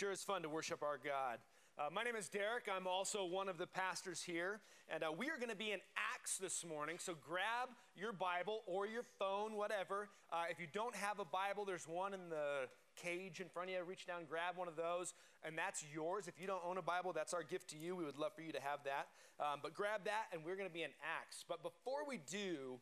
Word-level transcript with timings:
sure 0.00 0.12
is 0.12 0.24
fun 0.24 0.40
to 0.40 0.48
worship 0.48 0.82
our 0.82 0.96
God. 0.96 1.40
Uh, 1.78 1.90
my 1.92 2.02
name 2.02 2.16
is 2.16 2.26
Derek. 2.26 2.64
I'm 2.74 2.86
also 2.86 3.26
one 3.26 3.50
of 3.50 3.58
the 3.58 3.66
pastors 3.66 4.22
here. 4.22 4.60
And 4.88 5.02
uh, 5.02 5.12
we 5.12 5.26
are 5.26 5.36
going 5.36 5.50
to 5.50 5.56
be 5.56 5.72
in 5.72 5.80
Acts 6.14 6.38
this 6.38 6.64
morning. 6.64 6.96
So 6.98 7.12
grab 7.20 7.68
your 7.94 8.14
Bible 8.14 8.62
or 8.64 8.86
your 8.86 9.02
phone, 9.18 9.56
whatever. 9.56 10.08
Uh, 10.32 10.44
if 10.50 10.58
you 10.58 10.66
don't 10.72 10.96
have 10.96 11.18
a 11.18 11.26
Bible, 11.26 11.66
there's 11.66 11.86
one 11.86 12.14
in 12.14 12.30
the 12.30 12.64
cage 12.96 13.40
in 13.40 13.50
front 13.50 13.68
of 13.68 13.76
you. 13.76 13.84
Reach 13.84 14.06
down, 14.06 14.22
grab 14.26 14.56
one 14.56 14.68
of 14.68 14.76
those, 14.76 15.12
and 15.44 15.52
that's 15.58 15.84
yours. 15.92 16.28
If 16.28 16.40
you 16.40 16.46
don't 16.46 16.62
own 16.66 16.78
a 16.78 16.82
Bible, 16.82 17.12
that's 17.12 17.34
our 17.34 17.42
gift 17.42 17.68
to 17.70 17.76
you. 17.76 17.94
We 17.94 18.06
would 18.06 18.16
love 18.16 18.32
for 18.34 18.40
you 18.40 18.52
to 18.52 18.60
have 18.62 18.78
that. 18.84 19.08
Um, 19.38 19.60
but 19.62 19.74
grab 19.74 20.06
that, 20.06 20.32
and 20.32 20.42
we're 20.42 20.56
going 20.56 20.68
to 20.68 20.72
be 20.72 20.82
in 20.82 20.92
Acts. 21.20 21.44
But 21.46 21.62
before 21.62 22.08
we 22.08 22.20
do, 22.30 22.80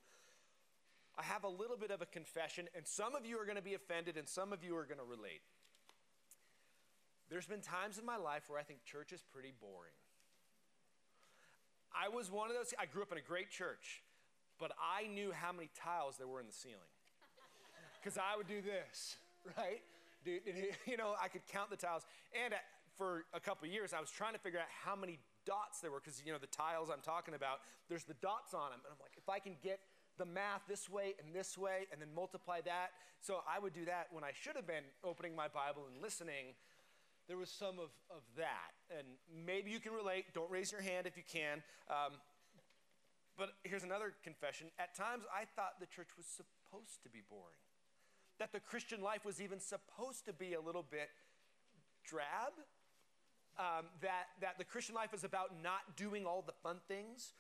I 1.19 1.25
have 1.25 1.43
a 1.43 1.49
little 1.49 1.77
bit 1.77 1.91
of 1.91 2.01
a 2.01 2.07
confession, 2.07 2.69
and 2.77 2.87
some 2.87 3.17
of 3.17 3.27
you 3.27 3.41
are 3.41 3.45
going 3.45 3.57
to 3.57 3.63
be 3.63 3.75
offended, 3.75 4.17
and 4.17 4.29
some 4.29 4.53
of 4.53 4.63
you 4.63 4.77
are 4.77 4.85
going 4.85 5.01
to 5.01 5.05
relate. 5.05 5.43
There's 7.31 7.47
been 7.47 7.61
times 7.61 7.99
in 7.99 8.07
my 8.07 8.17
life 8.17 8.49
where 8.49 8.59
I 8.59 8.63
think 8.63 8.85
church 8.85 9.13
is 9.13 9.23
pretty 9.33 9.53
boring. 9.61 9.93
I 11.93 12.09
was 12.09 12.31
one 12.31 12.51
of 12.51 12.57
those, 12.57 12.73
I 12.79 12.87
grew 12.87 13.03
up 13.03 13.13
in 13.13 13.19
a 13.19 13.27
great 13.27 13.51
church, 13.51 14.03
but 14.59 14.73
I 14.81 15.07
knew 15.07 15.33
how 15.33 15.53
many 15.53 15.69
tiles 15.75 16.17
there 16.17 16.27
were 16.27 16.41
in 16.41 16.47
the 16.47 16.53
ceiling. 16.53 16.79
Because 18.01 18.17
I 18.17 18.37
would 18.37 18.47
do 18.47 18.63
this, 18.63 19.17
right? 19.59 19.83
Dude, 20.25 20.41
you 20.87 20.97
know, 20.97 21.15
I 21.21 21.27
could 21.27 21.43
count 21.51 21.69
the 21.69 21.77
tiles. 21.77 22.07
And 22.33 22.55
for 22.97 23.25
a 23.35 23.41
couple 23.41 23.67
years, 23.67 23.93
I 23.93 24.01
was 24.01 24.11
trying 24.11 24.35
to 24.35 24.39
figure 24.39 24.61
out 24.61 24.71
how 24.85 24.95
many 24.95 25.19
dots 25.45 25.81
there 25.81 25.91
were, 25.91 25.99
because, 25.99 26.23
you 26.25 26.33
know, 26.33 26.39
the 26.39 26.47
tiles 26.47 26.91
I'm 26.91 27.03
talking 27.03 27.35
about, 27.35 27.59
there's 27.89 28.05
the 28.05 28.15
dots 28.23 28.55
on 28.55 28.71
them. 28.71 28.81
And 28.85 28.95
I'm 28.95 29.03
like, 29.03 29.19
if 29.19 29.29
I 29.29 29.41
can 29.41 29.57
get 29.63 29.81
the 30.19 30.27
math 30.27 30.63
this 30.69 30.91
way 30.91 31.15
and 31.23 31.35
this 31.35 31.57
way 31.57 31.87
and 31.93 32.03
then 32.03 32.09
multiply 32.15 32.61
that. 32.67 32.91
So 33.21 33.41
I 33.49 33.59
would 33.59 33.73
do 33.73 33.85
that 33.87 34.09
when 34.11 34.25
I 34.25 34.33
should 34.35 34.57
have 34.57 34.67
been 34.67 34.85
opening 35.03 35.35
my 35.35 35.49
Bible 35.49 35.87
and 35.91 36.03
listening 36.03 36.59
there 37.29 37.37
was 37.37 37.51
some 37.51 37.79
of, 37.79 37.91
of 38.11 38.23
that. 38.37 38.73
And 38.91 39.07
maybe 39.47 39.71
you 39.71 39.81
can 39.81 39.93
relate. 39.93 40.25
Don't 40.35 40.51
raise 40.51 40.73
your 40.73 40.81
hand 40.81 41.07
if 41.07 41.17
you 41.17 41.23
can. 41.31 41.63
Um, 41.89 42.17
but 43.37 43.51
here's 43.63 43.85
another 43.85 44.15
confession. 44.25 44.69
At 44.79 44.97
times, 44.97 45.25
I 45.33 45.45
thought 45.55 45.79
the 45.79 45.87
church 45.87 46.09
was 46.17 46.27
supposed 46.27 47.03
to 47.05 47.09
be 47.09 47.21
boring, 47.31 47.63
that 48.41 48.53
the 48.53 48.61
Christian 48.61 49.01
life 49.01 49.25
was 49.25 49.41
even 49.41 49.61
supposed 49.61 50.25
to 50.25 50.33
be 50.33 50.55
a 50.55 50.61
little 50.61 50.85
bit 50.89 51.11
drab. 52.05 52.53
Um, 53.59 53.87
that, 54.03 54.27
that 54.41 54.57
the 54.57 54.65
Christian 54.65 54.95
life 54.95 55.13
is 55.13 55.25
about 55.25 55.51
not 55.63 55.97
doing 55.97 56.25
all 56.25 56.43
the 56.47 56.53
fun 56.63 56.77
things, 56.87 57.35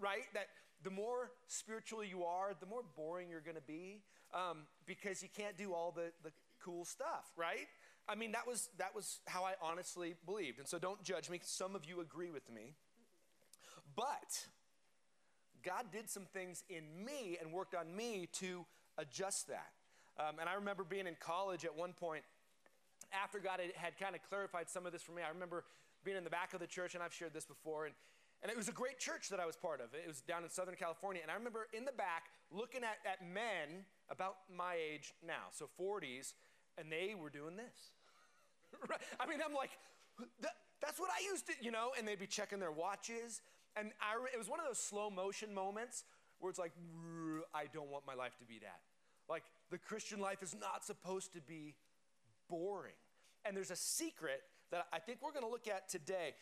right? 0.00 0.24
That 0.34 0.48
the 0.84 0.90
more 0.90 1.30
spiritual 1.46 2.04
you 2.04 2.24
are, 2.24 2.52
the 2.58 2.66
more 2.66 2.82
boring 2.94 3.30
you're 3.30 3.40
going 3.40 3.56
to 3.56 3.62
be 3.62 4.02
um, 4.34 4.66
because 4.86 5.22
you 5.22 5.28
can't 5.34 5.56
do 5.56 5.72
all 5.72 5.90
the, 5.90 6.12
the 6.22 6.30
cool 6.62 6.84
stuff, 6.84 7.30
right? 7.36 7.68
I 8.08 8.14
mean, 8.14 8.32
that 8.32 8.46
was, 8.46 8.68
that 8.78 8.94
was 8.94 9.20
how 9.26 9.44
I 9.44 9.54
honestly 9.62 10.14
believed. 10.26 10.58
And 10.58 10.66
so 10.66 10.78
don't 10.78 11.02
judge 11.02 11.30
me. 11.30 11.40
Some 11.42 11.76
of 11.76 11.84
you 11.84 12.00
agree 12.00 12.30
with 12.30 12.50
me. 12.50 12.74
But 13.94 14.46
God 15.62 15.86
did 15.92 16.10
some 16.10 16.24
things 16.32 16.64
in 16.68 17.04
me 17.04 17.38
and 17.40 17.52
worked 17.52 17.74
on 17.74 17.94
me 17.94 18.28
to 18.40 18.64
adjust 18.98 19.48
that. 19.48 19.72
Um, 20.18 20.38
and 20.40 20.48
I 20.48 20.54
remember 20.54 20.84
being 20.84 21.06
in 21.06 21.16
college 21.20 21.64
at 21.64 21.74
one 21.74 21.92
point, 21.92 22.22
after 23.12 23.38
God 23.38 23.60
had, 23.60 23.72
had 23.74 23.98
kind 23.98 24.14
of 24.14 24.22
clarified 24.28 24.68
some 24.68 24.86
of 24.86 24.92
this 24.92 25.02
for 25.02 25.12
me, 25.12 25.22
I 25.22 25.28
remember 25.28 25.64
being 26.04 26.16
in 26.16 26.24
the 26.24 26.30
back 26.30 26.54
of 26.54 26.60
the 26.60 26.66
church, 26.66 26.94
and 26.94 27.02
I've 27.02 27.14
shared 27.14 27.32
this 27.32 27.44
before, 27.44 27.86
and, 27.86 27.94
and 28.42 28.50
it 28.50 28.56
was 28.56 28.68
a 28.68 28.72
great 28.72 28.98
church 28.98 29.28
that 29.28 29.38
I 29.38 29.46
was 29.46 29.56
part 29.56 29.80
of. 29.80 29.94
It 29.94 30.06
was 30.06 30.20
down 30.20 30.42
in 30.42 30.50
Southern 30.50 30.74
California. 30.74 31.22
And 31.22 31.30
I 31.30 31.34
remember 31.34 31.68
in 31.72 31.84
the 31.84 31.92
back 31.92 32.24
looking 32.50 32.82
at, 32.82 32.98
at 33.06 33.24
men 33.26 33.84
about 34.10 34.36
my 34.54 34.74
age 34.74 35.12
now, 35.24 35.52
so 35.52 35.68
40s, 35.80 36.34
and 36.78 36.90
they 36.90 37.14
were 37.14 37.30
doing 37.30 37.56
this. 37.56 37.92
right? 38.88 39.00
I 39.20 39.26
mean, 39.26 39.40
I'm 39.44 39.54
like, 39.54 39.70
that, 40.40 40.52
that's 40.80 40.98
what 40.98 41.10
I 41.10 41.24
used 41.30 41.46
to, 41.46 41.52
you 41.60 41.70
know, 41.70 41.90
and 41.98 42.06
they'd 42.06 42.18
be 42.18 42.26
checking 42.26 42.58
their 42.58 42.72
watches. 42.72 43.40
And 43.76 43.92
I, 44.00 44.14
it 44.32 44.38
was 44.38 44.48
one 44.48 44.60
of 44.60 44.66
those 44.66 44.78
slow 44.78 45.10
motion 45.10 45.54
moments 45.54 46.04
where 46.40 46.50
it's 46.50 46.58
like, 46.58 46.72
I 47.54 47.66
don't 47.72 47.90
want 47.90 48.06
my 48.06 48.14
life 48.14 48.36
to 48.38 48.44
be 48.44 48.58
that. 48.60 48.80
Like, 49.28 49.44
the 49.70 49.78
Christian 49.78 50.20
life 50.20 50.42
is 50.42 50.54
not 50.58 50.84
supposed 50.84 51.32
to 51.34 51.40
be 51.40 51.74
boring. 52.50 52.94
And 53.44 53.56
there's 53.56 53.70
a 53.70 53.76
secret 53.76 54.42
that 54.70 54.86
I 54.92 54.98
think 54.98 55.18
we're 55.22 55.32
going 55.32 55.44
to 55.44 55.50
look 55.50 55.68
at 55.68 55.88
today. 55.88 56.34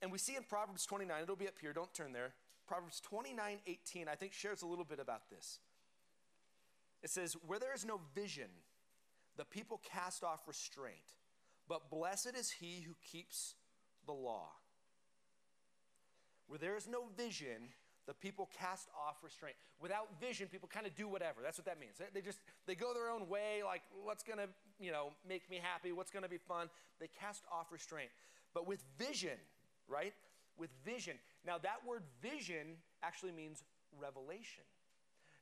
And 0.00 0.12
we 0.12 0.18
see 0.18 0.36
in 0.36 0.42
Proverbs 0.44 0.86
29, 0.86 1.22
it'll 1.22 1.36
be 1.36 1.48
up 1.48 1.58
here, 1.60 1.72
don't 1.72 1.92
turn 1.92 2.12
there. 2.12 2.32
Proverbs 2.66 3.00
29 3.00 3.58
18, 3.66 4.08
I 4.08 4.14
think, 4.14 4.32
shares 4.32 4.62
a 4.62 4.66
little 4.66 4.84
bit 4.84 4.98
about 4.98 5.30
this. 5.30 5.58
It 7.02 7.10
says, 7.10 7.36
Where 7.46 7.58
there 7.58 7.74
is 7.74 7.84
no 7.84 8.00
vision, 8.14 8.48
the 9.36 9.44
people 9.44 9.80
cast 9.92 10.24
off 10.24 10.40
restraint, 10.46 10.96
but 11.68 11.90
blessed 11.90 12.36
is 12.36 12.50
he 12.50 12.84
who 12.86 12.94
keeps 13.12 13.54
the 14.06 14.12
law. 14.12 14.48
Where 16.46 16.58
there 16.58 16.76
is 16.76 16.86
no 16.86 17.06
vision, 17.16 17.70
the 18.06 18.14
people 18.14 18.48
cast 18.58 18.88
off 18.96 19.16
restraint. 19.22 19.56
Without 19.80 20.08
vision, 20.20 20.48
people 20.48 20.68
kind 20.72 20.86
of 20.86 20.94
do 20.94 21.08
whatever. 21.08 21.40
That's 21.42 21.58
what 21.58 21.66
that 21.66 21.80
means. 21.80 22.00
They 22.14 22.20
just 22.20 22.38
they 22.66 22.74
go 22.74 22.94
their 22.94 23.10
own 23.10 23.28
way, 23.28 23.62
like 23.64 23.82
what's 24.04 24.22
gonna, 24.22 24.46
you 24.78 24.92
know, 24.92 25.10
make 25.28 25.50
me 25.50 25.60
happy, 25.60 25.92
what's 25.92 26.10
gonna 26.10 26.28
be 26.28 26.38
fun. 26.38 26.68
They 27.00 27.08
cast 27.20 27.42
off 27.50 27.72
restraint. 27.72 28.10
But 28.54 28.66
with 28.66 28.82
vision, 28.96 29.38
right? 29.88 30.14
With 30.56 30.70
vision. 30.84 31.16
Now 31.44 31.58
that 31.58 31.84
word 31.86 32.02
vision 32.22 32.78
actually 33.02 33.32
means 33.32 33.64
revelation. 34.00 34.64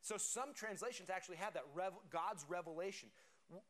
So 0.01 0.17
some 0.19 0.53
translations 0.55 1.09
actually 1.11 1.37
have 1.37 1.55
that 1.55 1.65
God's 2.11 2.45
revelation 2.49 3.09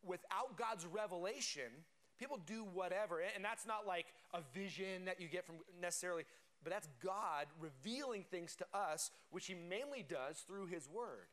without 0.04 0.56
God's 0.56 0.86
revelation, 0.86 1.70
people 2.18 2.38
do 2.46 2.64
whatever. 2.72 3.20
And 3.34 3.44
that's 3.44 3.66
not 3.66 3.86
like 3.86 4.06
a 4.32 4.40
vision 4.54 5.04
that 5.06 5.20
you 5.20 5.28
get 5.28 5.46
from 5.46 5.56
necessarily, 5.80 6.24
but 6.62 6.72
that's 6.72 6.88
God 7.02 7.46
revealing 7.60 8.24
things 8.30 8.56
to 8.56 8.66
us, 8.72 9.10
which 9.30 9.46
He 9.46 9.54
mainly 9.54 10.04
does 10.08 10.38
through 10.46 10.66
His 10.66 10.88
Word. 10.88 11.28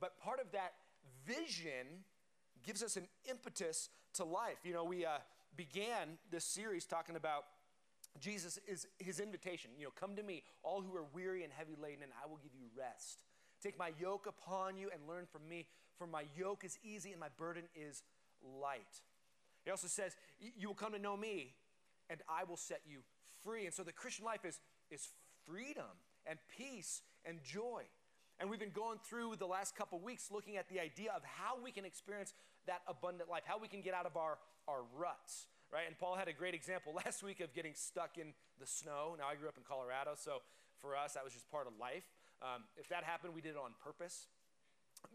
But 0.00 0.18
part 0.20 0.40
of 0.40 0.52
that 0.52 0.72
vision 1.26 2.04
gives 2.64 2.82
us 2.82 2.96
an 2.96 3.08
impetus 3.28 3.88
to 4.14 4.24
life. 4.24 4.58
You 4.64 4.74
know, 4.74 4.84
we 4.84 5.04
uh, 5.04 5.18
began 5.56 6.18
this 6.30 6.44
series 6.44 6.84
talking 6.84 7.16
about 7.16 7.44
Jesus 8.20 8.58
is 8.66 8.86
his 8.98 9.20
invitation. 9.20 9.70
You 9.78 9.86
know, 9.86 9.92
come 9.98 10.16
to 10.16 10.22
me, 10.22 10.42
all 10.62 10.80
who 10.80 10.94
are 10.96 11.04
weary 11.12 11.44
and 11.44 11.52
heavy 11.52 11.74
laden, 11.80 12.02
and 12.02 12.12
I 12.22 12.28
will 12.28 12.38
give 12.38 12.52
you 12.58 12.66
rest. 12.76 13.24
Take 13.62 13.78
my 13.78 13.92
yoke 13.98 14.26
upon 14.26 14.76
you 14.76 14.90
and 14.92 15.00
learn 15.08 15.26
from 15.30 15.48
me, 15.48 15.66
for 15.98 16.06
my 16.06 16.24
yoke 16.36 16.64
is 16.64 16.78
easy 16.84 17.10
and 17.10 17.20
my 17.20 17.28
burden 17.36 17.64
is 17.74 18.02
light. 18.60 19.02
He 19.64 19.70
also 19.70 19.88
says, 19.88 20.16
You 20.38 20.68
will 20.68 20.74
come 20.74 20.92
to 20.92 20.98
know 20.98 21.16
me, 21.16 21.54
and 22.08 22.20
I 22.28 22.44
will 22.44 22.56
set 22.56 22.82
you 22.88 22.98
free. 23.42 23.64
And 23.66 23.74
so 23.74 23.82
the 23.82 23.92
Christian 23.92 24.24
life 24.24 24.44
is, 24.44 24.60
is 24.90 25.08
freedom 25.46 25.84
and 26.26 26.38
peace 26.56 27.02
and 27.24 27.42
joy. 27.42 27.82
And 28.38 28.50
we've 28.50 28.60
been 28.60 28.70
going 28.70 28.98
through 29.08 29.36
the 29.36 29.46
last 29.46 29.76
couple 29.76 29.98
weeks 29.98 30.30
looking 30.30 30.56
at 30.56 30.68
the 30.68 30.78
idea 30.78 31.10
of 31.16 31.22
how 31.24 31.56
we 31.62 31.72
can 31.72 31.84
experience 31.84 32.34
that 32.66 32.82
abundant 32.86 33.30
life, 33.30 33.42
how 33.46 33.58
we 33.58 33.68
can 33.68 33.80
get 33.80 33.94
out 33.94 34.04
of 34.04 34.16
our, 34.16 34.38
our 34.68 34.82
ruts, 34.96 35.46
right? 35.72 35.84
And 35.86 35.98
Paul 35.98 36.16
had 36.16 36.28
a 36.28 36.32
great 36.32 36.54
example 36.54 36.92
last 37.04 37.22
week 37.22 37.40
of 37.40 37.54
getting 37.54 37.72
stuck 37.74 38.18
in 38.18 38.34
the 38.60 38.66
snow. 38.66 39.16
Now, 39.18 39.26
I 39.30 39.36
grew 39.36 39.48
up 39.48 39.56
in 39.56 39.64
Colorado, 39.66 40.12
so 40.16 40.42
for 40.80 40.96
us, 40.96 41.14
that 41.14 41.24
was 41.24 41.32
just 41.32 41.50
part 41.50 41.66
of 41.66 41.72
life. 41.80 42.04
Um, 42.42 42.64
if 42.76 42.88
that 42.90 43.04
happened, 43.04 43.34
we 43.34 43.40
did 43.40 43.50
it 43.50 43.60
on 43.62 43.72
purpose. 43.82 44.28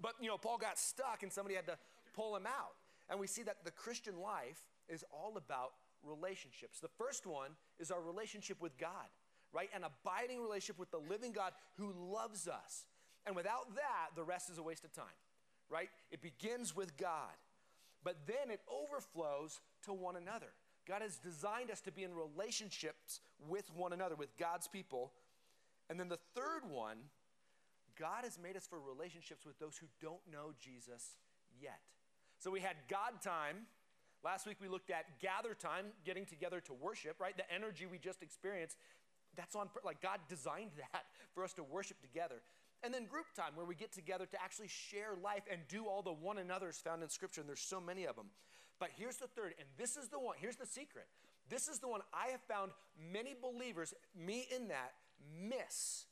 But, 0.02 0.13
you 0.22 0.28
know, 0.28 0.38
Paul 0.38 0.57
got 0.57 0.78
stuck 0.78 1.24
and 1.24 1.31
somebody 1.31 1.56
had 1.56 1.68
to 1.68 1.78
pull 2.16 2.35
him 2.35 2.46
out. 2.46 2.75
And 3.09 3.19
we 3.19 3.28
see 3.28 3.44
that 3.44 3.66
the 3.66 3.72
Christian 3.72 4.19
life 4.19 4.59
is 4.88 5.03
all 5.12 5.38
about 5.38 5.72
relationships. 6.03 6.79
The 6.79 6.90
first 6.97 7.25
one 7.25 7.52
is 7.79 7.91
our 7.91 8.01
relationship 8.01 8.62
with 8.62 8.78
God, 8.78 9.09
right? 9.53 9.69
An 9.75 9.84
abiding 9.84 10.41
relationship 10.41 10.80
with 10.80 10.91
the 10.91 11.01
living 11.09 11.31
God 11.31 11.53
who 11.78 11.94
loves 12.12 12.47
us. 12.47 12.85
And 13.25 13.35
without 13.35 13.75
that, 13.75 14.16
the 14.16 14.24
rest 14.24 14.50
is 14.50 14.57
a 14.57 14.63
waste 14.63 14.84
of 14.84 14.94
time, 14.94 15.06
right? 15.69 15.90
It 16.12 16.22
begins 16.22 16.75
with 16.75 16.97
God, 16.97 17.35
but 18.04 18.18
then 18.25 18.50
it 18.50 18.62
overflows 18.68 19.62
to 19.86 19.94
one 19.94 20.15
another. 20.15 20.48
God 20.88 21.04
has 21.04 21.18
designed 21.18 21.69
us 21.69 21.81
to 21.81 21.92
be 21.92 22.04
in 22.04 22.12
relationships 22.15 23.19
with 23.48 23.69
one 23.75 23.94
another, 23.94 24.15
with 24.15 24.36
God's 24.38 24.68
people, 24.68 25.12
and 25.89 26.00
then 26.00 26.10
the 26.10 26.19
third 26.33 26.69
one, 26.69 26.98
God 28.01 28.24
has 28.24 28.39
made 28.42 28.57
us 28.57 28.65
for 28.65 28.80
relationships 28.80 29.45
with 29.45 29.59
those 29.59 29.77
who 29.77 29.86
don't 30.01 30.21
know 30.31 30.53
Jesus 30.59 31.18
yet. 31.62 31.80
So 32.39 32.50
we 32.50 32.59
had 32.59 32.75
God 32.89 33.21
time. 33.24 33.68
Last 34.24 34.48
week 34.48 34.57
we 34.59 34.68
looked 34.68 34.89
at 34.89 35.06
gather 35.21 35.53
time, 35.53 35.86
getting 36.03 36.25
together 36.25 36.59
to 36.62 36.74
worship, 36.74 37.19
right? 37.19 37.38
The 37.38 37.50
energy 37.53 37.86
we 37.86 38.00
just 38.00 38.24
experienced, 38.24 38.75
that's 39.38 39.56
on, 39.56 39.69
like 39.86 40.01
God 40.01 40.19
designed 40.27 40.71
that 40.77 41.03
for 41.36 41.44
us 41.44 41.53
to 41.53 41.63
worship 41.63 42.01
together. 42.01 42.42
And 42.83 42.92
then 42.92 43.06
group 43.06 43.27
time, 43.36 43.51
where 43.53 43.68
we 43.68 43.75
get 43.75 43.92
together 43.92 44.25
to 44.25 44.42
actually 44.42 44.69
share 44.69 45.13
life 45.24 45.44
and 45.51 45.62
do 45.68 45.86
all 45.86 46.01
the 46.01 46.12
one 46.12 46.39
another's 46.39 46.77
found 46.77 47.03
in 47.03 47.09
Scripture, 47.09 47.42
and 47.42 47.48
there's 47.48 47.62
so 47.62 47.80
many 47.80 48.06
of 48.06 48.15
them. 48.15 48.25
But 48.80 48.89
here's 48.98 49.18
the 49.18 49.27
third, 49.27 49.53
and 49.59 49.68
this 49.77 49.95
is 49.95 50.07
the 50.09 50.18
one, 50.18 50.36
here's 50.39 50.56
the 50.56 50.65
secret. 50.65 51.06
This 51.48 51.68
is 51.68 51.77
the 51.77 51.88
one 51.88 52.01
I 52.12 52.31
have 52.31 52.42
found 52.42 52.71
many 53.00 53.36
believers, 53.39 53.94
me 54.15 54.48
in 54.56 54.69
that, 54.69 54.94
miss, 55.39 56.06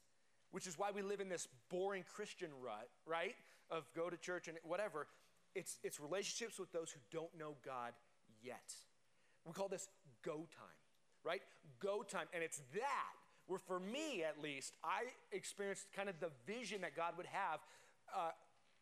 which 0.51 0.67
is 0.67 0.77
why 0.77 0.91
we 0.91 1.01
live 1.01 1.19
in 1.19 1.29
this 1.29 1.47
boring 1.69 2.03
Christian 2.15 2.49
rut, 2.63 2.89
right? 3.05 3.35
Of 3.69 3.85
go 3.95 4.09
to 4.09 4.17
church 4.17 4.47
and 4.47 4.57
whatever. 4.63 5.07
It's, 5.55 5.77
it's 5.83 5.99
relationships 5.99 6.59
with 6.59 6.71
those 6.71 6.91
who 6.91 6.99
don't 7.11 7.35
know 7.37 7.55
God 7.65 7.93
yet. 8.43 8.73
We 9.45 9.53
call 9.53 9.67
this 9.67 9.87
go 10.23 10.47
time, 10.51 10.79
right? 11.23 11.41
Go 11.79 12.03
time. 12.03 12.27
And 12.33 12.43
it's 12.43 12.61
that 12.73 13.15
where, 13.47 13.59
for 13.59 13.79
me 13.79 14.23
at 14.23 14.41
least, 14.41 14.75
I 14.83 15.05
experienced 15.31 15.87
kind 15.95 16.09
of 16.09 16.19
the 16.19 16.29
vision 16.45 16.81
that 16.81 16.95
God 16.95 17.13
would 17.17 17.27
have. 17.27 17.59
Uh, 18.15 18.31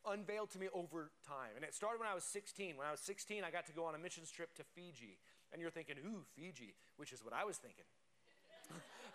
unveiled 0.07 0.49
to 0.51 0.59
me 0.59 0.67
over 0.73 1.11
time. 1.27 1.51
And 1.55 1.65
it 1.65 1.75
started 1.75 1.99
when 1.99 2.07
I 2.07 2.15
was 2.15 2.23
16. 2.23 2.77
When 2.77 2.87
I 2.87 2.91
was 2.91 3.01
16, 3.01 3.43
I 3.43 3.51
got 3.51 3.65
to 3.67 3.73
go 3.73 3.85
on 3.85 3.95
a 3.95 3.97
missions 3.97 4.31
trip 4.31 4.55
to 4.55 4.63
Fiji. 4.63 5.17
And 5.51 5.61
you're 5.61 5.71
thinking, 5.71 5.95
ooh, 6.05 6.23
Fiji, 6.35 6.73
which 6.95 7.11
is 7.11 7.23
what 7.23 7.33
I 7.33 7.43
was 7.43 7.57
thinking. 7.57 7.85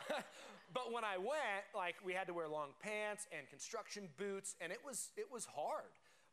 but 0.75 0.93
when 0.93 1.05
I 1.05 1.19
went, 1.19 1.65
like 1.75 1.97
we 2.05 2.13
had 2.13 2.27
to 2.27 2.35
wear 2.35 2.49
long 2.49 2.71
pants 2.81 3.27
and 3.37 3.49
construction 3.49 4.09
boots, 4.19 4.57
and 4.61 4.73
it 4.73 4.81
was 4.85 5.11
it 5.17 5.27
was 5.33 5.47
hard. 5.47 5.93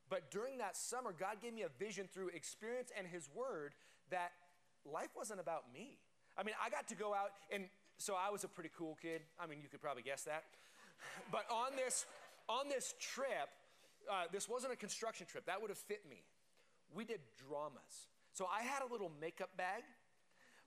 But 0.09 0.31
during 0.31 0.57
that 0.57 0.75
summer, 0.75 1.13
God 1.17 1.37
gave 1.41 1.53
me 1.53 1.63
a 1.63 1.69
vision 1.77 2.09
through 2.11 2.29
experience 2.29 2.91
and 2.97 3.05
His 3.05 3.29
Word 3.33 3.73
that 4.09 4.31
life 4.85 5.09
wasn't 5.15 5.39
about 5.39 5.65
me. 5.73 5.99
I 6.37 6.43
mean, 6.43 6.55
I 6.63 6.69
got 6.69 6.87
to 6.87 6.95
go 6.95 7.13
out, 7.13 7.31
and 7.51 7.65
so 7.97 8.15
I 8.15 8.31
was 8.31 8.43
a 8.43 8.47
pretty 8.47 8.71
cool 8.75 8.97
kid. 9.01 9.21
I 9.39 9.45
mean, 9.45 9.59
you 9.61 9.69
could 9.69 9.81
probably 9.81 10.03
guess 10.03 10.23
that. 10.23 10.43
But 11.31 11.45
on 11.49 11.77
this 11.77 12.05
on 12.49 12.67
this 12.67 12.93
trip, 12.99 13.47
uh, 14.09 14.23
this 14.33 14.49
wasn't 14.49 14.73
a 14.73 14.75
construction 14.75 15.27
trip. 15.27 15.45
That 15.45 15.61
would 15.61 15.69
have 15.69 15.77
fit 15.77 16.01
me. 16.09 16.23
We 16.93 17.05
did 17.05 17.21
dramas. 17.37 18.09
So 18.33 18.47
I 18.51 18.63
had 18.63 18.81
a 18.81 18.91
little 18.91 19.11
makeup 19.21 19.49
bag 19.55 19.83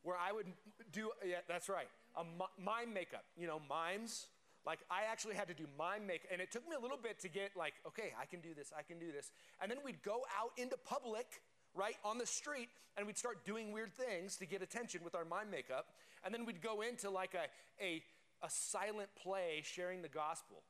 where 0.02 0.16
I 0.16 0.32
would 0.32 0.46
do, 0.92 1.10
yeah, 1.24 1.38
that's 1.48 1.68
right, 1.68 1.88
a 2.16 2.24
mime 2.60 2.92
makeup, 2.92 3.24
you 3.36 3.46
know, 3.46 3.60
mimes. 3.68 4.26
Like 4.64 4.80
I 4.90 5.10
actually 5.10 5.34
had 5.34 5.48
to 5.48 5.54
do 5.54 5.66
mime 5.78 6.06
makeup, 6.06 6.30
and 6.32 6.40
it 6.40 6.52
took 6.52 6.68
me 6.68 6.76
a 6.76 6.80
little 6.80 6.96
bit 6.96 7.18
to 7.20 7.28
get 7.28 7.50
like, 7.56 7.74
okay, 7.86 8.12
I 8.20 8.26
can 8.26 8.40
do 8.40 8.54
this, 8.54 8.72
I 8.76 8.82
can 8.82 8.98
do 8.98 9.10
this. 9.10 9.30
And 9.60 9.70
then 9.70 9.78
we'd 9.84 10.02
go 10.02 10.22
out 10.38 10.50
into 10.56 10.76
public, 10.76 11.42
right, 11.74 11.96
on 12.04 12.18
the 12.18 12.26
street, 12.26 12.68
and 12.96 13.06
we'd 13.06 13.18
start 13.18 13.44
doing 13.44 13.72
weird 13.72 13.92
things 13.92 14.36
to 14.36 14.46
get 14.46 14.62
attention 14.62 15.00
with 15.04 15.14
our 15.14 15.24
mime 15.24 15.50
makeup. 15.50 15.86
And 16.24 16.32
then 16.32 16.44
we'd 16.44 16.62
go 16.62 16.82
into 16.82 17.10
like 17.10 17.34
a, 17.34 17.84
a, 17.84 18.02
a 18.44 18.50
silent 18.50 19.08
play 19.20 19.62
sharing 19.64 20.02
the 20.02 20.08
gospel. 20.08 20.62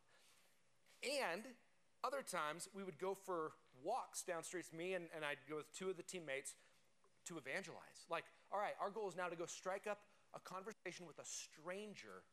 And 1.03 1.43
other 2.05 2.23
times 2.23 2.69
we 2.75 2.83
would 2.83 2.99
go 2.99 3.15
for 3.27 3.53
walks 3.85 4.23
down 4.23 4.43
streets, 4.43 4.73
me 4.73 4.95
and, 4.95 5.07
and 5.15 5.25
I'd 5.25 5.39
go 5.49 5.57
with 5.57 5.73
two 5.77 5.91
of 5.91 5.97
the 5.97 6.03
teammates 6.03 6.55
to 7.27 7.39
evangelize. 7.39 8.07
Like, 8.11 8.25
all 8.53 8.59
right, 8.59 8.75
our 8.81 8.91
goal 8.91 9.09
is 9.09 9.17
now 9.17 9.29
to 9.29 9.37
go 9.37 9.47
strike 9.47 9.87
up 9.87 9.99
a 10.35 10.41
conversation 10.41 11.07
with 11.07 11.19
a 11.19 11.25
stranger 11.25 12.25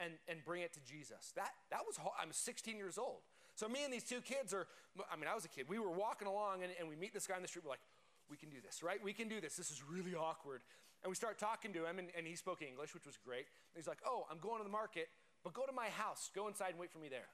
and, 0.00 0.14
and 0.28 0.44
bring 0.44 0.62
it 0.62 0.72
to 0.74 0.80
Jesus. 0.80 1.32
That, 1.36 1.50
that 1.70 1.80
was. 1.86 1.98
I'm 2.20 2.32
16 2.32 2.76
years 2.76 2.98
old. 2.98 3.22
So 3.54 3.68
me 3.68 3.84
and 3.84 3.92
these 3.92 4.04
two 4.04 4.20
kids 4.20 4.52
are, 4.52 4.66
I 5.10 5.16
mean, 5.16 5.28
I 5.30 5.34
was 5.34 5.44
a 5.44 5.48
kid. 5.48 5.66
We 5.68 5.78
were 5.78 5.90
walking 5.90 6.26
along 6.26 6.62
and, 6.62 6.72
and 6.78 6.88
we 6.88 6.96
meet 6.96 7.14
this 7.14 7.26
guy 7.26 7.36
in 7.36 7.42
the 7.42 7.48
street. 7.48 7.64
We're 7.64 7.70
like, 7.70 7.86
we 8.28 8.36
can 8.36 8.50
do 8.50 8.58
this, 8.58 8.82
right? 8.82 8.98
We 9.02 9.12
can 9.12 9.28
do 9.28 9.40
this. 9.40 9.54
This 9.54 9.70
is 9.70 9.82
really 9.84 10.14
awkward. 10.14 10.62
And 11.02 11.10
we 11.10 11.14
start 11.14 11.38
talking 11.38 11.72
to 11.74 11.86
him 11.86 11.98
and, 11.98 12.08
and 12.16 12.26
he 12.26 12.34
spoke 12.34 12.62
English, 12.62 12.94
which 12.94 13.06
was 13.06 13.16
great. 13.16 13.46
And 13.46 13.76
he's 13.76 13.86
like, 13.86 14.02
oh, 14.06 14.26
I'm 14.30 14.38
going 14.38 14.58
to 14.58 14.64
the 14.64 14.72
market, 14.72 15.08
but 15.44 15.52
go 15.52 15.66
to 15.66 15.72
my 15.72 15.88
house. 15.94 16.30
Go 16.34 16.48
inside 16.48 16.70
and 16.70 16.78
wait 16.80 16.90
for 16.90 16.98
me 16.98 17.08
there. 17.08 17.28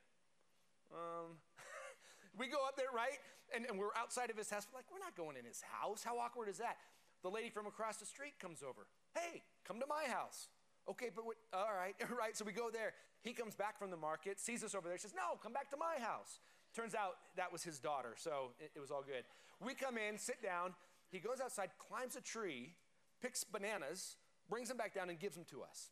Um, 0.93 1.39
we 2.39 2.49
go 2.49 2.59
up 2.67 2.77
there, 2.77 2.93
right? 2.93 3.17
And, 3.55 3.65
and 3.65 3.79
we're 3.79 3.95
outside 3.97 4.29
of 4.29 4.37
his 4.37 4.51
house. 4.51 4.67
We're 4.71 4.79
like, 4.79 4.91
we're 4.93 5.01
not 5.01 5.17
going 5.17 5.39
in 5.39 5.47
his 5.47 5.62
house. 5.62 6.03
How 6.05 6.19
awkward 6.19 6.49
is 6.51 6.59
that? 6.59 6.77
The 7.23 7.31
lady 7.31 7.49
from 7.49 7.67
across 7.67 7.97
the 7.97 8.07
street 8.07 8.35
comes 8.41 8.62
over. 8.62 8.87
Hey, 9.15 9.43
come 9.67 9.81
to 9.81 9.87
my 9.87 10.05
house. 10.11 10.49
Okay, 10.89 11.11
but 11.15 11.25
what, 11.27 11.37
all 11.53 11.75
right, 11.77 11.95
all 12.09 12.17
right. 12.17 12.37
So 12.37 12.45
we 12.45 12.53
go 12.53 12.71
there. 12.71 12.93
He 13.23 13.33
comes 13.33 13.55
back 13.55 13.79
from 13.79 13.91
the 13.91 13.97
market, 13.97 14.41
sees 14.41 14.65
us 14.65 14.75
over 14.75 14.89
there, 14.89 14.99
says, 14.99 15.15
No, 15.15 15.37
come 15.43 15.53
back 15.53 15.71
to 15.71 15.77
my 15.77 16.03
house. 16.03 16.41
Turns 16.75 16.95
out 16.95 17.17
that 17.37 17.53
was 17.53 17.62
his 17.62 17.79
daughter, 17.79 18.15
so 18.17 18.53
it, 18.61 18.71
it 18.77 18.81
was 18.81 18.91
all 18.91 19.03
good. 19.03 19.25
We 19.61 19.75
come 19.75 19.99
in, 19.99 20.17
sit 20.19 20.43
down. 20.43 20.75
He 21.11 21.19
goes 21.19 21.41
outside, 21.43 21.71
climbs 21.79 22.15
a 22.15 22.21
tree, 22.21 22.75
picks 23.21 23.43
bananas, 23.43 24.17
brings 24.49 24.69
them 24.69 24.77
back 24.77 24.95
down, 24.95 25.11
and 25.11 25.19
gives 25.19 25.35
them 25.35 25.45
to 25.51 25.62
us. 25.62 25.91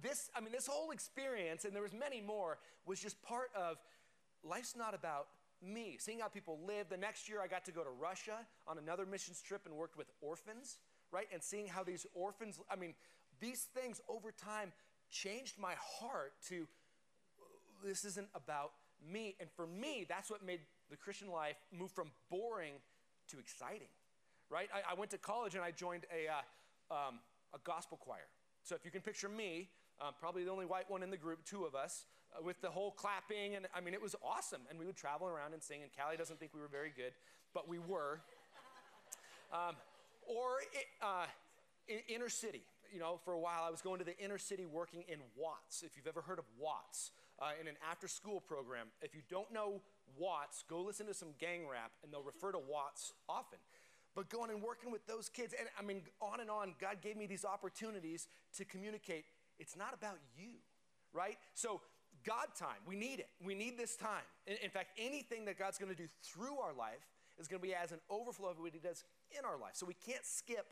This, 0.00 0.30
I 0.36 0.40
mean, 0.40 0.52
this 0.52 0.66
whole 0.66 0.92
experience, 0.92 1.64
and 1.64 1.74
there 1.74 1.82
was 1.82 1.92
many 1.92 2.20
more, 2.20 2.58
was 2.86 3.00
just 3.00 3.20
part 3.22 3.50
of 3.56 3.78
life's 4.44 4.76
not 4.76 4.94
about 4.94 5.26
me, 5.62 5.96
seeing 5.98 6.20
how 6.20 6.28
people 6.28 6.60
live. 6.66 6.88
The 6.88 6.96
next 6.96 7.28
year, 7.28 7.40
I 7.42 7.48
got 7.48 7.64
to 7.64 7.72
go 7.72 7.82
to 7.82 7.90
Russia 7.90 8.46
on 8.66 8.78
another 8.78 9.06
missions 9.06 9.42
trip 9.42 9.62
and 9.66 9.74
worked 9.74 9.96
with 9.96 10.06
orphans, 10.20 10.78
right? 11.12 11.26
And 11.32 11.42
seeing 11.42 11.66
how 11.66 11.82
these 11.82 12.06
orphans, 12.14 12.58
I 12.70 12.76
mean, 12.76 12.94
these 13.40 13.66
things 13.74 14.00
over 14.08 14.32
time 14.32 14.72
changed 15.10 15.58
my 15.58 15.74
heart 15.78 16.32
to 16.48 16.66
this 17.84 18.04
isn't 18.04 18.28
about 18.34 18.72
me. 19.06 19.36
And 19.40 19.48
for 19.54 19.66
me, 19.66 20.04
that's 20.08 20.30
what 20.30 20.44
made 20.44 20.60
the 20.90 20.96
Christian 20.96 21.30
life 21.30 21.56
move 21.72 21.90
from 21.90 22.10
boring 22.30 22.74
to 23.28 23.38
exciting, 23.38 23.88
right? 24.50 24.68
I, 24.74 24.92
I 24.92 24.94
went 24.94 25.10
to 25.12 25.18
college 25.18 25.54
and 25.54 25.62
I 25.62 25.70
joined 25.70 26.04
a, 26.12 26.28
uh, 26.28 26.94
um, 26.94 27.20
a 27.54 27.58
gospel 27.64 27.98
choir. 27.98 28.26
So 28.62 28.74
if 28.74 28.84
you 28.84 28.90
can 28.90 29.00
picture 29.00 29.28
me, 29.28 29.68
um, 30.00 30.14
probably 30.18 30.44
the 30.44 30.50
only 30.50 30.66
white 30.66 30.90
one 30.90 31.02
in 31.02 31.10
the 31.10 31.16
group, 31.16 31.44
two 31.44 31.64
of 31.64 31.74
us, 31.74 32.06
uh, 32.36 32.42
with 32.42 32.60
the 32.60 32.70
whole 32.70 32.90
clapping. 32.90 33.54
And 33.54 33.66
I 33.74 33.80
mean, 33.80 33.94
it 33.94 34.02
was 34.02 34.14
awesome. 34.22 34.62
And 34.70 34.78
we 34.78 34.86
would 34.86 34.96
travel 34.96 35.28
around 35.28 35.54
and 35.54 35.62
sing. 35.62 35.82
And 35.82 35.90
Callie 35.96 36.16
doesn't 36.16 36.38
think 36.38 36.52
we 36.54 36.60
were 36.60 36.68
very 36.68 36.92
good, 36.94 37.12
but 37.54 37.68
we 37.68 37.78
were. 37.78 38.20
Um, 39.50 39.76
or 40.28 40.60
it, 40.72 40.86
uh, 41.02 41.26
in, 41.88 41.98
inner 42.08 42.28
city. 42.28 42.62
You 42.92 43.00
know, 43.00 43.20
for 43.22 43.34
a 43.34 43.38
while 43.38 43.64
I 43.66 43.70
was 43.70 43.82
going 43.82 43.98
to 43.98 44.04
the 44.04 44.16
inner 44.18 44.38
city 44.38 44.64
working 44.64 45.04
in 45.08 45.18
Watts. 45.36 45.82
If 45.82 45.96
you've 45.96 46.06
ever 46.06 46.22
heard 46.22 46.38
of 46.38 46.46
Watts, 46.58 47.10
uh, 47.40 47.50
in 47.60 47.68
an 47.68 47.74
after 47.88 48.08
school 48.08 48.40
program. 48.40 48.88
If 49.02 49.14
you 49.14 49.22
don't 49.30 49.52
know 49.52 49.80
Watts, 50.18 50.64
go 50.68 50.80
listen 50.80 51.06
to 51.06 51.14
some 51.14 51.28
gang 51.38 51.68
rap 51.70 51.92
and 52.02 52.12
they'll 52.12 52.22
refer 52.22 52.52
to 52.52 52.58
Watts 52.58 53.12
often. 53.28 53.58
But 54.14 54.30
going 54.30 54.50
and 54.50 54.62
working 54.62 54.90
with 54.90 55.06
those 55.06 55.28
kids, 55.28 55.54
and 55.58 55.68
I 55.78 55.82
mean, 55.82 56.02
on 56.20 56.40
and 56.40 56.50
on, 56.50 56.74
God 56.80 56.96
gave 57.02 57.16
me 57.16 57.26
these 57.26 57.44
opportunities 57.44 58.26
to 58.56 58.64
communicate. 58.64 59.24
It's 59.58 59.76
not 59.76 59.94
about 59.94 60.18
you, 60.36 60.54
right? 61.12 61.36
So 61.54 61.80
God 62.26 62.46
time. 62.58 62.82
We 62.86 62.96
need 62.96 63.20
it. 63.20 63.28
We 63.44 63.54
need 63.54 63.78
this 63.78 63.94
time. 63.94 64.26
In, 64.46 64.56
in 64.62 64.70
fact, 64.70 64.88
anything 64.98 65.44
that 65.44 65.58
God's 65.58 65.78
to 65.78 65.94
do 65.94 66.08
through 66.22 66.58
our 66.58 66.74
life 66.74 67.06
is 67.38 67.46
to 67.48 67.58
be 67.58 67.74
as 67.74 67.92
an 67.92 68.00
overflow 68.10 68.48
of 68.48 68.58
what 68.58 68.72
He 68.72 68.80
does 68.80 69.04
in 69.36 69.44
our 69.44 69.58
life. 69.58 69.72
So 69.74 69.86
we 69.86 69.94
can't 69.94 70.24
skip 70.24 70.66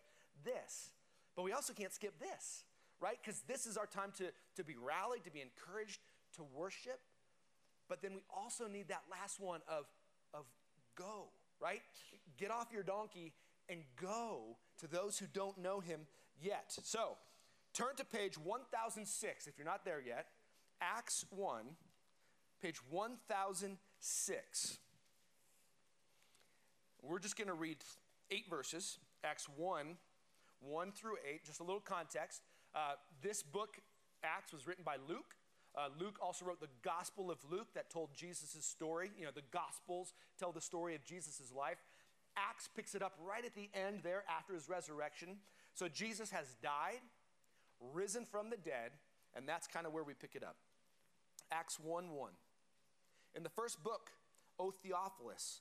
this, 0.44 0.90
but 1.34 1.42
we 1.42 1.52
also 1.52 1.72
can't 1.72 1.92
skip 1.92 2.18
this, 2.18 2.64
right? 3.00 3.18
Because 3.22 3.42
this 3.48 3.66
is 3.66 3.76
our 3.76 3.86
time 3.86 4.12
to, 4.18 4.26
to 4.56 4.64
be 4.64 4.74
rallied, 4.76 5.24
to 5.24 5.30
be 5.30 5.42
encouraged, 5.42 6.00
to 6.36 6.44
worship. 6.54 7.00
But 7.88 8.02
then 8.02 8.14
we 8.14 8.22
also 8.34 8.66
need 8.66 8.88
that 8.88 9.02
last 9.10 9.40
one 9.40 9.60
of, 9.68 9.86
of 10.34 10.44
go, 10.96 11.28
right? 11.60 11.82
Get 12.36 12.50
off 12.50 12.68
your 12.72 12.82
donkey 12.82 13.32
and 13.68 13.80
go 14.00 14.56
to 14.80 14.86
those 14.86 15.18
who 15.18 15.26
don't 15.32 15.58
know 15.58 15.80
Him 15.80 16.00
yet. 16.40 16.76
So 16.82 17.16
turn 17.72 17.96
to 17.96 18.04
page 18.04 18.38
1006 18.38 19.46
if 19.46 19.58
you're 19.58 19.66
not 19.66 19.84
there 19.84 20.02
yet. 20.04 20.26
Acts 20.80 21.25
1, 21.30 21.64
page 22.60 22.78
1006. 22.90 24.78
We're 27.02 27.18
just 27.18 27.36
going 27.36 27.48
to 27.48 27.54
read 27.54 27.76
eight 28.30 28.49
verses, 28.49 28.99
Acts 29.25 29.49
1, 29.56 29.97
1 30.61 30.92
through 30.92 31.16
8, 31.28 31.45
just 31.45 31.61
a 31.61 31.64
little 31.64 31.80
context. 31.80 32.42
Uh, 32.75 32.95
this 33.23 33.42
book, 33.42 33.78
Acts, 34.23 34.52
was 34.52 34.66
written 34.66 34.85
by 34.85 34.97
Luke. 35.09 35.37
Uh, 35.76 35.88
Luke 36.00 36.18
also 36.23 36.45
wrote 36.45 36.61
the 36.61 36.68
Gospel 36.83 37.30
of 37.30 37.38
Luke 37.50 37.68
that 37.75 37.90
told 37.90 38.11
Jesus' 38.14 38.64
story. 38.64 39.11
You 39.18 39.26
know, 39.26 39.30
the 39.35 39.42
Gospels 39.52 40.14
tell 40.38 40.52
the 40.52 40.61
story 40.61 40.95
of 40.95 41.04
Jesus' 41.04 41.52
life. 41.54 41.78
Acts 42.37 42.68
picks 42.75 42.95
it 42.95 43.02
up 43.02 43.18
right 43.26 43.45
at 43.45 43.54
the 43.54 43.68
end 43.75 44.00
there 44.02 44.25
after 44.28 44.54
his 44.54 44.68
resurrection. 44.68 45.37
So 45.75 45.88
Jesus 45.88 46.30
has 46.30 46.56
died, 46.62 47.00
risen 47.92 48.25
from 48.25 48.50
the 48.50 48.56
dead, 48.56 48.92
and 49.35 49.49
that's 49.49 49.66
kind 49.66 49.87
of 49.87 49.92
where 49.92 50.04
we 50.04 50.14
pick 50.14 50.35
it 50.35 50.42
up. 50.42 50.56
Acts 51.50 51.78
1 51.78 52.12
1. 52.12 52.30
In 53.35 53.42
the 53.42 53.50
first 53.50 53.83
book, 53.85 54.11
O 54.59 54.71
Theophilus, 54.71 55.61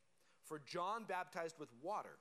For 0.45 0.59
John 0.59 1.05
baptized 1.07 1.55
with 1.59 1.69
water, 1.81 2.17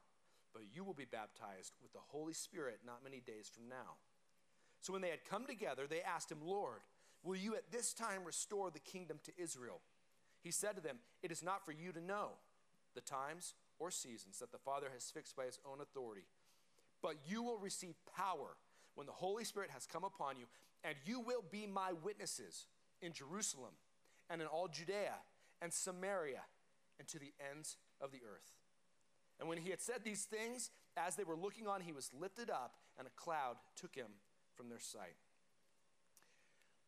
but 0.53 0.63
you 0.75 0.85
will 0.85 0.95
be 0.95 1.05
baptized 1.05 1.75
with 1.83 1.93
the 1.93 2.01
Holy 2.09 2.35
Spirit 2.35 2.81
not 2.87 3.05
many 3.05 3.21
days 3.21 3.51
from 3.53 3.69
now. 3.69 3.99
So 4.81 4.93
when 4.93 5.03
they 5.03 5.11
had 5.11 5.25
come 5.29 5.47
together, 5.47 5.87
they 5.87 6.03
asked 6.03 6.31
him, 6.31 6.39
Lord, 6.43 6.81
will 7.23 7.37
you 7.37 7.55
at 7.55 7.71
this 7.71 7.93
time 7.93 8.25
restore 8.25 8.71
the 8.71 8.79
kingdom 8.79 9.19
to 9.25 9.33
Israel? 9.37 9.81
He 10.43 10.51
said 10.51 10.77
to 10.77 10.83
them, 10.83 10.97
It 11.23 11.31
is 11.31 11.43
not 11.43 11.65
for 11.65 11.73
you 11.73 11.93
to 11.93 12.01
know 12.01 12.31
the 12.95 13.01
times 13.01 13.55
or 13.79 13.91
seasons 13.91 14.39
that 14.39 14.53
the 14.53 14.59
Father 14.59 14.89
has 14.93 15.11
fixed 15.11 15.37
by 15.37 15.45
his 15.45 15.59
own 15.71 15.81
authority 15.81 16.25
but 17.03 17.17
you 17.27 17.43
will 17.43 17.59
receive 17.59 17.95
power 18.17 18.57
when 18.95 19.07
the 19.07 19.13
Holy 19.13 19.45
Spirit 19.45 19.71
has 19.71 19.87
come 19.87 20.05
upon 20.05 20.37
you, 20.37 20.45
and 20.85 20.95
you 21.05 21.21
will 21.21 21.45
be 21.51 21.67
my 21.67 21.93
witnesses 22.03 22.67
in 23.01 23.13
Jerusalem 23.13 23.73
and 24.29 24.41
in 24.41 24.47
all 24.47 24.69
Judea 24.69 25.15
and 25.63 25.73
Samaria 25.73 26.43
and 26.99 27.09
to 27.09 27.19
the 27.19 27.33
ends 27.53 27.77
of 28.01 28.13
the 28.13 28.19
earth. 28.19 28.53
And 29.39 29.49
when 29.49 29.59
he 29.59 29.71
had 29.71 29.81
said 29.81 30.05
these 30.05 30.25
things, 30.25 30.71
as 30.97 31.17
they 31.17 31.25
were 31.25 31.37
looking 31.37 31.67
on, 31.67 31.81
he 31.81 31.93
was 31.93 32.11
lifted 32.19 32.51
up, 32.51 32.75
and 32.99 33.07
a 33.07 33.11
cloud 33.17 33.57
took 33.75 33.95
him 33.95 34.09
from 34.55 34.69
their 34.69 34.79
sight. 34.79 35.17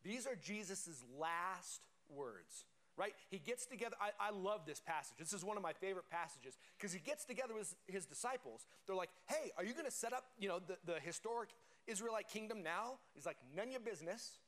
These 0.03 0.27
are 0.27 0.35
Jesus' 0.35 1.03
last 1.19 1.81
words, 2.13 2.65
right? 2.97 3.13
He 3.31 3.39
gets 3.39 3.65
together. 3.65 3.95
I, 3.99 4.27
I 4.27 4.31
love 4.31 4.61
this 4.67 4.81
passage. 4.81 5.15
This 5.17 5.33
is 5.33 5.43
one 5.43 5.57
of 5.57 5.63
my 5.63 5.73
favorite 5.73 6.09
passages 6.11 6.57
because 6.77 6.93
he 6.93 6.99
gets 6.99 7.25
together 7.25 7.53
with 7.55 7.73
his 7.87 8.05
disciples. 8.05 8.65
They're 8.85 8.95
like, 8.95 9.09
hey, 9.27 9.51
are 9.57 9.63
you 9.63 9.73
going 9.73 9.85
to 9.85 9.91
set 9.91 10.13
up, 10.13 10.25
you 10.37 10.49
know, 10.49 10.59
the, 10.59 10.77
the 10.85 10.99
historic 10.99 11.49
Israelite 11.87 12.27
kingdom 12.27 12.61
now? 12.61 12.99
He's 13.15 13.25
like, 13.25 13.37
none 13.55 13.67
of 13.67 13.71
your 13.71 13.79
business. 13.79 14.39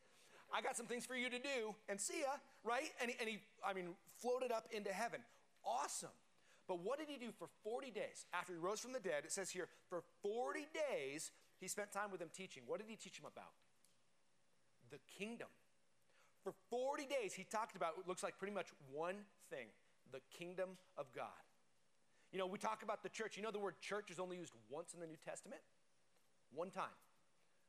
I 0.52 0.62
got 0.62 0.76
some 0.76 0.86
things 0.86 1.04
for 1.04 1.14
you 1.14 1.28
to 1.28 1.38
do, 1.38 1.74
and 1.88 2.00
see 2.00 2.20
ya, 2.20 2.32
right? 2.64 2.90
And 3.00 3.12
and 3.20 3.28
he, 3.28 3.38
I 3.64 3.74
mean, 3.74 3.90
floated 4.16 4.50
up 4.50 4.66
into 4.72 4.90
heaven. 4.90 5.20
Awesome. 5.64 6.14
But 6.68 6.80
what 6.80 6.98
did 6.98 7.08
he 7.08 7.18
do 7.18 7.32
for 7.38 7.48
40 7.64 7.90
days? 7.90 8.26
After 8.32 8.52
he 8.52 8.58
rose 8.58 8.80
from 8.80 8.92
the 8.92 9.00
dead, 9.00 9.24
it 9.24 9.32
says 9.32 9.50
here, 9.50 9.68
for 9.88 10.02
40 10.22 10.66
days, 10.90 11.30
he 11.60 11.68
spent 11.68 11.92
time 11.92 12.10
with 12.10 12.20
them 12.20 12.30
teaching. 12.34 12.62
What 12.66 12.78
did 12.78 12.88
he 12.88 12.96
teach 12.96 13.16
them 13.16 13.30
about? 13.30 13.52
The 14.90 14.98
kingdom. 15.18 15.48
For 16.42 16.52
40 16.70 17.06
days, 17.06 17.34
he 17.34 17.44
talked 17.44 17.76
about 17.76 17.96
what 17.96 18.08
looks 18.08 18.22
like 18.22 18.38
pretty 18.38 18.54
much 18.54 18.68
one 18.92 19.16
thing 19.50 19.66
the 20.12 20.20
kingdom 20.36 20.70
of 20.98 21.06
God. 21.14 21.26
You 22.32 22.38
know, 22.38 22.46
we 22.46 22.58
talk 22.58 22.82
about 22.82 23.02
the 23.02 23.08
church. 23.08 23.36
You 23.36 23.42
know, 23.42 23.50
the 23.50 23.58
word 23.58 23.74
church 23.80 24.10
is 24.10 24.18
only 24.18 24.36
used 24.36 24.52
once 24.70 24.94
in 24.94 25.00
the 25.00 25.06
New 25.06 25.16
Testament? 25.24 25.60
One 26.54 26.70
time, 26.70 26.96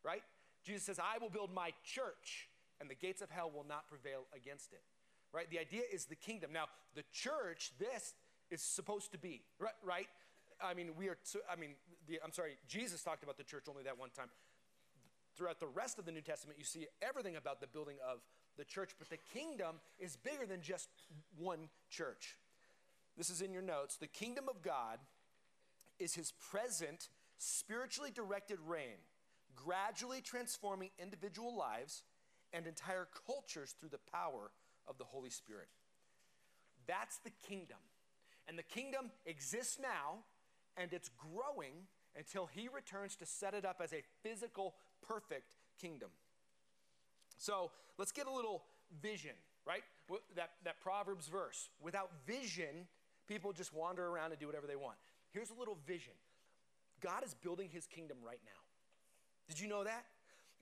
right? 0.03 0.23
Jesus 0.63 0.83
says, 0.83 0.99
I 0.99 1.17
will 1.19 1.29
build 1.29 1.53
my 1.53 1.71
church, 1.83 2.49
and 2.79 2.89
the 2.89 2.95
gates 2.95 3.21
of 3.21 3.29
hell 3.29 3.51
will 3.53 3.65
not 3.67 3.87
prevail 3.87 4.23
against 4.35 4.73
it, 4.73 4.83
right? 5.33 5.49
The 5.49 5.59
idea 5.59 5.81
is 5.91 6.05
the 6.05 6.15
kingdom. 6.15 6.53
Now, 6.53 6.65
the 6.95 7.03
church, 7.11 7.71
this 7.79 8.13
is 8.51 8.61
supposed 8.61 9.11
to 9.11 9.17
be, 9.17 9.41
right? 9.59 9.73
right? 9.83 10.07
I 10.63 10.73
mean, 10.73 10.91
we 10.97 11.09
are, 11.09 11.17
I 11.51 11.55
mean, 11.55 11.71
the, 12.07 12.19
I'm 12.23 12.31
sorry, 12.31 12.57
Jesus 12.67 13.03
talked 13.03 13.23
about 13.23 13.37
the 13.37 13.43
church 13.43 13.65
only 13.67 13.83
that 13.83 13.97
one 13.97 14.11
time. 14.11 14.27
Throughout 15.35 15.59
the 15.59 15.67
rest 15.67 15.97
of 15.97 16.05
the 16.05 16.11
New 16.11 16.21
Testament, 16.21 16.59
you 16.59 16.65
see 16.65 16.85
everything 17.01 17.35
about 17.35 17.59
the 17.59 17.67
building 17.67 17.95
of 18.07 18.19
the 18.55 18.63
church, 18.63 18.91
but 18.99 19.09
the 19.09 19.17
kingdom 19.33 19.77
is 19.97 20.15
bigger 20.15 20.45
than 20.45 20.61
just 20.61 20.89
one 21.37 21.69
church. 21.89 22.37
This 23.17 23.31
is 23.31 23.41
in 23.41 23.51
your 23.51 23.63
notes. 23.63 23.97
The 23.97 24.07
kingdom 24.07 24.45
of 24.47 24.61
God 24.61 24.99
is 25.97 26.13
his 26.13 26.33
present, 26.51 27.09
spiritually 27.39 28.11
directed 28.13 28.59
reign, 28.65 29.01
gradually 29.55 30.21
transforming 30.21 30.91
individual 30.99 31.57
lives 31.57 32.03
and 32.53 32.67
entire 32.67 33.07
cultures 33.25 33.75
through 33.79 33.89
the 33.89 33.99
power 34.11 34.51
of 34.87 34.97
the 34.97 35.03
Holy 35.03 35.29
Spirit. 35.29 35.67
That's 36.87 37.17
the 37.19 37.31
kingdom. 37.47 37.77
And 38.47 38.57
the 38.57 38.63
kingdom 38.63 39.11
exists 39.25 39.79
now 39.81 40.23
and 40.75 40.91
it's 40.91 41.09
growing 41.09 41.73
until 42.15 42.47
he 42.47 42.67
returns 42.67 43.15
to 43.17 43.25
set 43.25 43.53
it 43.53 43.65
up 43.65 43.81
as 43.83 43.93
a 43.93 44.03
physical, 44.21 44.75
perfect 45.07 45.55
kingdom. 45.79 46.09
So 47.37 47.71
let's 47.97 48.11
get 48.11 48.27
a 48.27 48.31
little 48.31 48.63
vision, 49.01 49.35
right? 49.65 49.83
That, 50.35 50.51
that 50.63 50.79
Proverbs 50.81 51.27
verse. 51.27 51.69
Without 51.81 52.11
vision, 52.27 52.87
people 53.27 53.53
just 53.53 53.73
wander 53.73 54.05
around 54.05 54.31
and 54.31 54.39
do 54.39 54.45
whatever 54.45 54.67
they 54.67 54.75
want. 54.75 54.97
Here's 55.31 55.49
a 55.49 55.57
little 55.57 55.77
vision 55.87 56.13
God 57.01 57.23
is 57.25 57.33
building 57.33 57.69
his 57.71 57.87
kingdom 57.87 58.17
right 58.25 58.39
now. 58.45 58.51
Did 59.47 59.59
you 59.59 59.67
know 59.67 59.83
that? 59.83 60.05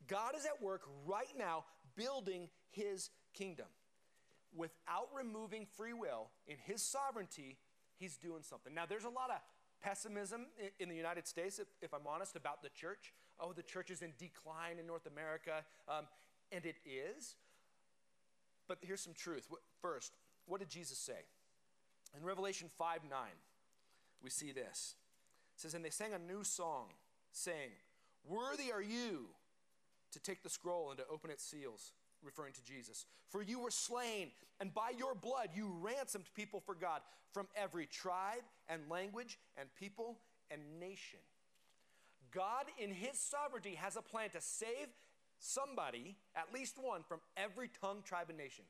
God 0.07 0.35
is 0.35 0.45
at 0.45 0.61
work 0.61 0.81
right 1.05 1.31
now 1.37 1.65
building 1.95 2.49
his 2.71 3.09
kingdom. 3.33 3.67
Without 4.55 5.07
removing 5.15 5.65
free 5.77 5.93
will, 5.93 6.29
in 6.47 6.57
his 6.65 6.81
sovereignty, 6.81 7.57
he's 7.97 8.17
doing 8.17 8.43
something. 8.43 8.73
Now, 8.73 8.85
there's 8.85 9.05
a 9.05 9.09
lot 9.09 9.29
of 9.29 9.37
pessimism 9.81 10.47
in 10.79 10.89
the 10.89 10.95
United 10.95 11.27
States, 11.27 11.59
if, 11.59 11.67
if 11.81 11.93
I'm 11.93 12.07
honest, 12.07 12.35
about 12.35 12.61
the 12.61 12.69
church. 12.69 13.13
Oh, 13.39 13.53
the 13.53 13.63
church 13.63 13.89
is 13.89 14.01
in 14.01 14.13
decline 14.17 14.77
in 14.79 14.85
North 14.85 15.05
America. 15.05 15.63
Um, 15.87 16.05
and 16.51 16.65
it 16.65 16.75
is. 16.85 17.35
But 18.67 18.79
here's 18.81 19.01
some 19.01 19.13
truth. 19.13 19.47
First, 19.81 20.13
what 20.45 20.59
did 20.59 20.69
Jesus 20.69 20.97
say? 20.97 21.25
In 22.17 22.25
Revelation 22.25 22.69
5 22.77 23.01
9, 23.09 23.19
we 24.21 24.29
see 24.29 24.51
this. 24.51 24.95
It 25.55 25.61
says, 25.61 25.73
And 25.73 25.83
they 25.83 25.89
sang 25.89 26.13
a 26.13 26.19
new 26.19 26.43
song, 26.43 26.87
saying, 27.31 27.71
Worthy 28.27 28.71
are 28.71 28.81
you 28.81 29.27
to 30.11 30.19
take 30.19 30.43
the 30.43 30.49
scroll 30.49 30.89
and 30.89 30.97
to 30.99 31.05
open 31.11 31.31
its 31.31 31.43
seals, 31.43 31.93
referring 32.23 32.53
to 32.53 32.63
Jesus. 32.63 33.05
For 33.29 33.41
you 33.41 33.59
were 33.59 33.71
slain, 33.71 34.31
and 34.59 34.73
by 34.73 34.91
your 34.97 35.15
blood 35.15 35.49
you 35.53 35.71
ransomed 35.81 36.25
people 36.35 36.59
for 36.59 36.75
God 36.75 37.01
from 37.33 37.47
every 37.55 37.85
tribe 37.85 38.43
and 38.69 38.81
language 38.89 39.39
and 39.57 39.69
people 39.79 40.17
and 40.49 40.61
nation. 40.79 41.19
God, 42.31 42.65
in 42.77 42.91
his 42.91 43.19
sovereignty, 43.19 43.75
has 43.75 43.95
a 43.95 44.01
plan 44.01 44.29
to 44.31 44.41
save 44.41 44.87
somebody, 45.39 46.15
at 46.35 46.53
least 46.53 46.77
one, 46.81 47.03
from 47.07 47.19
every 47.35 47.69
tongue, 47.81 48.03
tribe, 48.05 48.27
and 48.29 48.37
nation. 48.37 48.65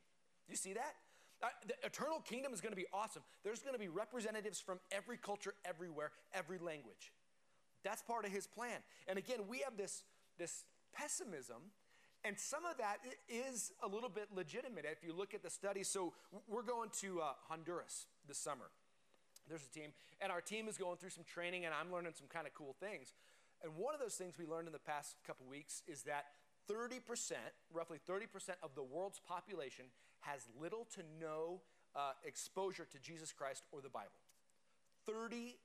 You 0.48 0.56
see 0.56 0.74
that? 0.74 0.96
Uh, 1.44 1.48
the 1.68 1.74
eternal 1.86 2.20
kingdom 2.20 2.54
is 2.54 2.62
going 2.62 2.72
to 2.72 2.78
be 2.78 2.86
awesome. 2.94 3.24
There's 3.44 3.60
going 3.60 3.74
to 3.74 3.80
be 3.80 3.88
representatives 3.88 4.60
from 4.60 4.80
every 4.92 5.18
culture, 5.18 5.54
everywhere, 5.66 6.12
every 6.34 6.60
language. 6.60 7.12
That's 7.84 8.02
part 8.04 8.26
of 8.26 8.32
his 8.32 8.46
plan. 8.46 8.80
And 9.08 9.18
again, 9.18 9.40
we 9.48 9.60
have 9.60 9.76
this, 9.76 10.04
this 10.38 10.66
pessimism, 10.94 11.72
and 12.24 12.38
some 12.38 12.66
of 12.66 12.78
that 12.78 12.98
is 13.28 13.72
a 13.84 13.88
little 13.88 14.10
bit 14.10 14.28
legitimate 14.36 14.86
if 14.86 15.04
you 15.04 15.14
look 15.14 15.34
at 15.34 15.42
the 15.42 15.50
study. 15.50 15.84
So 15.84 16.14
we're 16.48 16.64
going 16.64 16.90
to 17.02 17.22
uh, 17.22 17.34
Honduras 17.50 18.06
this 18.28 18.38
summer. 18.38 18.70
There's 19.50 19.66
a 19.66 19.74
team, 19.74 19.92
and 20.22 20.32
our 20.32 20.42
team 20.42 20.68
is 20.68 20.78
going 20.78 20.98
through 20.98 21.10
some 21.10 21.24
training, 21.24 21.66
and 21.66 21.74
I'm 21.74 21.92
learning 21.92 22.14
some 22.16 22.28
kind 22.28 22.46
of 22.46 22.54
cool 22.54 22.76
things. 22.80 23.14
And 23.64 23.76
one 23.76 23.94
of 23.94 24.00
those 24.00 24.16
things 24.16 24.38
we 24.38 24.46
learned 24.46 24.68
in 24.68 24.74
the 24.74 24.80
past 24.80 25.16
couple 25.26 25.46
weeks 25.48 25.82
is 25.88 26.04
that 26.04 26.26
30%, 26.70 27.02
roughly 27.74 27.98
30% 28.08 28.26
of 28.64 28.76
the 28.76 28.84
world's 28.84 29.20
population 29.20 29.86
has 30.22 30.48
little 30.60 30.88
to 30.96 31.02
no 31.20 31.62
uh, 31.96 32.12
exposure 32.24 32.86
to 32.86 33.00
Jesus 33.00 33.32
Christ 33.32 33.64
or 33.72 33.82
the 33.82 33.90
Bible. 33.90 34.12
30%, 35.10 35.56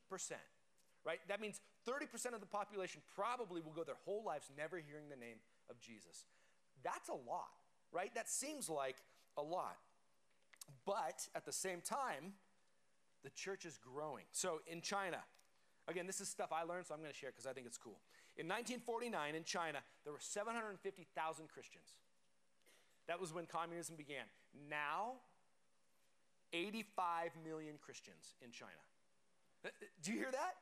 right? 1.05 1.21
That 1.29 1.41
means 1.41 1.61
30% 1.87 2.35
of 2.35 2.41
the 2.41 2.47
population 2.47 3.03
probably 3.15 3.61
will 3.61 3.73
go 3.73 3.85
their 3.85 4.01
whole 4.05 4.25
lives 4.25 4.51
never 4.57 4.79
hearing 4.79 5.09
the 5.11 5.17
name 5.17 5.37
of 5.71 5.79
Jesus. 5.81 6.25
That's 6.87 7.09
a 7.09 7.29
lot, 7.29 7.51
right? 7.91 8.15
That 8.15 8.29
seems 8.29 8.71
like 8.71 8.95
a 9.37 9.43
lot. 9.43 9.77
But 10.85 11.27
at 11.35 11.45
the 11.45 11.53
same 11.53 11.81
time, 11.81 12.35
the 13.25 13.31
church 13.31 13.65
is 13.67 13.77
growing. 13.77 14.25
So 14.31 14.61
in 14.69 14.81
China, 14.81 15.19
again, 15.89 16.07
this 16.07 16.21
is 16.21 16.29
stuff 16.29 16.53
I 16.53 16.63
learned, 16.63 16.87
so 16.87 16.95
I'm 16.95 17.01
going 17.01 17.13
to 17.13 17.19
share 17.19 17.31
because 17.31 17.47
I 17.47 17.53
think 17.53 17.67
it's 17.67 17.79
cool. 17.79 17.99
In 18.37 18.47
1949, 18.47 19.35
in 19.35 19.43
China, 19.43 19.79
there 20.05 20.13
were 20.13 20.21
750,000 20.21 21.49
Christians. 21.49 21.97
That 23.09 23.21
was 23.21 23.35
when 23.35 23.47
communism 23.47 23.97
began. 23.97 24.27
Now, 24.71 25.15
85 26.53 27.33
million 27.45 27.75
Christians 27.85 28.35
in 28.45 28.53
China. 28.53 28.71
Uh, 29.65 29.69
uh, 29.69 29.87
do 30.03 30.13
you 30.13 30.19
hear 30.19 30.31
that? 30.31 30.55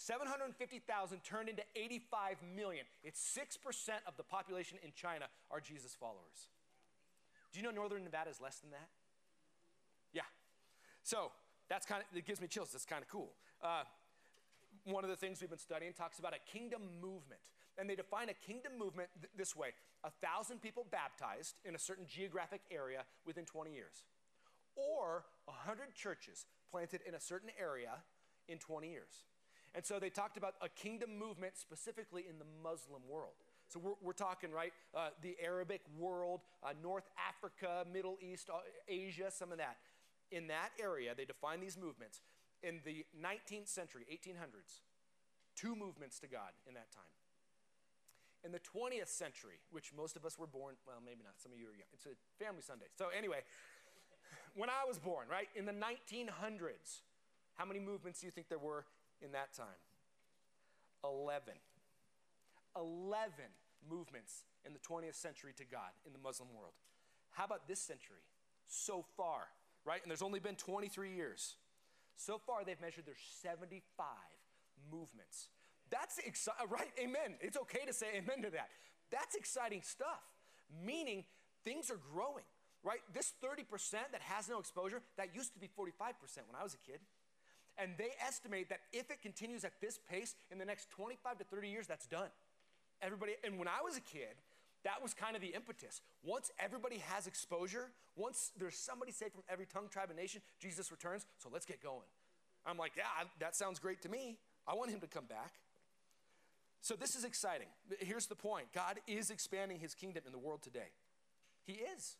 750,000 0.00 1.20
turned 1.22 1.50
into 1.50 1.62
85 1.76 2.36
million. 2.56 2.86
It's 3.04 3.20
6% 3.20 3.90
of 4.08 4.16
the 4.16 4.22
population 4.22 4.78
in 4.82 4.92
China 4.96 5.26
are 5.50 5.60
Jesus 5.60 5.94
followers. 5.94 6.48
Do 7.52 7.60
you 7.60 7.64
know 7.66 7.70
Northern 7.70 8.02
Nevada 8.02 8.30
is 8.30 8.40
less 8.40 8.60
than 8.60 8.70
that? 8.70 8.88
Yeah. 10.14 10.22
So 11.02 11.32
that's 11.68 11.84
kind 11.84 12.00
of, 12.00 12.16
it 12.16 12.24
gives 12.24 12.40
me 12.40 12.46
chills. 12.46 12.72
That's 12.72 12.86
kind 12.86 13.02
of 13.02 13.08
cool. 13.08 13.32
Uh, 13.62 13.82
one 14.84 15.04
of 15.04 15.10
the 15.10 15.16
things 15.16 15.42
we've 15.42 15.50
been 15.50 15.58
studying 15.58 15.92
talks 15.92 16.18
about 16.18 16.32
a 16.32 16.50
kingdom 16.50 16.80
movement. 17.02 17.42
And 17.76 17.88
they 17.88 17.94
define 17.94 18.30
a 18.30 18.34
kingdom 18.34 18.72
movement 18.78 19.10
th- 19.20 19.32
this 19.36 19.54
way 19.54 19.74
a 20.02 20.10
thousand 20.10 20.62
people 20.62 20.86
baptized 20.90 21.60
in 21.66 21.74
a 21.74 21.78
certain 21.78 22.06
geographic 22.08 22.62
area 22.70 23.04
within 23.26 23.44
20 23.44 23.70
years, 23.70 24.04
or 24.76 25.24
100 25.44 25.94
churches 25.94 26.46
planted 26.70 27.02
in 27.06 27.14
a 27.14 27.20
certain 27.20 27.50
area 27.60 28.00
in 28.48 28.56
20 28.56 28.90
years. 28.90 29.24
And 29.74 29.84
so 29.84 29.98
they 29.98 30.10
talked 30.10 30.36
about 30.36 30.54
a 30.60 30.68
kingdom 30.68 31.18
movement 31.18 31.56
specifically 31.56 32.24
in 32.28 32.38
the 32.38 32.44
Muslim 32.62 33.02
world. 33.08 33.34
So 33.68 33.78
we're, 33.78 33.94
we're 34.02 34.12
talking, 34.12 34.50
right, 34.50 34.72
uh, 34.96 35.10
the 35.22 35.36
Arabic 35.42 35.82
world, 35.96 36.40
uh, 36.64 36.70
North 36.82 37.08
Africa, 37.28 37.84
Middle 37.90 38.18
East, 38.20 38.50
uh, 38.52 38.58
Asia, 38.88 39.30
some 39.30 39.52
of 39.52 39.58
that. 39.58 39.76
In 40.32 40.48
that 40.48 40.70
area, 40.82 41.14
they 41.16 41.24
define 41.24 41.60
these 41.60 41.78
movements 41.78 42.20
in 42.62 42.80
the 42.84 43.06
19th 43.14 43.68
century, 43.68 44.06
1800s, 44.12 44.82
two 45.54 45.76
movements 45.76 46.18
to 46.20 46.26
God 46.26 46.50
in 46.66 46.74
that 46.74 46.90
time. 46.90 47.14
In 48.42 48.50
the 48.52 48.60
20th 48.60 49.08
century, 49.08 49.60
which 49.70 49.92
most 49.96 50.16
of 50.16 50.24
us 50.24 50.38
were 50.38 50.46
born, 50.46 50.74
well, 50.86 50.96
maybe 51.04 51.20
not, 51.22 51.34
some 51.36 51.52
of 51.52 51.58
you 51.58 51.66
are 51.66 51.76
young. 51.76 51.88
It's 51.92 52.06
a 52.06 52.42
family 52.42 52.62
Sunday. 52.62 52.86
So, 52.98 53.08
anyway, 53.16 53.42
when 54.56 54.70
I 54.70 54.88
was 54.88 54.98
born, 54.98 55.28
right, 55.30 55.48
in 55.54 55.66
the 55.66 55.72
1900s, 55.72 57.02
how 57.54 57.66
many 57.66 57.78
movements 57.78 58.20
do 58.20 58.26
you 58.26 58.32
think 58.32 58.48
there 58.48 58.58
were 58.58 58.84
in 59.22 59.32
that 59.32 59.54
time? 59.54 59.80
11. 61.04 61.54
11 62.76 63.32
movements 63.88 64.44
in 64.66 64.72
the 64.72 64.78
20th 64.78 65.14
century 65.14 65.52
to 65.56 65.64
God 65.64 65.90
in 66.06 66.12
the 66.12 66.18
Muslim 66.18 66.48
world. 66.54 66.74
How 67.30 67.44
about 67.44 67.68
this 67.68 67.80
century? 67.80 68.22
So 68.66 69.04
far, 69.16 69.48
right? 69.84 70.00
And 70.02 70.10
there's 70.10 70.22
only 70.22 70.40
been 70.40 70.56
23 70.56 71.14
years. 71.14 71.56
So 72.16 72.38
far, 72.38 72.64
they've 72.64 72.80
measured 72.80 73.06
there's 73.06 73.18
75 73.42 73.82
movements. 74.90 75.48
That's 75.90 76.18
exciting, 76.18 76.62
uh, 76.62 76.68
right? 76.68 76.90
Amen. 76.98 77.36
It's 77.40 77.56
okay 77.56 77.84
to 77.86 77.92
say 77.92 78.06
amen 78.14 78.42
to 78.42 78.50
that. 78.50 78.68
That's 79.10 79.34
exciting 79.34 79.82
stuff, 79.82 80.22
meaning 80.84 81.24
things 81.64 81.90
are 81.90 81.98
growing, 82.12 82.44
right? 82.84 83.00
This 83.12 83.32
30% 83.42 83.66
that 84.12 84.20
has 84.20 84.48
no 84.48 84.60
exposure, 84.60 85.02
that 85.16 85.34
used 85.34 85.52
to 85.54 85.58
be 85.58 85.66
45% 85.66 86.14
when 86.46 86.54
I 86.58 86.62
was 86.62 86.74
a 86.74 86.90
kid. 86.90 87.00
And 87.78 87.92
they 87.98 88.10
estimate 88.26 88.68
that 88.68 88.80
if 88.92 89.10
it 89.10 89.22
continues 89.22 89.64
at 89.64 89.80
this 89.80 89.98
pace 90.10 90.34
in 90.50 90.58
the 90.58 90.64
next 90.64 90.90
25 90.90 91.38
to 91.38 91.44
30 91.44 91.68
years, 91.68 91.86
that's 91.86 92.06
done. 92.06 92.28
Everybody, 93.02 93.32
and 93.44 93.58
when 93.58 93.68
I 93.68 93.82
was 93.82 93.96
a 93.96 94.00
kid, 94.00 94.36
that 94.84 95.02
was 95.02 95.14
kind 95.14 95.36
of 95.36 95.42
the 95.42 95.48
impetus. 95.48 96.00
Once 96.22 96.50
everybody 96.58 96.98
has 96.98 97.26
exposure, 97.26 97.90
once 98.16 98.52
there's 98.58 98.76
somebody 98.76 99.12
saved 99.12 99.32
from 99.32 99.42
every 99.48 99.66
tongue, 99.66 99.88
tribe, 99.90 100.08
and 100.10 100.18
nation, 100.18 100.40
Jesus 100.58 100.90
returns, 100.90 101.26
so 101.38 101.48
let's 101.52 101.66
get 101.66 101.82
going. 101.82 102.08
I'm 102.66 102.76
like, 102.76 102.92
yeah, 102.96 103.04
that 103.38 103.56
sounds 103.56 103.78
great 103.78 104.02
to 104.02 104.08
me. 104.08 104.36
I 104.66 104.74
want 104.74 104.90
him 104.90 105.00
to 105.00 105.06
come 105.06 105.24
back. 105.24 105.54
So 106.82 106.94
this 106.94 107.14
is 107.14 107.24
exciting. 107.24 107.68
Here's 107.98 108.26
the 108.26 108.34
point 108.34 108.72
God 108.72 108.98
is 109.06 109.30
expanding 109.30 109.78
his 109.78 109.94
kingdom 109.94 110.22
in 110.26 110.32
the 110.32 110.38
world 110.38 110.62
today. 110.62 110.92
He 111.64 111.74
is. 111.74 112.16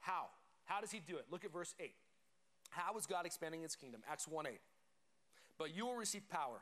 How? 0.00 0.26
How 0.64 0.80
does 0.80 0.90
he 0.90 1.00
do 1.00 1.16
it? 1.16 1.26
Look 1.30 1.44
at 1.44 1.52
verse 1.52 1.74
8. 1.80 1.92
How 2.68 2.96
is 2.98 3.06
God 3.06 3.26
expanding 3.26 3.62
his 3.62 3.76
kingdom? 3.76 4.02
Acts 4.10 4.28
1 4.28 4.46
8. 4.46 4.60
But 5.58 5.74
you 5.74 5.86
will 5.86 5.96
receive 5.96 6.28
power 6.28 6.60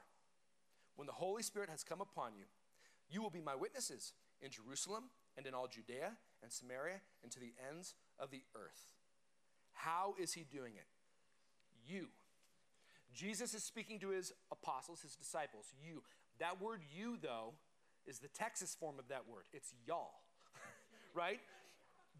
when 0.97 1.07
the 1.07 1.13
Holy 1.13 1.43
Spirit 1.43 1.69
has 1.71 1.85
come 1.85 2.01
upon 2.01 2.33
you. 2.37 2.45
You 3.09 3.23
will 3.23 3.31
be 3.31 3.41
my 3.41 3.55
witnesses 3.55 4.13
in 4.41 4.51
Jerusalem 4.51 5.05
and 5.37 5.47
in 5.47 5.55
all 5.55 5.69
Judea 5.69 6.13
and 6.43 6.53
Samaria 6.53 7.01
and 7.23 7.31
to 7.33 7.41
the 7.41 7.53
ends 7.71 7.95
of 8.19 8.31
the 8.31 8.43
earth. 8.55 8.95
How 9.73 10.15
is 10.19 10.33
he 10.33 10.45
doing 10.51 10.73
it? 10.77 10.87
You. 11.87 12.09
Jesus 13.15 13.55
is 13.55 13.63
speaking 13.63 13.99
to 14.01 14.11
his 14.11 14.33
apostles, 14.51 15.03
his 15.03 15.15
disciples, 15.15 15.73
you. 15.87 16.03
That 16.39 16.61
word 16.61 16.81
you, 16.95 17.17
though, 17.21 17.55
is 18.07 18.19
the 18.19 18.29
Texas 18.29 18.77
form 18.79 18.99
of 18.99 19.09
that 19.09 19.23
word. 19.31 19.45
It's 19.53 19.73
y'all, 19.87 20.21
right? 21.15 21.41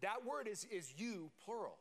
That 0.01 0.25
word 0.25 0.47
is, 0.47 0.65
is 0.71 0.93
you, 0.97 1.31
plural. 1.43 1.77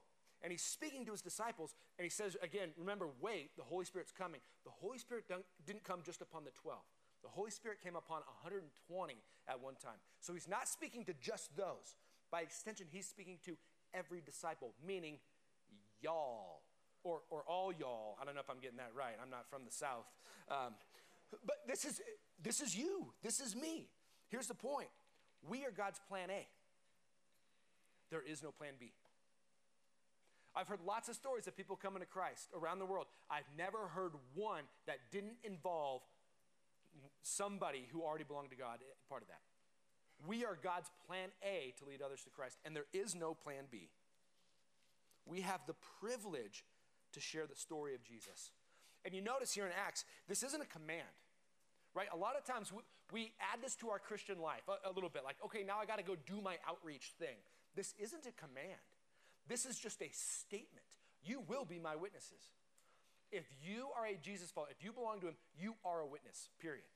And 0.47 0.53
he's 0.53 0.63
speaking 0.63 1.05
to 1.07 1.11
his 1.11 1.23
disciples, 1.23 1.75
and 1.99 2.05
he 2.05 2.09
says, 2.09 2.37
again, 2.41 2.69
remember, 2.79 3.09
wait, 3.21 3.51
the 3.57 3.65
Holy 3.65 3.85
Spirit's 3.85 4.13
coming. 4.13 4.39
The 4.63 4.71
Holy 4.71 4.97
Spirit 4.97 5.25
didn't 5.67 5.83
come 5.83 6.03
just 6.07 6.23
upon 6.23 6.45
the 6.45 6.53
12. 6.53 6.79
The 7.25 7.29
Holy 7.29 7.51
Spirit 7.51 7.79
came 7.83 7.97
upon 7.97 8.21
120 8.45 9.15
at 9.49 9.61
one 9.61 9.75
time. 9.75 9.99
So 10.21 10.35
he's 10.35 10.47
not 10.47 10.69
speaking 10.69 11.05
to 11.07 11.15
just 11.21 11.57
those. 11.57 11.97
By 12.31 12.43
extension, 12.43 12.87
he's 12.89 13.09
speaking 13.09 13.39
to 13.45 13.57
every 13.93 14.21
disciple, 14.25 14.71
meaning 14.87 15.19
y'all, 16.01 16.63
or, 17.03 17.23
or 17.29 17.43
all 17.49 17.73
y'all. 17.73 18.17
I 18.23 18.25
don't 18.25 18.37
know 18.37 18.41
if 18.41 18.49
I'm 18.49 18.61
getting 18.61 18.79
that 18.79 18.93
right. 18.97 19.17
I'm 19.21 19.31
not 19.31 19.51
from 19.51 19.65
the 19.65 19.73
South. 19.73 20.07
Um, 20.49 20.75
but 21.45 21.57
this 21.67 21.85
is, 21.85 22.01
this 22.41 22.61
is 22.61 22.77
you. 22.77 23.13
This 23.21 23.41
is 23.41 23.57
me. 23.57 23.89
Here's 24.29 24.47
the 24.47 24.55
point 24.55 24.91
we 25.51 25.65
are 25.65 25.73
God's 25.73 25.99
plan 26.09 26.31
A. 26.31 26.47
There 28.11 28.23
is 28.23 28.45
no 28.45 28.53
plan 28.53 28.75
B. 28.79 28.93
I've 30.57 30.69
heard 30.69 30.81
lots 30.87 31.09
of 31.09 31.15
stories 31.15 31.47
of 31.47 31.57
people 31.57 31.77
coming 31.77 32.01
to 32.01 32.07
Christ 32.07 32.49
around 32.57 32.79
the 32.79 32.87
world. 32.87 33.07
I've 33.31 33.49
never 33.59 33.89
heard 33.89 34.13
one 34.35 34.65
that 34.87 34.97
didn't 35.13 35.37
involve 35.45 36.01
somebody 37.23 37.87
who 37.93 38.03
already 38.03 38.25
belonged 38.25 38.51
to 38.51 38.57
God, 38.57 38.79
eh, 38.81 38.95
part 39.09 39.23
of 39.23 39.29
that. 39.29 39.41
We 40.27 40.45
are 40.47 40.59
God's 40.63 40.91
plan 41.07 41.29
A 41.43 41.75
to 41.79 41.85
lead 41.85 42.01
others 42.01 42.23
to 42.25 42.31
Christ, 42.31 42.57
and 42.65 42.75
there 42.75 42.87
is 42.95 43.15
no 43.15 43.35
plan 43.35 43.65
B. 43.71 43.91
We 45.27 45.43
have 45.43 45.61
the 45.67 45.75
privilege 46.01 46.65
to 47.13 47.21
share 47.21 47.47
the 47.47 47.57
story 47.57 47.95
of 47.95 48.03
Jesus. 48.03 48.51
And 49.05 49.15
you 49.15 49.21
notice 49.21 49.53
here 49.53 49.67
in 49.67 49.73
Acts, 49.87 50.05
this 50.27 50.43
isn't 50.43 50.63
a 50.63 50.67
command, 50.67 51.03
right? 51.95 52.09
A 52.13 52.17
lot 52.17 52.35
of 52.37 52.45
times 52.45 52.73
we, 52.73 52.83
we 53.13 53.33
add 53.41 53.63
this 53.63 53.77
to 53.77 53.91
our 53.91 53.99
Christian 53.99 54.41
life 54.41 54.63
a, 54.69 54.89
a 54.89 54.93
little 54.93 55.11
bit, 55.11 55.23
like, 55.23 55.37
okay, 55.45 55.63
now 55.63 55.79
I 55.81 55.87
got 55.87 55.99
to 55.99 56.05
go 56.05 56.17
do 56.27 56.41
my 56.41 56.57
outreach 56.67 57.13
thing. 57.19 57.37
This 57.75 57.95
isn't 57.99 58.27
a 58.27 58.33
command, 58.33 58.81
this 59.49 59.67
is 59.67 59.79
just 59.79 60.03
a 60.03 60.11
statement. 60.13 60.87
You 61.23 61.43
will 61.47 61.65
be 61.65 61.79
my 61.79 61.97
witnesses. 61.97 62.55
If 63.33 63.45
you 63.63 63.89
are 63.99 64.07
a 64.07 64.17
Jesus 64.17 64.51
follower, 64.51 64.69
if 64.71 64.85
you 64.85 64.93
belong 64.93 65.21
to 65.21 65.29
him, 65.29 65.37
you 65.59 65.75
are 65.85 66.01
a 66.01 66.07
witness, 66.07 66.51
period. 66.61 66.87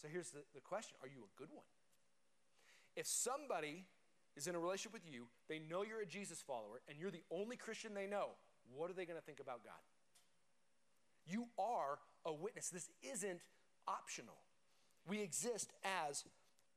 So 0.00 0.08
here's 0.10 0.30
the, 0.30 0.40
the 0.54 0.60
question 0.60 0.96
Are 1.02 1.08
you 1.08 1.24
a 1.24 1.38
good 1.38 1.50
one? 1.52 1.66
If 2.96 3.06
somebody 3.06 3.86
is 4.36 4.46
in 4.46 4.54
a 4.54 4.58
relationship 4.58 4.92
with 4.92 5.06
you, 5.10 5.26
they 5.48 5.58
know 5.58 5.82
you're 5.82 6.00
a 6.00 6.06
Jesus 6.06 6.40
follower, 6.40 6.80
and 6.88 6.98
you're 6.98 7.10
the 7.10 7.22
only 7.30 7.56
Christian 7.56 7.94
they 7.94 8.06
know, 8.06 8.30
what 8.74 8.90
are 8.90 8.94
they 8.94 9.04
going 9.04 9.18
to 9.18 9.24
think 9.24 9.40
about 9.40 9.64
God? 9.64 9.82
You 11.26 11.46
are 11.58 11.98
a 12.24 12.32
witness. 12.32 12.68
This 12.70 12.88
isn't 13.02 13.40
optional. 13.86 14.36
We 15.06 15.20
exist 15.20 15.72
as 16.08 16.24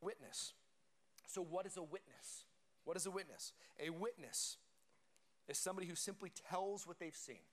witness. 0.01 0.53
So, 1.27 1.41
what 1.41 1.65
is 1.65 1.77
a 1.77 1.83
witness? 1.83 2.45
What 2.83 2.97
is 2.97 3.05
a 3.05 3.11
witness? 3.11 3.53
A 3.79 3.89
witness 3.89 4.57
is 5.47 5.57
somebody 5.57 5.87
who 5.87 5.95
simply 5.95 6.31
tells 6.49 6.87
what 6.87 6.99
they've 6.99 7.15
seen. 7.15 7.45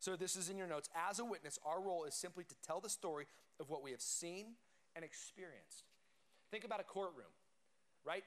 So, 0.00 0.14
this 0.14 0.36
is 0.36 0.48
in 0.48 0.56
your 0.56 0.66
notes. 0.66 0.88
As 1.08 1.18
a 1.18 1.24
witness, 1.24 1.58
our 1.64 1.80
role 1.80 2.04
is 2.04 2.14
simply 2.14 2.44
to 2.44 2.54
tell 2.64 2.80
the 2.80 2.88
story 2.88 3.26
of 3.58 3.68
what 3.68 3.82
we 3.82 3.90
have 3.90 4.00
seen 4.00 4.54
and 4.94 5.04
experienced. 5.04 5.84
Think 6.50 6.64
about 6.64 6.80
a 6.80 6.84
courtroom, 6.84 7.32
right? 8.04 8.24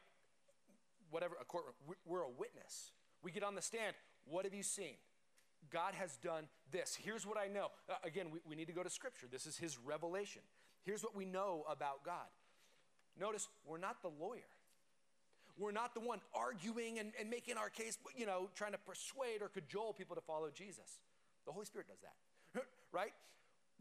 Whatever, 1.09 1.35
a 1.39 1.45
courtroom. 1.45 1.75
We're 2.05 2.21
a 2.21 2.29
witness. 2.29 2.91
We 3.23 3.31
get 3.31 3.43
on 3.43 3.55
the 3.55 3.61
stand. 3.61 3.95
What 4.25 4.45
have 4.45 4.53
you 4.53 4.63
seen? 4.63 4.95
God 5.69 5.93
has 5.93 6.17
done 6.17 6.45
this. 6.71 6.97
Here's 7.01 7.25
what 7.25 7.37
I 7.37 7.47
know. 7.47 7.67
Uh, 7.89 7.93
again, 8.03 8.27
we, 8.31 8.39
we 8.47 8.55
need 8.55 8.67
to 8.67 8.73
go 8.73 8.83
to 8.83 8.89
Scripture. 8.89 9.27
This 9.31 9.45
is 9.45 9.57
His 9.57 9.77
revelation. 9.77 10.41
Here's 10.83 11.03
what 11.03 11.15
we 11.15 11.25
know 11.25 11.63
about 11.69 12.03
God. 12.03 12.27
Notice, 13.19 13.47
we're 13.65 13.77
not 13.77 14.01
the 14.01 14.09
lawyer. 14.09 14.41
We're 15.57 15.71
not 15.71 15.93
the 15.93 15.99
one 15.99 16.19
arguing 16.33 16.99
and, 16.99 17.11
and 17.19 17.29
making 17.29 17.57
our 17.57 17.69
case, 17.69 17.97
you 18.15 18.25
know, 18.25 18.49
trying 18.55 18.71
to 18.71 18.77
persuade 18.77 19.41
or 19.41 19.49
cajole 19.49 19.93
people 19.93 20.15
to 20.15 20.21
follow 20.21 20.49
Jesus. 20.53 20.99
The 21.45 21.51
Holy 21.51 21.65
Spirit 21.65 21.87
does 21.87 21.99
that, 22.01 22.63
right? 22.91 23.13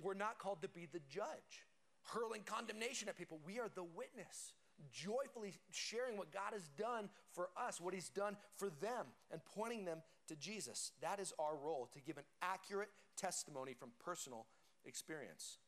We're 0.00 0.14
not 0.14 0.38
called 0.38 0.62
to 0.62 0.68
be 0.68 0.88
the 0.90 1.00
judge, 1.08 1.66
hurling 2.02 2.42
condemnation 2.44 3.08
at 3.08 3.16
people. 3.16 3.38
We 3.44 3.58
are 3.58 3.68
the 3.74 3.84
witness, 3.84 4.54
joyfully 4.92 5.54
sharing 5.70 6.16
what 6.16 6.32
God 6.32 6.52
has 6.52 6.68
done 6.78 7.10
for 7.32 7.50
us, 7.56 7.80
what 7.80 7.94
He's 7.94 8.08
done 8.08 8.36
for 8.56 8.70
them, 8.80 9.06
and 9.30 9.40
pointing 9.54 9.84
them 9.84 9.98
to 10.28 10.36
Jesus. 10.36 10.92
That 11.02 11.20
is 11.20 11.32
our 11.38 11.56
role, 11.56 11.88
to 11.92 12.00
give 12.00 12.16
an 12.16 12.24
accurate 12.42 12.90
testimony 13.16 13.74
from 13.74 13.90
personal 14.02 14.46
experience. 14.84 15.58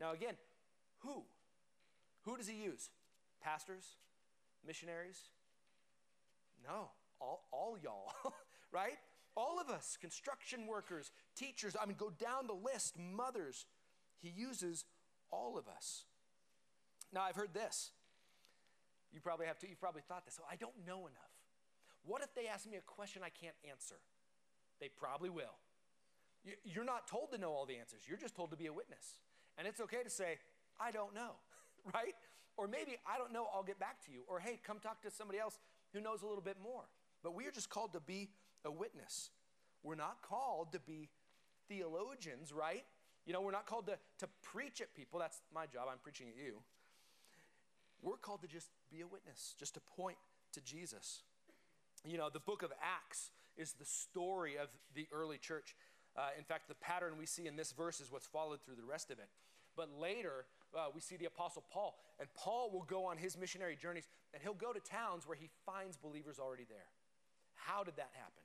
Now, 0.00 0.12
again, 0.12 0.34
who? 1.00 1.24
Who 2.22 2.36
does 2.36 2.48
He 2.48 2.62
use? 2.62 2.90
Pastors? 3.42 3.96
Missionaries? 4.66 5.30
No, 6.66 6.90
all, 7.20 7.48
all 7.52 7.76
y'all, 7.82 8.12
right? 8.72 8.98
All 9.36 9.60
of 9.60 9.70
us, 9.70 9.96
construction 10.00 10.66
workers, 10.66 11.12
teachers, 11.36 11.76
I 11.80 11.86
mean, 11.86 11.96
go 11.96 12.10
down 12.10 12.46
the 12.46 12.52
list, 12.52 12.98
mothers. 12.98 13.66
He 14.18 14.28
uses 14.28 14.84
all 15.30 15.56
of 15.56 15.68
us. 15.68 16.04
Now, 17.12 17.22
I've 17.22 17.36
heard 17.36 17.54
this. 17.54 17.92
You 19.12 19.20
probably 19.20 19.46
have 19.46 19.58
to, 19.60 19.68
you've 19.68 19.80
probably 19.80 20.02
thought 20.06 20.24
this. 20.24 20.38
Oh, 20.40 20.46
I 20.50 20.56
don't 20.56 20.86
know 20.86 21.00
enough. 21.00 21.34
What 22.04 22.22
if 22.22 22.34
they 22.34 22.46
ask 22.46 22.68
me 22.68 22.76
a 22.76 22.80
question 22.80 23.22
I 23.24 23.30
can't 23.30 23.56
answer? 23.68 23.96
They 24.80 24.88
probably 24.88 25.30
will. 25.30 25.58
You're 26.64 26.84
not 26.84 27.06
told 27.06 27.32
to 27.32 27.38
know 27.38 27.52
all 27.52 27.66
the 27.66 27.76
answers, 27.76 28.02
you're 28.08 28.18
just 28.18 28.34
told 28.34 28.50
to 28.50 28.56
be 28.56 28.66
a 28.66 28.72
witness. 28.72 29.20
And 29.58 29.68
it's 29.68 29.80
okay 29.80 30.02
to 30.02 30.10
say, 30.10 30.38
I 30.80 30.90
don't 30.90 31.14
know, 31.14 31.32
right? 31.94 32.14
Or 32.60 32.68
maybe, 32.68 32.98
I 33.06 33.16
don't 33.16 33.32
know, 33.32 33.46
I'll 33.54 33.62
get 33.62 33.80
back 33.80 34.04
to 34.04 34.12
you. 34.12 34.20
Or 34.28 34.38
hey, 34.38 34.60
come 34.62 34.80
talk 34.80 35.00
to 35.00 35.10
somebody 35.10 35.38
else 35.38 35.58
who 35.94 36.00
knows 36.00 36.20
a 36.20 36.26
little 36.26 36.42
bit 36.42 36.58
more. 36.62 36.82
But 37.22 37.34
we 37.34 37.46
are 37.46 37.50
just 37.50 37.70
called 37.70 37.94
to 37.94 38.00
be 38.00 38.28
a 38.66 38.70
witness. 38.70 39.30
We're 39.82 39.94
not 39.94 40.18
called 40.20 40.72
to 40.72 40.78
be 40.78 41.08
theologians, 41.70 42.52
right? 42.52 42.84
You 43.24 43.32
know, 43.32 43.40
we're 43.40 43.50
not 43.50 43.64
called 43.64 43.86
to, 43.86 43.96
to 44.18 44.28
preach 44.42 44.82
at 44.82 44.94
people. 44.94 45.18
That's 45.18 45.40
my 45.54 45.64
job. 45.64 45.88
I'm 45.90 46.00
preaching 46.02 46.26
at 46.28 46.36
you. 46.36 46.58
We're 48.02 48.18
called 48.18 48.42
to 48.42 48.48
just 48.48 48.68
be 48.92 49.00
a 49.00 49.06
witness, 49.06 49.54
just 49.58 49.72
to 49.74 49.80
point 49.96 50.18
to 50.52 50.60
Jesus. 50.60 51.22
You 52.04 52.18
know, 52.18 52.28
the 52.30 52.40
book 52.40 52.62
of 52.62 52.72
Acts 52.82 53.30
is 53.56 53.72
the 53.72 53.86
story 53.86 54.58
of 54.58 54.68
the 54.94 55.08
early 55.12 55.38
church. 55.38 55.74
Uh, 56.14 56.28
in 56.36 56.44
fact, 56.44 56.68
the 56.68 56.74
pattern 56.74 57.14
we 57.18 57.24
see 57.24 57.46
in 57.46 57.56
this 57.56 57.72
verse 57.72 58.02
is 58.02 58.12
what's 58.12 58.26
followed 58.26 58.60
through 58.66 58.76
the 58.76 58.84
rest 58.84 59.10
of 59.10 59.18
it. 59.18 59.28
But 59.76 59.88
later, 59.98 60.44
uh, 60.74 60.86
we 60.94 61.00
see 61.00 61.16
the 61.16 61.26
Apostle 61.26 61.64
Paul, 61.72 61.98
and 62.18 62.28
Paul 62.34 62.70
will 62.70 62.84
go 62.84 63.06
on 63.06 63.16
his 63.16 63.36
missionary 63.36 63.76
journeys, 63.76 64.08
and 64.32 64.42
he'll 64.42 64.54
go 64.54 64.72
to 64.72 64.80
towns 64.80 65.26
where 65.26 65.36
he 65.36 65.48
finds 65.66 65.96
believers 65.96 66.38
already 66.38 66.66
there. 66.68 66.90
How 67.54 67.84
did 67.84 67.96
that 67.96 68.10
happen? 68.14 68.42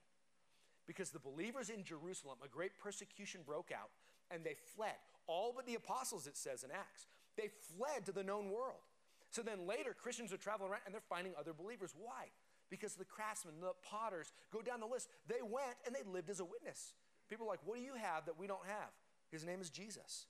Because 0.88 1.09
the 1.09 1.19
believers 1.19 1.69
in 1.69 1.83
Jerusalem, 1.83 2.38
a 2.43 2.47
great 2.47 2.77
persecution 2.79 3.41
broke 3.45 3.71
out, 3.71 3.89
and 4.31 4.43
they 4.43 4.55
fled. 4.75 4.95
all 5.27 5.53
but 5.55 5.65
the 5.65 5.75
apostles, 5.75 6.27
it 6.27 6.38
says 6.38 6.63
in 6.63 6.71
Acts. 6.71 7.07
They 7.38 7.49
fled 7.75 8.05
to 8.05 8.11
the 8.11 8.23
known 8.23 8.49
world. 8.49 8.81
So 9.29 9.41
then 9.41 9.67
later, 9.67 9.93
Christians 9.93 10.31
are 10.31 10.38
traveling 10.38 10.71
around 10.71 10.81
and 10.85 10.93
they're 10.93 11.01
finding 11.09 11.33
other 11.38 11.53
believers. 11.53 11.93
Why? 11.97 12.31
Because 12.69 12.95
the 12.95 13.05
craftsmen, 13.05 13.55
the 13.59 13.73
potters, 13.83 14.31
go 14.51 14.61
down 14.61 14.79
the 14.79 14.85
list. 14.85 15.09
They 15.27 15.41
went 15.41 15.75
and 15.85 15.93
they 15.93 16.03
lived 16.09 16.29
as 16.29 16.39
a 16.39 16.45
witness. 16.45 16.93
People 17.29 17.47
are 17.47 17.49
like, 17.49 17.65
What 17.65 17.75
do 17.77 17.83
you 17.83 17.95
have 17.95 18.25
that 18.25 18.39
we 18.39 18.47
don't 18.47 18.65
have? 18.65 18.89
His 19.31 19.43
name 19.43 19.61
is 19.61 19.69
Jesus. 19.69 20.27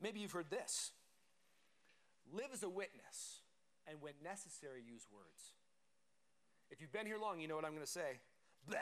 Maybe 0.00 0.20
you've 0.20 0.32
heard 0.32 0.50
this 0.50 0.92
live 2.32 2.50
as 2.52 2.62
a 2.62 2.68
witness, 2.68 3.40
and 3.86 4.00
when 4.00 4.12
necessary, 4.22 4.82
use 4.86 5.06
words. 5.12 5.54
If 6.70 6.80
you've 6.80 6.92
been 6.92 7.06
here 7.06 7.18
long, 7.18 7.40
you 7.40 7.48
know 7.48 7.56
what 7.56 7.64
I'm 7.64 7.72
going 7.72 7.84
to 7.84 7.90
say. 7.90 8.20
Blah. 8.68 8.78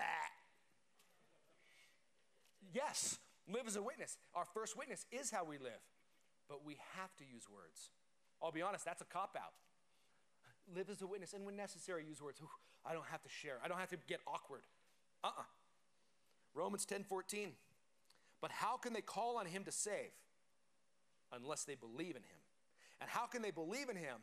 Yes, 2.74 3.18
live 3.48 3.66
as 3.66 3.76
a 3.76 3.82
witness. 3.82 4.18
Our 4.34 4.44
first 4.44 4.76
witness 4.76 5.06
is 5.12 5.30
how 5.30 5.44
we 5.44 5.58
live, 5.58 5.80
but 6.48 6.64
we 6.64 6.76
have 6.96 7.14
to 7.16 7.24
use 7.24 7.44
words. 7.48 7.90
I'll 8.42 8.52
be 8.52 8.62
honest, 8.62 8.84
that's 8.84 9.00
a 9.00 9.06
cop 9.06 9.36
out. 9.38 9.52
Live 10.74 10.90
as 10.90 11.00
a 11.00 11.06
witness, 11.06 11.32
and 11.32 11.46
when 11.46 11.56
necessary, 11.56 12.04
use 12.06 12.20
words. 12.20 12.40
Ooh, 12.42 12.50
I 12.84 12.92
don't 12.92 13.06
have 13.06 13.22
to 13.22 13.28
share, 13.28 13.58
I 13.64 13.68
don't 13.68 13.78
have 13.78 13.90
to 13.90 13.98
get 14.08 14.20
awkward. 14.26 14.62
Uh 15.22 15.28
uh-uh. 15.28 15.40
uh 15.40 15.44
Romans 16.54 16.84
10 16.84 17.04
14. 17.04 17.52
But 18.40 18.50
how 18.50 18.76
can 18.76 18.92
they 18.92 19.00
call 19.00 19.38
on 19.38 19.46
him 19.46 19.64
to 19.64 19.72
save 19.72 20.10
unless 21.32 21.64
they 21.64 21.74
believe 21.74 22.16
in 22.16 22.22
him? 22.22 22.40
And 23.00 23.10
how 23.10 23.26
can 23.26 23.42
they 23.42 23.50
believe 23.50 23.88
in 23.88 23.96
him 23.96 24.16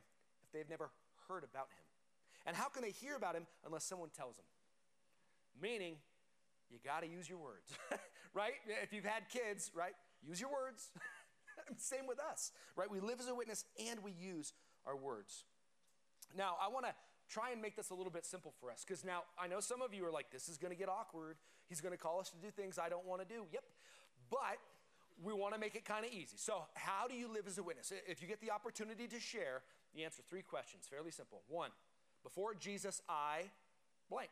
if 0.44 0.52
they've 0.52 0.70
never 0.70 0.90
heard 1.28 1.44
about 1.44 1.68
him? 1.70 1.84
And 2.46 2.56
how 2.56 2.68
can 2.68 2.82
they 2.82 2.92
hear 2.92 3.16
about 3.16 3.36
him 3.36 3.46
unless 3.66 3.86
someone 3.86 4.10
tells 4.10 4.36
them? 4.36 4.46
Meaning, 5.62 5.96
you 6.70 6.80
got 6.84 7.02
to 7.02 7.08
use 7.08 7.30
your 7.30 7.38
words, 7.38 7.72
right? 8.34 8.54
If 8.82 8.92
you've 8.92 9.06
had 9.06 9.30
kids, 9.30 9.72
right? 9.76 9.94
Use 10.28 10.42
your 10.42 10.52
words. 10.52 10.90
Same 11.78 12.08
with 12.08 12.20
us, 12.20 12.52
right? 12.76 12.90
We 12.90 13.00
live 13.00 13.20
as 13.20 13.28
a 13.28 13.36
witness 13.36 13.66
and 13.90 14.02
we 14.04 14.12
use 14.12 14.54
our 14.86 14.98
words. 14.98 15.46
Now, 16.36 16.56
I 16.62 16.68
want 16.68 16.86
to 16.86 16.94
try 17.30 17.52
and 17.52 17.62
make 17.62 17.76
this 17.76 17.90
a 17.92 17.94
little 17.94 18.12
bit 18.12 18.26
simple 18.26 18.54
for 18.60 18.72
us 18.72 18.84
because 18.86 19.06
now 19.06 19.24
I 19.40 19.48
know 19.48 19.60
some 19.60 19.82
of 19.82 19.94
you 19.94 20.06
are 20.06 20.12
like, 20.12 20.32
this 20.32 20.50
is 20.50 20.58
going 20.58 20.72
to 20.72 20.78
get 20.78 20.90
awkward. 20.90 21.38
He's 21.70 21.80
going 21.80 21.94
to 21.94 21.98
call 21.98 22.20
us 22.20 22.30
to 22.32 22.38
do 22.38 22.52
things 22.52 22.78
I 22.78 22.90
don't 22.90 23.06
want 23.06 23.22
to 23.22 23.28
do. 23.28 23.46
Yep. 23.52 23.64
But 24.30 24.58
we 25.22 25.34
want 25.34 25.54
to 25.54 25.60
make 25.60 25.76
it 25.76 25.86
kind 25.86 26.06
of 26.06 26.12
easy. 26.12 26.38
So, 26.38 26.66
how 26.76 27.08
do 27.08 27.16
you 27.16 27.32
live 27.32 27.48
as 27.48 27.58
a 27.58 27.64
witness? 27.64 27.92
If 28.08 28.22
you 28.22 28.28
get 28.28 28.42
the 28.42 28.52
opportunity 28.52 29.08
to 29.08 29.20
share, 29.20 29.62
the 29.96 30.04
answer 30.04 30.24
three 30.28 30.42
questions, 30.42 30.88
fairly 30.90 31.12
simple. 31.12 31.42
One, 31.48 31.70
before 32.24 32.56
Jesus, 32.56 33.02
I 33.08 33.52
blank, 34.10 34.32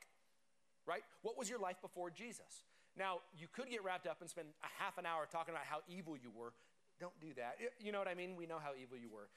right? 0.86 1.04
What 1.22 1.38
was 1.38 1.50
your 1.50 1.60
life 1.60 1.78
before 1.82 2.10
Jesus? 2.10 2.66
Now, 2.98 3.20
you 3.38 3.48
could 3.52 3.70
get 3.70 3.84
wrapped 3.84 4.08
up 4.08 4.22
and 4.22 4.30
spend 4.30 4.48
a 4.64 4.84
half 4.84 4.98
an 4.98 5.06
hour 5.06 5.28
talking 5.32 5.54
about 5.54 5.66
how 5.66 5.80
evil 5.88 6.18
you 6.18 6.32
were. 6.36 6.54
Don't 7.00 7.18
do 7.20 7.34
that. 7.38 7.58
You 7.80 7.92
know 7.92 8.00
what 8.00 8.08
I 8.08 8.16
mean? 8.16 8.36
We 8.36 8.46
know 8.46 8.60
how 8.62 8.72
evil 8.80 8.98
you 8.98 9.10
were. 9.10 9.30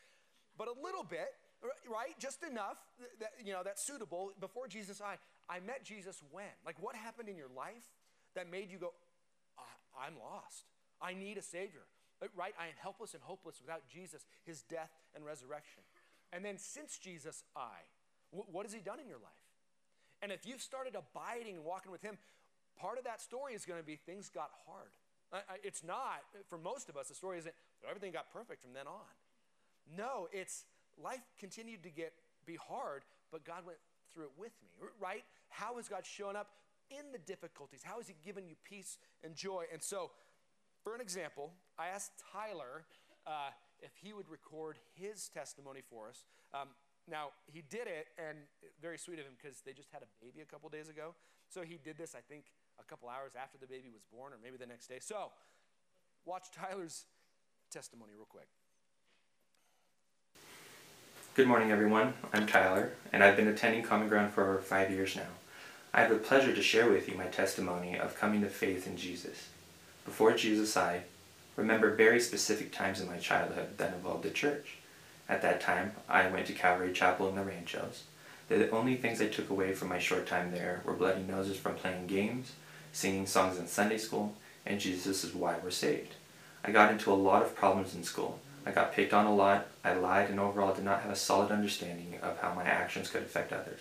But 0.59 0.68
a 0.68 0.74
little 0.83 1.04
bit, 1.04 1.35
right? 1.88 2.18
Just 2.18 2.42
enough 2.42 2.76
that, 3.20 3.33
you 3.44 3.52
know, 3.52 3.62
that's 3.64 3.83
suitable. 3.83 4.33
Before 4.40 4.68
Jesus, 4.68 5.00
I, 5.00 5.16
I 5.48 5.61
met 5.61 5.85
Jesus 5.85 6.22
when? 6.30 6.52
Like, 6.66 6.76
what 6.80 6.94
happened 6.94 7.28
in 7.28 7.37
your 7.37 7.48
life 7.57 7.85
that 8.35 8.50
made 8.50 8.70
you 8.70 8.78
go, 8.78 8.92
I'm 9.98 10.14
lost? 10.18 10.73
I 11.05 11.12
need 11.12 11.37
a 11.37 11.43
Savior, 11.43 11.85
right? 12.35 12.55
I 12.59 12.67
am 12.67 12.79
helpless 12.81 13.12
and 13.12 13.23
hopeless 13.23 13.61
without 13.61 13.83
Jesus, 13.93 14.25
His 14.45 14.62
death 14.62 14.90
and 15.14 15.25
resurrection. 15.25 15.83
And 16.33 16.43
then 16.43 16.57
since 16.57 16.97
Jesus, 16.97 17.45
I. 17.55 17.85
What 18.31 18.64
has 18.64 18.73
He 18.73 18.81
done 18.81 18.99
in 18.99 19.07
your 19.07 19.19
life? 19.19 19.45
And 20.23 20.33
if 20.33 20.47
you've 20.47 20.62
started 20.62 20.97
abiding 20.97 21.57
and 21.57 21.64
walking 21.64 21.93
with 21.93 22.01
Him, 22.01 22.17
part 22.81 22.97
of 22.97 23.05
that 23.05 23.21
story 23.21 23.53
is 23.53 23.67
going 23.67 23.79
to 23.79 23.87
be 23.87 23.97
things 23.97 24.31
got 24.31 24.51
hard. 24.67 25.45
It's 25.62 25.85
not, 25.85 26.23
for 26.49 26.57
most 26.57 26.88
of 26.88 26.97
us, 26.97 27.09
the 27.09 27.14
story 27.14 27.38
isn't 27.38 27.55
everything 27.88 28.12
got 28.12 28.33
perfect 28.33 28.62
from 28.62 28.73
then 28.73 28.87
on. 28.87 29.12
No, 29.97 30.29
it's 30.33 30.64
life 31.03 31.21
continued 31.38 31.83
to 31.83 31.90
get 31.90 32.12
be 32.47 32.57
hard, 32.57 33.03
but 33.31 33.45
God 33.45 33.67
went 33.67 33.79
through 34.12 34.25
it 34.25 34.31
with 34.38 34.53
me, 34.62 34.88
right? 35.01 35.25
How 35.49 35.77
has 35.77 35.88
God 35.88 36.07
shown 36.07 36.37
up 36.37 36.49
in 36.90 37.12
the 37.12 37.19
difficulties? 37.19 37.81
How 37.83 37.97
has 37.99 38.07
He 38.07 38.14
given 38.25 38.47
you 38.47 38.55
peace 38.64 38.99
and 39.23 39.35
joy? 39.35 39.64
And 39.73 39.83
so, 39.83 40.11
for 40.85 40.94
an 40.94 41.01
example, 41.01 41.51
I 41.79 41.88
asked 41.88 42.12
Tyler 42.31 42.85
uh, 43.27 43.51
if 43.81 43.90
he 43.97 44.12
would 44.12 44.29
record 44.29 44.77
his 44.94 45.29
testimony 45.29 45.81
for 45.81 46.09
us. 46.09 46.25
Um, 46.53 46.68
now, 47.11 47.31
he 47.47 47.62
did 47.68 47.87
it, 47.87 48.09
and 48.18 48.38
very 48.81 48.99
sweet 48.99 49.18
of 49.18 49.25
him 49.25 49.33
because 49.40 49.62
they 49.62 49.73
just 49.73 49.88
had 49.90 50.03
a 50.03 50.25
baby 50.25 50.42
a 50.42 50.44
couple 50.44 50.68
days 50.68 50.90
ago. 50.90 51.14
So 51.49 51.62
he 51.62 51.79
did 51.83 51.97
this, 51.97 52.14
I 52.14 52.20
think, 52.20 52.44
a 52.79 52.85
couple 52.85 53.09
hours 53.09 53.33
after 53.40 53.57
the 53.59 53.66
baby 53.66 53.88
was 53.92 54.03
born, 54.12 54.33
or 54.33 54.37
maybe 54.42 54.59
the 54.59 54.66
next 54.66 54.87
day. 54.87 54.99
So, 55.01 55.31
watch 56.27 56.44
Tyler's 56.55 57.07
testimony 57.70 58.12
real 58.14 58.27
quick. 58.27 58.49
Good 61.35 61.49
morning, 61.49 61.73
everyone. 61.73 62.14
I'm 62.33 62.47
Tyler, 62.47 62.92
and 63.12 63.25
I've 63.25 63.37
been 63.37 63.49
attending 63.49 63.83
Common 63.83 64.09
Ground 64.09 64.33
for 64.33 64.44
over 64.44 64.61
five 64.61 64.90
years 64.90 65.16
now. 65.16 65.33
I 65.92 66.03
have 66.03 66.11
the 66.11 66.16
pleasure 66.16 66.55
to 66.55 66.62
share 66.62 66.90
with 66.90 67.09
you 67.09 67.16
my 67.16 67.27
testimony 67.27 67.99
of 67.99 68.16
coming 68.16 68.42
to 68.42 68.49
faith 68.49 68.87
in 68.87 68.97
Jesus. 68.97 69.49
Before 70.05 70.33
Jesus, 70.35 70.77
I 70.77 71.03
remember 71.57 71.95
very 71.95 72.21
specific 72.21 72.73
times 72.73 73.01
in 73.01 73.09
my 73.09 73.19
childhood 73.19 73.79
that 73.79 73.95
involved 73.95 74.25
the 74.25 74.31
church. 74.31 74.77
At 75.29 75.40
that 75.43 75.61
time, 75.61 75.93
I 76.09 76.29
went 76.29 76.47
to 76.47 76.53
Calvary 76.53 76.93
Chapel 76.93 77.29
in 77.29 77.37
the 77.37 77.43
Ranchos. 77.43 78.05
The 78.49 78.71
only 78.71 78.97
things 78.97 79.23
I 79.23 79.29
took 79.29 79.49
away 79.49 79.73
from 79.73 79.88
my 79.88 79.99
short 79.99 80.27
time 80.27 80.53
there 80.53 80.83
were 80.85 80.93
bloody 80.93 81.23
noses 81.23 81.57
from 81.57 81.77
playing 81.77 82.07
games, 82.07 82.53
singing 82.93 83.27
songs 83.27 83.59
in 83.59 83.67
Sunday 83.67 83.97
school, 83.97 84.35
and 84.67 84.79
Jesus 84.79 85.25
is 85.25 85.35
why 85.35 85.57
we're 85.62 85.71
saved. 85.71 86.14
I 86.62 86.71
got 86.71 86.93
into 86.93 87.11
a 87.11 87.14
lot 87.14 87.43
of 87.43 87.55
problems 87.55 87.95
in 87.95 88.05
school. 88.05 88.40
I 88.67 88.71
got 88.71 88.93
picked 88.93 89.14
on 89.14 89.27
a 89.27 89.35
lot, 89.35 89.67
I 89.83 89.95
lied, 89.95 90.31
and 90.31 90.38
overall 90.38 90.75
did 90.75 90.85
not 90.85 91.01
have 91.01 91.11
a 91.11 91.17
solid 91.17 91.51
understanding 91.51 92.19
of 92.23 92.38
how 92.38 92.53
my 92.55 92.64
actions 92.64 93.11
could 93.11 93.23
affect 93.23 93.53
others. 93.53 93.81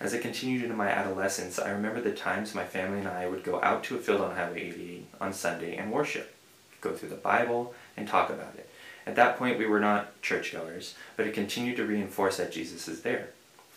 As 0.00 0.14
I 0.14 0.18
continued 0.18 0.62
into 0.62 0.74
my 0.74 0.88
adolescence, 0.88 1.58
I 1.58 1.70
remember 1.70 2.00
the 2.00 2.12
times 2.12 2.54
my 2.54 2.64
family 2.64 3.00
and 3.00 3.08
I 3.08 3.28
would 3.28 3.44
go 3.44 3.60
out 3.60 3.84
to 3.84 3.96
a 3.96 3.98
field 3.98 4.22
on 4.22 4.34
Highway 4.34 4.62
88 4.62 5.06
on 5.20 5.32
Sunday 5.34 5.76
and 5.76 5.92
worship, 5.92 6.34
go 6.80 6.94
through 6.94 7.10
the 7.10 7.16
Bible, 7.16 7.74
and 7.98 8.08
talk 8.08 8.30
about 8.30 8.54
it. 8.54 8.70
At 9.06 9.16
that 9.16 9.36
point, 9.36 9.58
we 9.58 9.66
were 9.66 9.78
not 9.78 10.18
churchgoers, 10.22 10.94
but 11.16 11.26
it 11.26 11.34
continued 11.34 11.76
to 11.76 11.84
reinforce 11.84 12.38
that 12.38 12.50
Jesus 12.50 12.88
is 12.88 13.02
there. 13.02 13.28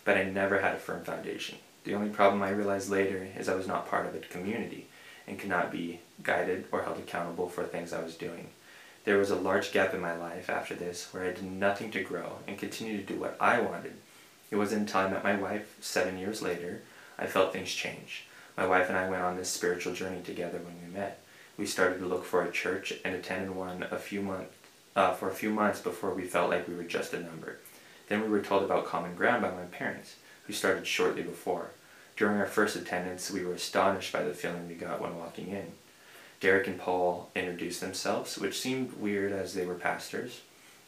But 0.06 0.16
I 0.16 0.24
never 0.24 0.62
had 0.62 0.74
a 0.74 0.78
firm 0.78 1.04
foundation. 1.04 1.58
The 1.84 1.94
only 1.94 2.08
problem 2.08 2.42
I 2.42 2.50
realized 2.50 2.88
later 2.88 3.28
is 3.38 3.46
I 3.46 3.54
was 3.54 3.66
not 3.66 3.90
part 3.90 4.06
of 4.06 4.14
a 4.14 4.20
community 4.20 4.86
and 5.28 5.38
could 5.38 5.50
not 5.50 5.70
be 5.70 6.00
guided 6.22 6.64
or 6.72 6.82
held 6.82 6.98
accountable 6.98 7.50
for 7.50 7.64
things 7.64 7.92
I 7.92 8.02
was 8.02 8.14
doing. 8.16 8.48
There 9.04 9.18
was 9.18 9.30
a 9.30 9.36
large 9.36 9.72
gap 9.72 9.92
in 9.92 10.00
my 10.00 10.16
life 10.16 10.48
after 10.48 10.74
this 10.74 11.12
where 11.12 11.24
I 11.24 11.32
did 11.32 11.44
nothing 11.44 11.90
to 11.90 12.02
grow 12.02 12.38
and 12.48 12.56
continue 12.56 12.96
to 12.96 13.02
do 13.02 13.20
what 13.20 13.36
I 13.38 13.60
wanted 13.60 13.96
it 14.50 14.56
wasn't 14.56 14.82
until 14.82 15.00
I 15.00 15.08
met 15.08 15.24
my 15.24 15.36
wife 15.36 15.76
seven 15.80 16.18
years 16.18 16.42
later 16.42 16.82
I 17.18 17.26
felt 17.26 17.52
things 17.52 17.72
change. 17.72 18.26
My 18.56 18.66
wife 18.66 18.88
and 18.88 18.98
I 18.98 19.08
went 19.08 19.22
on 19.22 19.36
this 19.36 19.50
spiritual 19.50 19.94
journey 19.94 20.22
together 20.22 20.58
when 20.58 20.76
we 20.80 20.96
met. 20.96 21.20
We 21.56 21.66
started 21.66 21.98
to 22.00 22.06
look 22.06 22.24
for 22.24 22.42
a 22.42 22.50
church 22.52 22.92
and 23.04 23.14
attended 23.14 23.50
one 23.50 23.84
a 23.90 23.98
few 23.98 24.20
months 24.22 24.54
uh, 24.96 25.12
for 25.12 25.28
a 25.28 25.34
few 25.34 25.50
months 25.50 25.80
before 25.80 26.14
we 26.14 26.24
felt 26.24 26.50
like 26.50 26.68
we 26.68 26.74
were 26.74 26.84
just 26.84 27.12
a 27.12 27.20
number. 27.20 27.58
Then 28.08 28.22
we 28.22 28.28
were 28.28 28.42
told 28.42 28.62
about 28.62 28.86
Common 28.86 29.14
Ground 29.14 29.42
by 29.42 29.50
my 29.50 29.64
parents, 29.64 30.16
who 30.46 30.52
started 30.52 30.86
shortly 30.86 31.22
before. 31.22 31.70
During 32.16 32.38
our 32.38 32.46
first 32.46 32.76
attendance, 32.76 33.30
we 33.30 33.44
were 33.44 33.54
astonished 33.54 34.12
by 34.12 34.22
the 34.22 34.34
feeling 34.34 34.68
we 34.68 34.74
got 34.74 35.00
when 35.00 35.18
walking 35.18 35.48
in. 35.48 35.72
Derek 36.40 36.66
and 36.66 36.78
Paul 36.78 37.30
introduced 37.34 37.80
themselves, 37.80 38.38
which 38.38 38.60
seemed 38.60 38.92
weird 39.00 39.32
as 39.32 39.54
they 39.54 39.66
were 39.66 39.74
pastors. 39.74 40.42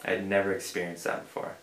I 0.04 0.10
had 0.10 0.26
never 0.26 0.52
experienced 0.52 1.04
that 1.04 1.22
before. 1.22 1.56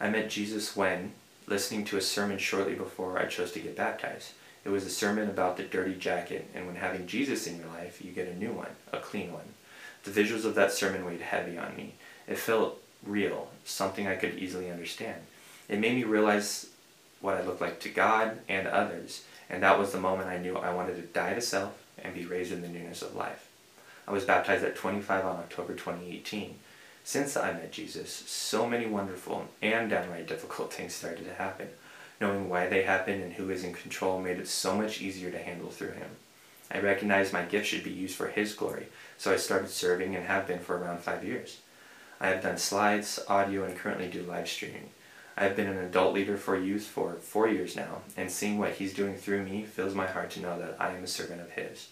I 0.00 0.10
met 0.10 0.30
Jesus 0.30 0.76
when, 0.76 1.12
listening 1.52 1.84
to 1.84 1.98
a 1.98 2.00
sermon 2.00 2.38
shortly 2.38 2.74
before 2.74 3.18
I 3.18 3.26
chose 3.26 3.52
to 3.52 3.60
get 3.60 3.76
baptized. 3.76 4.32
It 4.64 4.70
was 4.70 4.86
a 4.86 4.90
sermon 4.90 5.28
about 5.28 5.58
the 5.58 5.64
dirty 5.64 5.94
jacket, 5.94 6.48
and 6.54 6.66
when 6.66 6.76
having 6.76 7.06
Jesus 7.06 7.46
in 7.46 7.58
your 7.58 7.66
life, 7.66 8.02
you 8.02 8.10
get 8.10 8.26
a 8.26 8.38
new 8.38 8.52
one, 8.52 8.70
a 8.90 8.98
clean 8.98 9.34
one. 9.34 9.52
The 10.04 10.10
visuals 10.10 10.46
of 10.46 10.54
that 10.54 10.72
sermon 10.72 11.04
weighed 11.04 11.20
heavy 11.20 11.58
on 11.58 11.76
me. 11.76 11.92
It 12.26 12.38
felt 12.38 12.80
real, 13.04 13.50
something 13.66 14.06
I 14.06 14.16
could 14.16 14.38
easily 14.38 14.70
understand. 14.70 15.20
It 15.68 15.78
made 15.78 15.94
me 15.94 16.04
realize 16.04 16.70
what 17.20 17.36
I 17.36 17.42
looked 17.42 17.60
like 17.60 17.80
to 17.80 17.90
God 17.90 18.38
and 18.48 18.66
others, 18.66 19.24
and 19.50 19.62
that 19.62 19.78
was 19.78 19.92
the 19.92 20.00
moment 20.00 20.30
I 20.30 20.38
knew 20.38 20.56
I 20.56 20.72
wanted 20.72 20.96
to 20.96 21.02
die 21.02 21.34
to 21.34 21.42
self 21.42 21.74
and 22.02 22.14
be 22.14 22.24
raised 22.24 22.52
in 22.52 22.62
the 22.62 22.68
newness 22.68 23.02
of 23.02 23.14
life. 23.14 23.50
I 24.08 24.12
was 24.12 24.24
baptized 24.24 24.64
at 24.64 24.74
25 24.74 25.26
on 25.26 25.36
October 25.36 25.74
2018. 25.74 26.54
Since 27.04 27.36
I 27.36 27.52
met 27.52 27.72
Jesus, 27.72 28.12
so 28.12 28.68
many 28.68 28.86
wonderful 28.86 29.46
and 29.60 29.90
downright 29.90 30.28
difficult 30.28 30.72
things 30.72 30.94
started 30.94 31.24
to 31.24 31.34
happen. 31.34 31.68
Knowing 32.20 32.48
why 32.48 32.68
they 32.68 32.84
happened 32.84 33.22
and 33.22 33.32
who 33.32 33.50
is 33.50 33.64
in 33.64 33.72
control 33.72 34.20
made 34.20 34.38
it 34.38 34.46
so 34.46 34.76
much 34.76 35.00
easier 35.00 35.30
to 35.32 35.42
handle 35.42 35.70
through 35.70 35.92
Him. 35.92 36.10
I 36.70 36.78
recognized 36.78 37.32
my 37.32 37.42
gift 37.42 37.66
should 37.66 37.82
be 37.82 37.90
used 37.90 38.14
for 38.14 38.28
His 38.28 38.54
glory, 38.54 38.86
so 39.18 39.32
I 39.32 39.36
started 39.36 39.68
serving 39.68 40.14
and 40.14 40.26
have 40.26 40.46
been 40.46 40.60
for 40.60 40.78
around 40.78 41.00
five 41.00 41.24
years. 41.24 41.58
I 42.20 42.28
have 42.28 42.42
done 42.44 42.56
slides, 42.56 43.18
audio, 43.28 43.64
and 43.64 43.76
currently 43.76 44.06
do 44.08 44.22
live 44.22 44.48
streaming. 44.48 44.90
I 45.36 45.42
have 45.42 45.56
been 45.56 45.66
an 45.66 45.78
adult 45.78 46.14
leader 46.14 46.36
for 46.36 46.56
youth 46.56 46.84
for 46.84 47.14
four 47.14 47.48
years 47.48 47.74
now, 47.74 48.02
and 48.16 48.30
seeing 48.30 48.58
what 48.58 48.74
He's 48.74 48.94
doing 48.94 49.16
through 49.16 49.42
me 49.42 49.64
fills 49.64 49.94
my 49.94 50.06
heart 50.06 50.30
to 50.30 50.40
know 50.40 50.56
that 50.60 50.76
I 50.78 50.92
am 50.92 51.02
a 51.02 51.08
servant 51.08 51.40
of 51.40 51.50
His. 51.50 51.88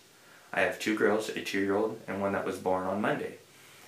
I 0.52 0.60
have 0.60 0.78
two 0.78 0.96
girls, 0.96 1.28
a 1.30 1.40
two 1.40 1.58
year 1.58 1.76
old, 1.76 2.00
and 2.06 2.20
one 2.20 2.32
that 2.32 2.46
was 2.46 2.58
born 2.58 2.86
on 2.86 3.00
Monday. 3.00 3.39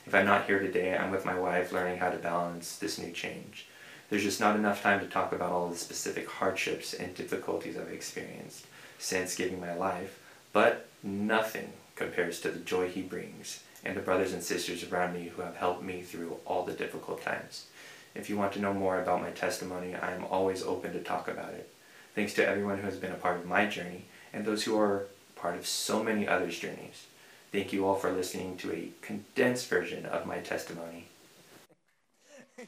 If 0.07 0.15
I'm 0.15 0.27
not 0.27 0.47
here 0.47 0.59
today, 0.59 0.97
I'm 0.97 1.11
with 1.11 1.25
my 1.25 1.39
wife 1.39 1.73
learning 1.73 1.99
how 1.99 2.11
to 2.11 2.19
balance 2.19 2.77
this 2.77 2.99
new 2.99 3.13
change. 3.13 3.67
There's 4.11 4.25
just 4.25 4.41
not 4.41 4.57
enough 4.57 4.83
time 4.83 5.01
to 5.01 5.07
talk 5.07 5.33
about 5.33 5.53
all 5.53 5.69
the 5.69 5.77
specific 5.77 6.29
hardships 6.29 6.93
and 6.93 7.15
difficulties 7.15 7.79
I've 7.79 7.93
experienced 7.93 8.67
since 8.99 9.37
giving 9.37 9.61
my 9.61 9.75
life, 9.75 10.21
but 10.53 10.89
nothing 11.03 11.73
compares 11.97 12.41
to 12.41 12.51
the 12.51 12.61
joy 12.61 12.89
He 12.89 13.03
brings 13.03 13.63
and 13.85 13.97
the 13.97 14.01
brothers 14.01 14.33
and 14.33 14.43
sisters 14.43 14.85
around 14.85 15.15
me 15.15 15.31
who 15.35 15.43
have 15.43 15.57
helped 15.57 15.83
me 15.83 16.03
through 16.03 16.37
all 16.45 16.65
the 16.65 16.73
difficult 16.73 17.23
times. 17.23 17.67
If 18.15 18.29
you 18.29 18.37
want 18.37 18.53
to 18.55 18.61
know 18.61 18.75
more 18.75 19.01
about 19.01 19.23
my 19.23 19.31
testimony, 19.31 19.95
I 19.95 20.13
am 20.13 20.25
always 20.25 20.63
open 20.63 20.93
to 20.93 21.01
talk 21.01 21.29
about 21.29 21.55
it. 21.55 21.71
Thanks 22.15 22.35
to 22.35 22.47
everyone 22.47 22.79
who 22.79 22.85
has 22.85 22.97
been 22.97 23.13
a 23.13 23.17
part 23.17 23.39
of 23.39 23.47
my 23.47 23.67
journey 23.67 24.05
and 24.33 24.45
those 24.45 24.65
who 24.65 24.79
are 24.79 25.07
part 25.37 25.57
of 25.57 25.67
so 25.67 26.03
many 26.03 26.29
others' 26.29 26.59
journeys. 26.59 27.07
Thank 27.53 27.75
you 27.75 27.87
all 27.87 27.97
for 27.97 28.11
listening 28.11 28.57
to 28.59 28.73
a 28.73 28.91
condensed 29.03 29.69
version 29.69 30.07
of 30.07 30.25
my 30.25 30.39
testimony. 30.39 31.07
and 32.59 32.67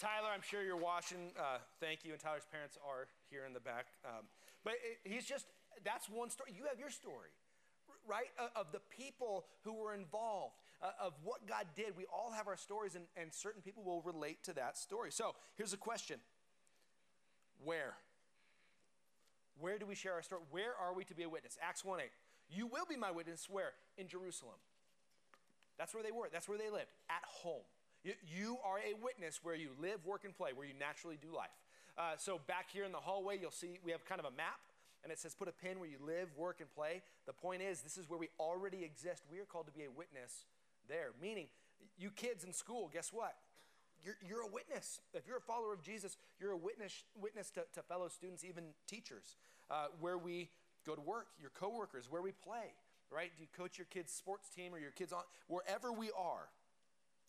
Tyler, 0.00 0.28
I'm 0.34 0.40
sure 0.40 0.62
you're 0.62 0.78
watching. 0.78 1.32
Uh, 1.38 1.58
thank 1.80 2.02
you. 2.02 2.12
And 2.12 2.20
Tyler's 2.20 2.46
parents 2.50 2.78
are 2.82 3.08
here 3.28 3.44
in 3.46 3.52
the 3.52 3.60
back. 3.60 3.88
Um, 4.06 4.24
but 4.64 4.72
it, 4.82 5.00
he's 5.04 5.26
just, 5.26 5.44
that's 5.84 6.08
one 6.08 6.30
story. 6.30 6.54
You 6.56 6.64
have 6.70 6.78
your 6.78 6.88
story, 6.88 7.28
right? 8.08 8.28
Of 8.56 8.72
the 8.72 8.80
people 8.88 9.44
who 9.64 9.74
were 9.74 9.92
involved, 9.92 10.54
uh, 10.82 10.92
of 10.98 11.12
what 11.22 11.46
God 11.46 11.66
did. 11.76 11.94
We 11.94 12.06
all 12.06 12.32
have 12.34 12.48
our 12.48 12.56
stories, 12.56 12.94
and, 12.94 13.04
and 13.18 13.34
certain 13.34 13.60
people 13.60 13.84
will 13.84 14.00
relate 14.00 14.42
to 14.44 14.54
that 14.54 14.78
story. 14.78 15.12
So 15.12 15.34
here's 15.56 15.74
a 15.74 15.76
question 15.76 16.20
Where? 17.62 17.96
Where 19.60 19.78
do 19.78 19.86
we 19.86 19.94
share 19.94 20.14
our 20.14 20.22
story? 20.22 20.42
Where 20.50 20.74
are 20.80 20.94
we 20.94 21.04
to 21.04 21.14
be 21.14 21.22
a 21.22 21.28
witness? 21.28 21.56
Acts 21.62 21.84
1 21.84 22.00
8. 22.00 22.06
You 22.50 22.66
will 22.66 22.86
be 22.88 22.96
my 22.96 23.10
witness 23.10 23.48
where? 23.48 23.72
In 23.96 24.08
Jerusalem. 24.08 24.56
That's 25.78 25.94
where 25.94 26.02
they 26.02 26.12
were. 26.12 26.28
That's 26.32 26.48
where 26.48 26.58
they 26.58 26.70
lived. 26.70 26.90
At 27.10 27.24
home. 27.24 27.64
You, 28.04 28.12
you 28.22 28.58
are 28.64 28.78
a 28.78 28.94
witness 29.02 29.40
where 29.42 29.54
you 29.54 29.70
live, 29.80 30.04
work, 30.04 30.24
and 30.24 30.36
play, 30.36 30.50
where 30.54 30.66
you 30.66 30.74
naturally 30.78 31.18
do 31.20 31.34
life. 31.34 31.56
Uh, 31.96 32.12
so 32.16 32.40
back 32.46 32.70
here 32.70 32.84
in 32.84 32.92
the 32.92 32.98
hallway, 32.98 33.38
you'll 33.40 33.50
see 33.50 33.78
we 33.84 33.92
have 33.92 34.04
kind 34.04 34.20
of 34.20 34.26
a 34.26 34.36
map, 34.36 34.60
and 35.02 35.12
it 35.12 35.18
says 35.18 35.34
put 35.34 35.48
a 35.48 35.52
pin 35.52 35.78
where 35.80 35.88
you 35.88 35.98
live, 36.04 36.28
work, 36.36 36.60
and 36.60 36.70
play. 36.74 37.02
The 37.26 37.32
point 37.32 37.62
is, 37.62 37.80
this 37.80 37.96
is 37.96 38.10
where 38.10 38.18
we 38.18 38.28
already 38.38 38.84
exist. 38.84 39.22
We 39.30 39.38
are 39.38 39.44
called 39.44 39.66
to 39.66 39.72
be 39.72 39.84
a 39.84 39.90
witness 39.90 40.44
there. 40.88 41.10
Meaning, 41.20 41.46
you 41.96 42.10
kids 42.10 42.44
in 42.44 42.52
school, 42.52 42.90
guess 42.92 43.10
what? 43.12 43.34
You're, 44.04 44.16
you're 44.26 44.42
a 44.42 44.46
witness. 44.46 45.00
If 45.14 45.26
you're 45.26 45.38
a 45.38 45.40
follower 45.40 45.72
of 45.72 45.82
Jesus, 45.82 46.16
you're 46.38 46.52
a 46.52 46.56
witness, 46.56 47.04
witness 47.20 47.50
to, 47.50 47.62
to 47.72 47.82
fellow 47.82 48.08
students, 48.08 48.44
even 48.44 48.64
teachers. 48.86 49.36
Uh, 49.70 49.86
where 49.98 50.18
we 50.18 50.50
go 50.86 50.94
to 50.94 51.00
work, 51.00 51.28
your 51.40 51.50
coworkers, 51.50 52.10
where 52.10 52.20
we 52.20 52.32
play, 52.32 52.74
right? 53.10 53.30
Do 53.34 53.42
you 53.42 53.48
coach 53.56 53.78
your 53.78 53.86
kids' 53.86 54.12
sports 54.12 54.50
team 54.50 54.74
or 54.74 54.78
your 54.78 54.90
kids 54.90 55.12
on? 55.12 55.22
Wherever 55.48 55.90
we 55.90 56.10
are, 56.10 56.48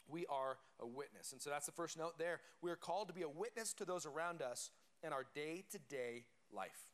we 0.10 0.26
are 0.28 0.58
a 0.82 0.86
witness. 0.86 1.32
And 1.32 1.42
so 1.42 1.50
that's 1.50 1.66
the 1.66 1.72
first 1.72 1.98
note 1.98 2.20
there. 2.20 2.42
We 2.62 2.70
are 2.72 2.76
called 2.76 3.08
to 3.08 3.14
be 3.14 3.22
a 3.22 3.30
witness 3.30 3.74
to 3.76 3.86
those 3.86 4.06
around 4.06 4.42
us 4.42 4.70
in 5.02 5.14
our 5.14 5.26
day 5.34 5.64
to 5.72 5.80
day 5.90 6.26
life. 6.54 6.90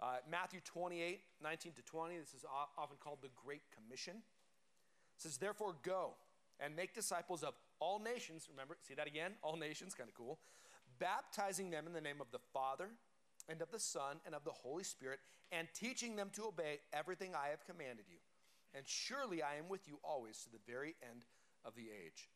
Uh, 0.00 0.16
Matthew 0.30 0.60
28, 0.64 1.20
19 1.42 1.72
to 1.72 1.82
20, 1.82 2.16
this 2.16 2.32
is 2.32 2.44
often 2.78 2.96
called 3.00 3.18
the 3.22 3.28
Great 3.44 3.62
Commission. 3.74 4.14
It 4.16 5.22
says, 5.22 5.36
Therefore, 5.36 5.74
go 5.82 6.12
and 6.58 6.74
make 6.74 6.94
disciples 6.94 7.42
of 7.42 7.54
all 7.80 7.98
nations. 7.98 8.48
Remember, 8.50 8.76
see 8.82 8.94
that 8.94 9.06
again? 9.06 9.32
All 9.42 9.56
nations, 9.56 9.94
kind 9.94 10.08
of 10.08 10.14
cool. 10.14 10.38
Baptizing 10.98 11.70
them 11.70 11.86
in 11.86 11.92
the 11.92 12.00
name 12.00 12.20
of 12.20 12.30
the 12.30 12.38
Father 12.52 12.88
and 13.48 13.60
of 13.62 13.70
the 13.70 13.80
Son 13.80 14.20
and 14.26 14.34
of 14.34 14.44
the 14.44 14.50
Holy 14.50 14.84
Spirit, 14.84 15.18
and 15.50 15.66
teaching 15.74 16.14
them 16.14 16.30
to 16.34 16.44
obey 16.44 16.78
everything 16.92 17.34
I 17.34 17.48
have 17.48 17.64
commanded 17.66 18.04
you. 18.08 18.18
And 18.74 18.86
surely 18.86 19.42
I 19.42 19.56
am 19.56 19.68
with 19.68 19.88
you 19.88 19.98
always 20.04 20.38
to 20.44 20.50
the 20.50 20.60
very 20.66 20.94
end 21.02 21.24
of 21.64 21.74
the 21.74 21.88
age. 21.90 22.28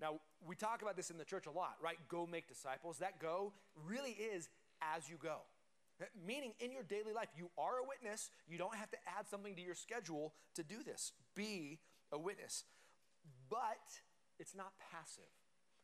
Now, 0.00 0.20
we 0.46 0.56
talk 0.56 0.82
about 0.82 0.96
this 0.96 1.10
in 1.10 1.18
the 1.18 1.24
church 1.24 1.46
a 1.46 1.50
lot, 1.50 1.76
right? 1.82 1.96
Go 2.08 2.26
make 2.26 2.48
disciples. 2.48 2.98
That 2.98 3.20
go 3.20 3.52
really 3.86 4.10
is 4.10 4.48
as 4.82 5.08
you 5.08 5.16
go. 5.22 5.38
Meaning, 6.26 6.52
in 6.58 6.72
your 6.72 6.82
daily 6.82 7.12
life, 7.14 7.28
you 7.38 7.48
are 7.56 7.78
a 7.78 7.88
witness. 7.88 8.30
You 8.48 8.58
don't 8.58 8.74
have 8.74 8.90
to 8.90 8.96
add 9.18 9.28
something 9.28 9.54
to 9.54 9.62
your 9.62 9.76
schedule 9.76 10.34
to 10.56 10.64
do 10.64 10.82
this. 10.84 11.12
Be 11.36 11.78
a 12.12 12.18
witness. 12.18 12.64
But 13.48 14.00
it's 14.38 14.54
not 14.54 14.72
passive. 14.90 15.30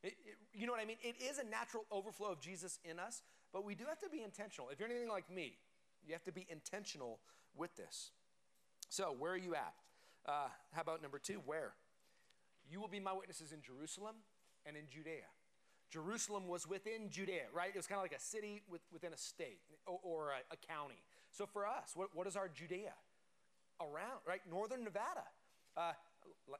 It, 0.02 0.14
it, 0.24 0.36
you 0.54 0.66
know 0.66 0.72
what 0.72 0.80
I 0.80 0.86
mean? 0.86 0.96
It 1.02 1.16
is 1.22 1.38
a 1.38 1.44
natural 1.44 1.84
overflow 1.90 2.32
of 2.32 2.40
Jesus 2.40 2.78
in 2.84 2.98
us, 2.98 3.22
but 3.52 3.64
we 3.64 3.74
do 3.74 3.84
have 3.88 3.98
to 4.00 4.08
be 4.08 4.22
intentional. 4.22 4.70
If 4.70 4.78
you're 4.78 4.88
anything 4.88 5.08
like 5.08 5.30
me, 5.30 5.58
you 6.06 6.12
have 6.14 6.24
to 6.24 6.32
be 6.32 6.46
intentional 6.48 7.20
with 7.54 7.76
this. 7.76 8.10
So, 8.88 9.14
where 9.18 9.32
are 9.32 9.36
you 9.36 9.54
at? 9.54 9.74
Uh, 10.26 10.48
how 10.72 10.82
about 10.82 11.02
number 11.02 11.18
two? 11.18 11.40
Where? 11.44 11.72
You 12.68 12.80
will 12.80 12.88
be 12.88 13.00
my 13.00 13.12
witnesses 13.12 13.52
in 13.52 13.60
Jerusalem 13.62 14.16
and 14.64 14.76
in 14.76 14.84
Judea. 14.88 15.28
Jerusalem 15.90 16.46
was 16.46 16.68
within 16.68 17.10
Judea, 17.10 17.50
right? 17.52 17.70
It 17.70 17.76
was 17.76 17.86
kind 17.86 17.98
of 17.98 18.04
like 18.04 18.14
a 18.14 18.20
city 18.20 18.62
with, 18.70 18.80
within 18.92 19.12
a 19.12 19.16
state 19.16 19.60
or, 19.86 19.98
or 20.02 20.30
a, 20.30 20.54
a, 20.54 20.56
county. 20.56 21.02
So 21.32 21.46
for 21.46 21.66
us, 21.66 21.92
what, 21.94 22.10
what 22.14 22.28
is 22.28 22.36
our 22.36 22.48
Judea? 22.48 22.92
Around, 23.80 24.20
right? 24.26 24.40
Northern 24.48 24.84
Nevada. 24.84 25.26
Uh, 25.76 25.92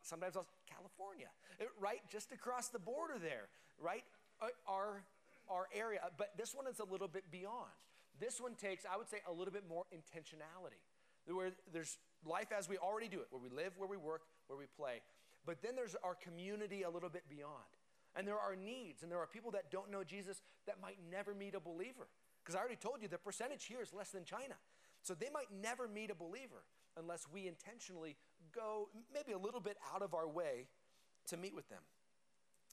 sometimes 0.03 0.37
California, 0.67 1.29
uh, 1.61 1.65
right? 1.81 2.01
Just 2.11 2.33
across 2.33 2.69
the 2.69 2.79
border 2.79 3.19
there, 3.21 3.49
right? 3.79 4.05
Uh, 4.41 4.47
our, 4.67 5.03
our 5.49 5.69
area. 5.75 6.01
But 6.17 6.37
this 6.37 6.55
one 6.55 6.67
is 6.67 6.81
a 6.81 6.85
little 6.85 7.09
bit 7.09 7.31
beyond. 7.31 7.71
This 8.19 8.41
one 8.41 8.55
takes, 8.55 8.85
I 8.85 8.97
would 8.97 9.09
say, 9.09 9.19
a 9.29 9.33
little 9.33 9.53
bit 9.53 9.65
more 9.69 9.85
intentionality. 9.95 10.81
Where 11.27 11.53
there's 11.73 11.99
life 12.25 12.49
as 12.57 12.69
we 12.69 12.77
already 12.79 13.09
do 13.09 13.21
it, 13.21 13.27
where 13.31 13.41
we 13.41 13.49
live, 13.49 13.73
where 13.77 13.89
we 13.89 13.97
work, 13.97 14.23
where 14.47 14.59
we 14.59 14.67
play. 14.77 15.01
But 15.47 15.63
then 15.63 15.77
there's 15.77 15.97
our 16.03 16.15
community 16.15 16.83
a 16.83 16.91
little 16.91 17.09
bit 17.09 17.25
beyond. 17.29 17.71
And 18.17 18.27
there 18.27 18.39
are 18.39 18.57
needs, 18.57 19.03
and 19.03 19.13
there 19.13 19.21
are 19.21 19.27
people 19.27 19.53
that 19.53 19.71
don't 19.71 19.91
know 19.91 20.03
Jesus 20.03 20.43
that 20.67 20.81
might 20.83 20.99
never 21.11 21.35
meet 21.35 21.55
a 21.55 21.61
believer. 21.61 22.09
Because 22.43 22.57
I 22.57 22.59
already 22.59 22.77
told 22.77 23.03
you 23.03 23.09
the 23.09 23.19
percentage 23.19 23.65
here 23.65 23.81
is 23.81 23.93
less 23.95 24.11
than 24.11 24.25
China. 24.25 24.55
So 25.03 25.15
they 25.15 25.29
might 25.33 25.49
never 25.63 25.89
meet 25.89 26.11
a 26.11 26.15
believer 26.15 26.65
unless 26.97 27.27
we 27.33 27.47
intentionally 27.47 28.17
go 28.55 28.89
maybe 29.13 29.33
a 29.33 29.39
little 29.39 29.61
bit 29.61 29.77
out 29.95 30.03
of 30.03 30.15
our 30.15 30.29
way 30.29 30.67
to 31.29 31.37
meet 31.37 31.55
with 31.55 31.69
them. 31.69 31.83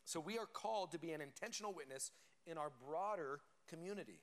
So 0.05 0.19
we 0.19 0.37
are 0.37 0.45
called 0.45 0.91
to 0.91 0.99
be 0.99 1.11
an 1.11 1.21
intentional 1.21 1.73
witness 1.73 2.11
in 2.45 2.57
our 2.57 2.71
broader 2.87 3.41
community. 3.67 4.21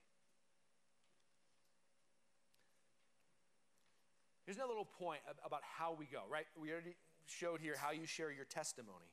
Here's 4.44 4.56
another 4.56 4.70
little 4.70 4.84
point 4.84 5.20
about 5.44 5.60
how 5.62 5.94
we 5.98 6.06
go, 6.06 6.22
right? 6.30 6.46
We 6.60 6.70
already 6.70 6.96
showed 7.26 7.60
here 7.60 7.76
how 7.78 7.92
you 7.92 8.06
share 8.06 8.30
your 8.30 8.44
testimony. 8.44 9.12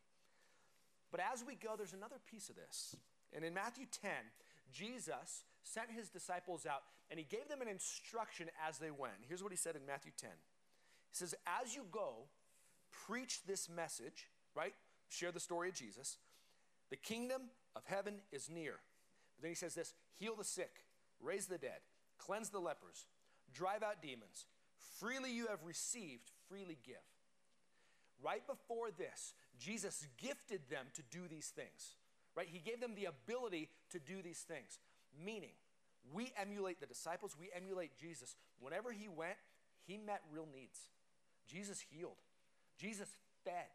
But 1.10 1.21
as 1.21 1.43
we 1.45 1.56
go, 1.56 1.75
there's 1.77 1.93
another 1.93 2.17
piece 2.30 2.49
of 2.49 2.56
this. 2.56 2.95
And 3.34 3.45
in 3.45 3.54
Matthew 3.54 3.86
10, 4.01 4.12
Jesus 4.71 5.43
sent 5.63 5.91
his 5.91 6.10
disciples 6.10 6.65
out 6.65 6.84
and 7.10 7.19
he 7.19 7.25
gave 7.25 7.47
them 7.49 7.62
an 7.62 7.67
instruction 7.67 8.47
as 8.65 8.77
they 8.77 8.91
went. 8.91 9.15
Here's 9.27 9.43
what 9.43 9.51
he 9.51 9.58
said 9.58 9.75
in 9.75 9.86
Matthew 9.86 10.12
10 10.17 10.30
He 11.12 11.17
says, 11.17 11.36
As 11.62 11.76
you 11.76 11.86
go, 11.91 12.26
preach 13.08 13.43
this 13.45 13.69
message, 13.69 14.28
right? 14.56 14.74
Share 15.10 15.32
the 15.32 15.39
story 15.39 15.69
of 15.69 15.76
Jesus. 15.76 16.17
The 16.89 16.97
kingdom 16.97 17.43
of 17.76 17.84
heaven 17.86 18.15
is 18.32 18.50
near. 18.50 18.76
But 19.36 19.43
then 19.43 19.52
he 19.52 19.56
says 19.56 19.76
this 19.76 19.93
heal 20.17 20.36
the 20.36 20.43
sick, 20.43 20.71
raise 21.21 21.47
the 21.47 21.58
dead, 21.58 21.80
cleanse 22.17 22.50
the 22.50 22.60
lepers, 22.60 23.08
drive 23.54 23.84
out 23.84 24.02
demons. 24.02 24.45
Freely 25.00 25.32
you 25.32 25.47
have 25.47 25.63
received, 25.65 26.32
freely 26.47 26.78
give. 26.86 26.95
Right 28.24 28.45
before 28.45 28.91
this, 28.91 29.34
Jesus 29.60 30.08
gifted 30.17 30.62
them 30.69 30.86
to 30.93 31.02
do 31.10 31.28
these 31.28 31.47
things. 31.47 31.95
Right? 32.36 32.47
He 32.50 32.60
gave 32.60 32.80
them 32.80 32.93
the 32.95 33.06
ability 33.06 33.69
to 33.91 34.00
do 34.00 34.21
these 34.21 34.39
things. 34.39 34.80
Meaning, 35.26 35.54
we 36.13 36.32
emulate 36.39 36.80
the 36.80 36.86
disciples, 36.86 37.36
we 37.39 37.50
emulate 37.56 37.97
Jesus. 38.00 38.36
Whenever 38.60 38.91
he 38.91 39.08
went, 39.08 39.38
he 39.86 39.97
met 39.97 40.21
real 40.32 40.47
needs. 40.54 40.80
Jesus 41.52 41.84
healed. 41.90 42.18
Jesus 42.78 43.10
fed. 43.44 43.68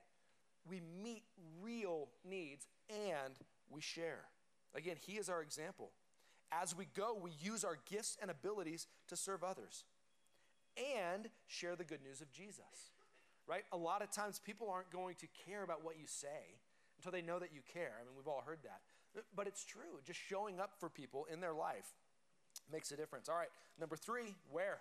We 0.69 0.81
meet 1.03 1.23
real 1.61 2.09
needs 2.29 2.67
and 2.89 3.35
we 3.71 3.81
share. 3.81 4.25
Again, 4.75 4.97
he 4.99 5.15
is 5.15 5.29
our 5.29 5.43
example. 5.43 5.91
As 6.53 6.77
we 6.77 6.87
go, 6.97 7.17
we 7.21 7.33
use 7.41 7.65
our 7.65 7.79
gifts 7.91 8.17
and 8.21 8.31
abilities 8.31 8.87
to 9.09 9.17
serve 9.17 9.43
others 9.43 9.85
and 10.77 11.29
share 11.47 11.77
the 11.77 11.85
good 11.85 12.03
news 12.03 12.21
of 12.21 12.31
Jesus 12.31 12.91
right? 13.47 13.65
A 13.73 13.77
lot 13.77 14.03
of 14.03 14.11
times 14.11 14.41
people 14.45 14.69
aren't 14.71 14.91
going 14.91 15.15
to 15.17 15.27
care 15.47 15.63
about 15.63 15.85
what 15.85 15.99
you 15.99 16.07
say 16.07 16.59
until 16.99 17.13
they 17.13 17.23
know 17.23 17.39
that 17.39 17.53
you 17.53 17.61
care. 17.73 17.93
I 18.01 18.05
mean, 18.05 18.15
we've 18.17 18.27
all 18.27 18.43
heard 18.45 18.59
that. 18.65 18.81
But 19.35 19.47
it's 19.47 19.65
true. 19.65 20.01
Just 20.05 20.21
showing 20.21 20.61
up 20.61 20.73
for 20.79 20.89
people 20.89 21.27
in 21.33 21.41
their 21.41 21.55
life 21.55 21.95
makes 22.71 22.91
a 22.91 22.97
difference. 22.97 23.29
All 23.29 23.37
right, 23.37 23.49
number 23.81 23.97
three, 23.97 24.35
where? 24.51 24.79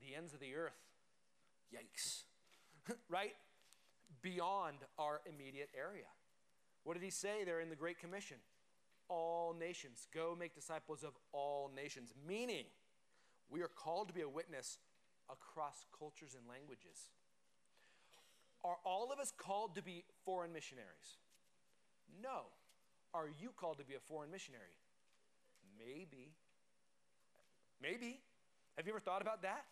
The 0.00 0.16
ends 0.16 0.32
of 0.32 0.40
the 0.40 0.54
earth. 0.54 0.78
Yikes. 1.72 2.24
right? 3.08 3.34
Beyond 4.22 4.78
our 4.98 5.20
immediate 5.26 5.70
area. 5.76 6.06
What 6.84 6.94
did 6.94 7.02
he 7.02 7.10
say 7.10 7.44
there 7.44 7.60
in 7.60 7.70
the 7.70 7.76
Great 7.76 7.98
Commission? 7.98 8.36
All 9.08 9.54
nations. 9.58 10.06
Go 10.12 10.36
make 10.38 10.54
disciples 10.54 11.02
of 11.02 11.12
all 11.32 11.70
nations. 11.74 12.12
Meaning, 12.26 12.64
We 13.50 13.60
are 13.60 13.68
called 13.68 14.08
to 14.08 14.14
be 14.14 14.22
a 14.22 14.28
witness 14.28 14.78
across 15.30 15.84
cultures 15.98 16.34
and 16.34 16.48
languages. 16.48 17.10
Are 18.64 18.76
all 18.84 19.12
of 19.12 19.18
us 19.18 19.32
called 19.36 19.74
to 19.74 19.82
be 19.82 20.04
foreign 20.24 20.52
missionaries? 20.52 21.18
No. 22.22 22.46
Are 23.12 23.28
you 23.40 23.50
called 23.54 23.78
to 23.78 23.84
be 23.84 23.94
a 23.94 24.00
foreign 24.00 24.30
missionary? 24.30 24.78
Maybe. 25.78 26.32
Maybe. 27.80 28.20
Have 28.76 28.86
you 28.86 28.92
ever 28.92 29.00
thought 29.00 29.20
about 29.20 29.42
that? 29.42 29.64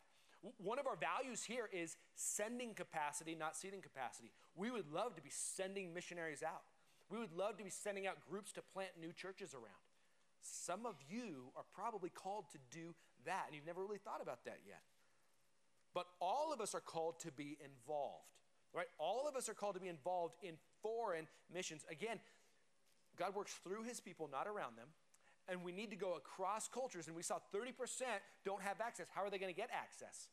One 0.59 0.79
of 0.79 0.87
our 0.87 0.97
values 0.97 1.45
here 1.45 1.69
is 1.73 1.97
sending 2.15 2.75
capacity, 2.75 3.35
not 3.35 3.57
seating 3.57 3.83
capacity. 3.83 4.31
We 4.55 4.71
would 4.71 4.91
love 4.91 5.15
to 5.17 5.23
be 5.23 5.31
sending 5.31 5.93
missionaries 5.93 6.43
out. 6.43 6.63
We 7.11 7.19
would 7.19 7.33
love 7.33 7.59
to 7.59 7.65
be 7.65 7.71
sending 7.71 8.07
out 8.07 8.17
groups 8.31 8.53
to 8.53 8.63
plant 8.63 8.91
new 9.01 9.13
churches 9.13 9.53
around. 9.53 9.85
Some 10.41 10.87
of 10.87 10.95
you 11.11 11.53
are 11.57 11.65
probably 11.75 12.09
called 12.09 12.45
to 12.53 12.59
do 12.71 12.95
that, 13.27 13.45
and 13.47 13.55
you've 13.55 13.67
never 13.67 13.83
really 13.83 13.99
thought 13.99 14.23
about 14.23 14.45
that 14.47 14.61
yet. 14.67 14.81
But 15.93 16.07
all 16.21 16.53
of 16.53 16.61
us 16.61 16.75
are 16.75 16.81
called 16.81 17.21
to 17.21 17.33
be 17.33 17.59
involved, 17.63 18.31
right? 18.73 18.87
All 18.99 19.27
of 19.29 19.37
us 19.37 19.49
are 19.49 19.55
called 19.55 19.75
to 19.75 19.81
be 19.81 19.89
involved 19.89 20.37
in 20.43 20.55
foreign 20.83 21.27
missions. 21.53 21.85
Again, 21.91 22.21
God 23.19 23.35
works 23.35 23.53
through 23.65 23.83
his 23.83 24.01
people, 24.01 24.29
not 24.31 24.47
around 24.47 24.79
them. 24.79 24.89
And 25.51 25.65
we 25.65 25.73
need 25.73 25.91
to 25.91 25.97
go 25.97 26.15
across 26.15 26.69
cultures. 26.69 27.09
And 27.09 27.17
we 27.17 27.23
saw 27.23 27.39
30% 27.55 27.73
don't 28.45 28.63
have 28.63 28.81
access. 28.81 29.07
How 29.13 29.23
are 29.23 29.31
they 29.31 29.39
going 29.39 29.53
to 29.53 29.61
get 29.61 29.71
access? 29.73 30.29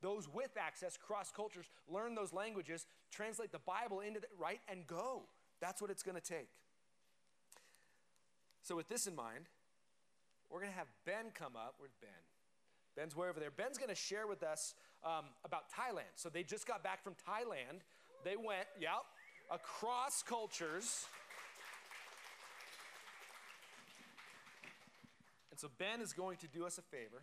Those 0.00 0.28
with 0.32 0.50
access, 0.56 0.96
cross 0.96 1.32
cultures, 1.34 1.66
learn 1.88 2.14
those 2.14 2.32
languages, 2.32 2.86
translate 3.10 3.50
the 3.50 3.58
Bible 3.58 4.00
into 4.00 4.20
the 4.20 4.28
right, 4.38 4.60
and 4.68 4.86
go. 4.86 5.22
That's 5.60 5.82
what 5.82 5.90
it's 5.90 6.02
going 6.02 6.14
to 6.14 6.22
take. 6.22 6.48
So, 8.62 8.76
with 8.76 8.88
this 8.88 9.06
in 9.06 9.16
mind, 9.16 9.46
we're 10.50 10.60
going 10.60 10.70
to 10.70 10.78
have 10.78 10.88
Ben 11.04 11.32
come 11.34 11.56
up. 11.56 11.74
Where's 11.78 11.96
Ben? 12.00 12.10
Ben's 12.96 13.16
way 13.16 13.28
over 13.28 13.40
there. 13.40 13.50
Ben's 13.50 13.78
going 13.78 13.88
to 13.88 13.94
share 13.94 14.26
with 14.26 14.42
us 14.42 14.74
um, 15.04 15.26
about 15.44 15.64
Thailand. 15.70 16.14
So, 16.14 16.28
they 16.28 16.42
just 16.42 16.66
got 16.66 16.84
back 16.84 17.02
from 17.02 17.14
Thailand. 17.14 17.80
They 18.24 18.36
went, 18.36 18.66
yep, 18.78 19.02
across 19.50 20.22
cultures. 20.22 21.06
And 25.58 25.70
so, 25.70 25.74
Ben 25.76 26.00
is 26.00 26.12
going 26.12 26.36
to 26.36 26.46
do 26.46 26.64
us 26.64 26.78
a 26.78 26.82
favor 26.82 27.20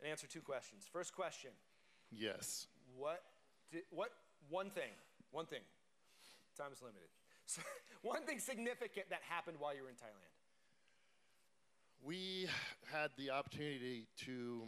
and 0.00 0.10
answer 0.10 0.26
two 0.26 0.40
questions. 0.40 0.84
First 0.90 1.14
question 1.14 1.50
Yes. 2.10 2.66
What, 2.96 3.22
did, 3.70 3.82
what 3.90 4.10
one 4.48 4.70
thing, 4.70 4.92
one 5.32 5.44
thing, 5.44 5.60
time 6.56 6.72
is 6.72 6.80
limited. 6.80 7.08
So, 7.48 7.62
one 8.02 8.24
thing 8.24 8.40
significant 8.40 9.10
that 9.10 9.20
happened 9.28 9.58
while 9.60 9.72
you 9.72 9.84
were 9.84 9.88
in 9.88 9.94
Thailand. 9.94 10.34
We 12.02 12.48
had 12.90 13.10
the 13.16 13.30
opportunity 13.30 14.08
to 14.24 14.62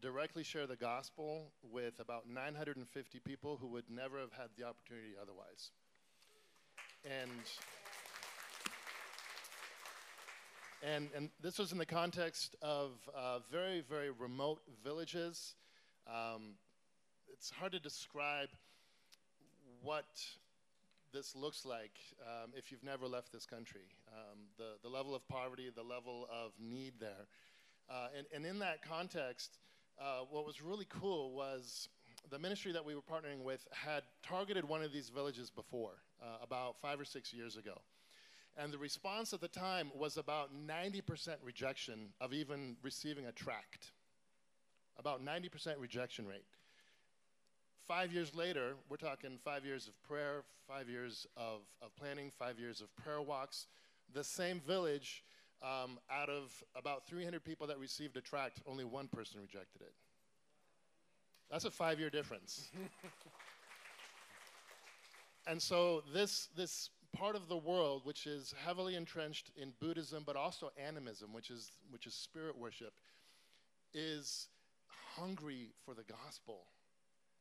directly 0.00 0.42
share 0.42 0.66
the 0.66 0.76
gospel 0.76 1.52
with 1.70 2.00
about 2.00 2.26
950 2.26 3.18
people 3.18 3.58
who 3.60 3.66
would 3.66 3.84
never 3.90 4.18
have 4.18 4.32
had 4.32 4.48
the 4.56 4.64
opportunity 4.64 5.12
otherwise. 5.20 5.72
And 7.04 7.30
and, 10.82 11.10
and 11.14 11.30
this 11.40 11.58
was 11.58 11.72
in 11.72 11.78
the 11.78 11.86
context 11.86 12.56
of 12.60 12.90
uh, 13.16 13.38
very, 13.50 13.82
very 13.88 14.10
remote 14.10 14.60
villages. 14.84 15.54
Um, 16.08 16.54
it's 17.32 17.50
hard 17.50 17.72
to 17.72 17.80
describe 17.80 18.48
what 19.82 20.06
this 21.12 21.36
looks 21.36 21.64
like 21.64 21.98
um, 22.22 22.50
if 22.56 22.72
you've 22.72 22.82
never 22.82 23.06
left 23.06 23.32
this 23.32 23.46
country. 23.46 23.82
Um, 24.08 24.38
the, 24.58 24.74
the 24.82 24.88
level 24.88 25.14
of 25.14 25.26
poverty, 25.28 25.70
the 25.74 25.82
level 25.82 26.26
of 26.32 26.52
need 26.58 26.94
there. 26.98 27.26
Uh, 27.88 28.08
and, 28.16 28.26
and 28.34 28.46
in 28.46 28.58
that 28.60 28.82
context, 28.82 29.58
uh, 30.00 30.20
what 30.30 30.46
was 30.46 30.62
really 30.62 30.86
cool 30.88 31.32
was 31.32 31.88
the 32.30 32.38
ministry 32.38 32.72
that 32.72 32.84
we 32.84 32.94
were 32.94 33.02
partnering 33.02 33.42
with 33.42 33.66
had 33.72 34.02
targeted 34.26 34.64
one 34.64 34.82
of 34.82 34.92
these 34.92 35.10
villages 35.10 35.50
before, 35.50 35.94
uh, 36.22 36.38
about 36.42 36.76
five 36.80 36.98
or 36.98 37.04
six 37.04 37.32
years 37.32 37.56
ago. 37.56 37.80
And 38.56 38.72
the 38.72 38.78
response 38.78 39.32
at 39.32 39.40
the 39.40 39.48
time 39.48 39.90
was 39.94 40.16
about 40.18 40.50
90% 40.54 41.36
rejection 41.42 42.12
of 42.20 42.32
even 42.32 42.76
receiving 42.82 43.26
a 43.26 43.32
tract. 43.32 43.92
About 44.98 45.24
90% 45.24 45.74
rejection 45.78 46.26
rate. 46.26 46.44
Five 47.88 48.12
years 48.12 48.34
later, 48.34 48.74
we're 48.88 48.96
talking 48.96 49.38
five 49.42 49.64
years 49.64 49.88
of 49.88 50.00
prayer, 50.02 50.44
five 50.68 50.88
years 50.88 51.26
of, 51.36 51.60
of 51.80 51.94
planning, 51.96 52.30
five 52.38 52.58
years 52.58 52.80
of 52.80 52.94
prayer 52.96 53.22
walks. 53.22 53.66
The 54.14 54.22
same 54.22 54.60
village, 54.60 55.24
um, 55.62 55.98
out 56.10 56.28
of 56.28 56.52
about 56.76 57.06
300 57.06 57.42
people 57.42 57.66
that 57.66 57.78
received 57.78 58.16
a 58.16 58.20
tract, 58.20 58.60
only 58.66 58.84
one 58.84 59.08
person 59.08 59.40
rejected 59.40 59.80
it. 59.80 59.94
That's 61.50 61.64
a 61.64 61.70
five 61.70 61.98
year 61.98 62.10
difference. 62.10 62.70
and 65.46 65.60
so, 65.60 66.02
this, 66.14 66.48
this 66.56 66.90
part 67.12 67.36
of 67.36 67.48
the 67.48 67.56
world 67.56 68.02
which 68.04 68.26
is 68.26 68.54
heavily 68.64 68.94
entrenched 68.94 69.50
in 69.56 69.72
Buddhism, 69.80 70.22
but 70.26 70.36
also 70.36 70.70
animism, 70.76 71.32
which 71.32 71.50
is, 71.50 71.70
which 71.90 72.06
is 72.06 72.14
spirit 72.14 72.58
worship, 72.58 72.94
is 73.94 74.48
hungry 75.16 75.70
for 75.84 75.94
the 75.94 76.04
gospel 76.04 76.64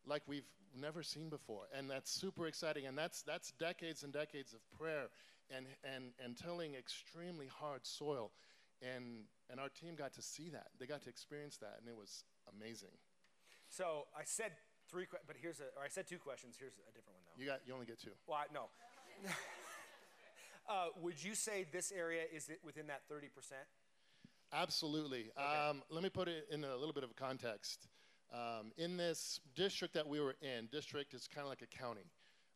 like 0.05 0.23
we've 0.27 0.47
never 0.79 1.03
seen 1.03 1.29
before. 1.29 1.63
And 1.77 1.89
that's 1.89 2.11
super 2.11 2.47
exciting. 2.47 2.87
And 2.87 2.97
that's, 2.97 3.21
that's 3.21 3.51
decades 3.59 4.03
and 4.03 4.13
decades 4.13 4.53
of 4.53 4.59
prayer 4.77 5.07
and, 5.55 5.65
and, 5.83 6.11
and 6.23 6.37
tilling 6.37 6.75
extremely 6.75 7.47
hard 7.47 7.85
soil. 7.85 8.31
And, 8.81 9.25
and 9.49 9.59
our 9.59 9.69
team 9.69 9.95
got 9.95 10.13
to 10.13 10.21
see 10.21 10.49
that. 10.49 10.67
They 10.79 10.87
got 10.87 11.03
to 11.03 11.09
experience 11.09 11.57
that, 11.57 11.77
and 11.79 11.87
it 11.87 11.95
was 11.95 12.23
amazing. 12.57 12.97
So 13.69 14.07
I 14.17 14.23
said 14.25 14.53
three, 14.89 15.05
but 15.27 15.35
here's 15.39 15.59
a, 15.59 15.69
or 15.77 15.85
I 15.85 15.87
said 15.87 16.07
two 16.07 16.17
questions. 16.17 16.55
Here's 16.59 16.73
a 16.73 16.91
different 16.95 17.13
one, 17.13 17.23
though. 17.27 17.41
You, 17.41 17.47
got, 17.47 17.59
you 17.67 17.73
only 17.73 17.85
get 17.85 17.99
two. 18.01 18.09
Well, 18.25 18.39
I, 18.39 18.51
no. 18.51 18.69
uh, 20.69 20.87
would 21.01 21.21
you 21.23 21.35
say 21.35 21.65
this 21.71 21.91
area 21.91 22.23
is 22.33 22.49
it 22.49 22.59
within 22.63 22.87
that 22.87 23.01
30%? 23.11 23.29
Absolutely. 24.53 25.31
Okay. 25.37 25.69
Um, 25.69 25.81
let 25.89 26.03
me 26.03 26.09
put 26.09 26.27
it 26.27 26.47
in 26.51 26.63
a 26.63 26.75
little 26.75 26.93
bit 26.93 27.03
of 27.03 27.11
a 27.11 27.13
context. 27.13 27.87
Um, 28.33 28.71
in 28.77 28.97
this 28.97 29.39
district 29.55 29.93
that 29.93 30.07
we 30.07 30.19
were 30.19 30.35
in, 30.41 30.67
district 30.71 31.13
is 31.13 31.27
kind 31.27 31.43
of 31.43 31.49
like 31.49 31.61
a 31.61 31.77
county, 31.77 32.11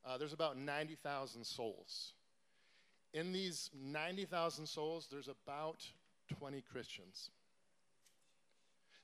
uh, 0.05 0.17
there's 0.17 0.33
about 0.33 0.57
90,000 0.57 1.43
souls. 1.45 2.13
In 3.13 3.31
these 3.31 3.69
90,000 3.73 4.65
souls, 4.65 5.07
there's 5.09 5.29
about 5.29 5.85
20 6.37 6.61
Christians. 6.61 7.31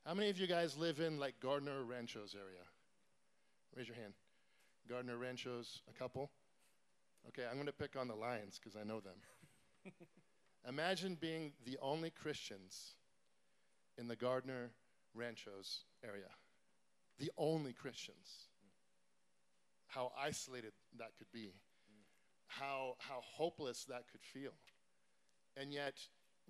How 0.05 0.13
many 0.13 0.29
of 0.29 0.37
you 0.37 0.47
guys 0.47 0.77
live 0.77 0.99
in 0.99 1.19
like 1.19 1.39
Gardner 1.39 1.83
Ranchos 1.83 2.35
area? 2.35 2.63
Raise 3.75 3.87
your 3.87 3.95
hand. 3.95 4.13
Gardner 4.89 5.17
Ranchos, 5.17 5.81
a 5.89 5.97
couple? 5.97 6.31
Okay, 7.29 7.43
I'm 7.47 7.55
going 7.55 7.67
to 7.67 7.73
pick 7.73 7.95
on 7.95 8.07
the 8.07 8.15
Lions 8.15 8.59
because 8.61 8.79
I 8.79 8.83
know 8.83 8.99
them. 8.99 9.15
Imagine 10.67 11.17
being 11.19 11.53
the 11.65 11.77
only 11.81 12.09
Christians 12.09 12.95
in 13.97 14.07
the 14.07 14.15
Gardner 14.15 14.71
Ranchos 15.13 15.85
area 16.03 16.29
the 17.21 17.31
only 17.37 17.71
Christians. 17.71 18.49
How 19.87 20.11
isolated 20.19 20.71
that 20.97 21.11
could 21.17 21.31
be, 21.31 21.53
how, 22.47 22.95
how 22.97 23.19
hopeless 23.21 23.85
that 23.89 24.05
could 24.11 24.23
feel. 24.23 24.53
And 25.55 25.71
yet, 25.71 25.95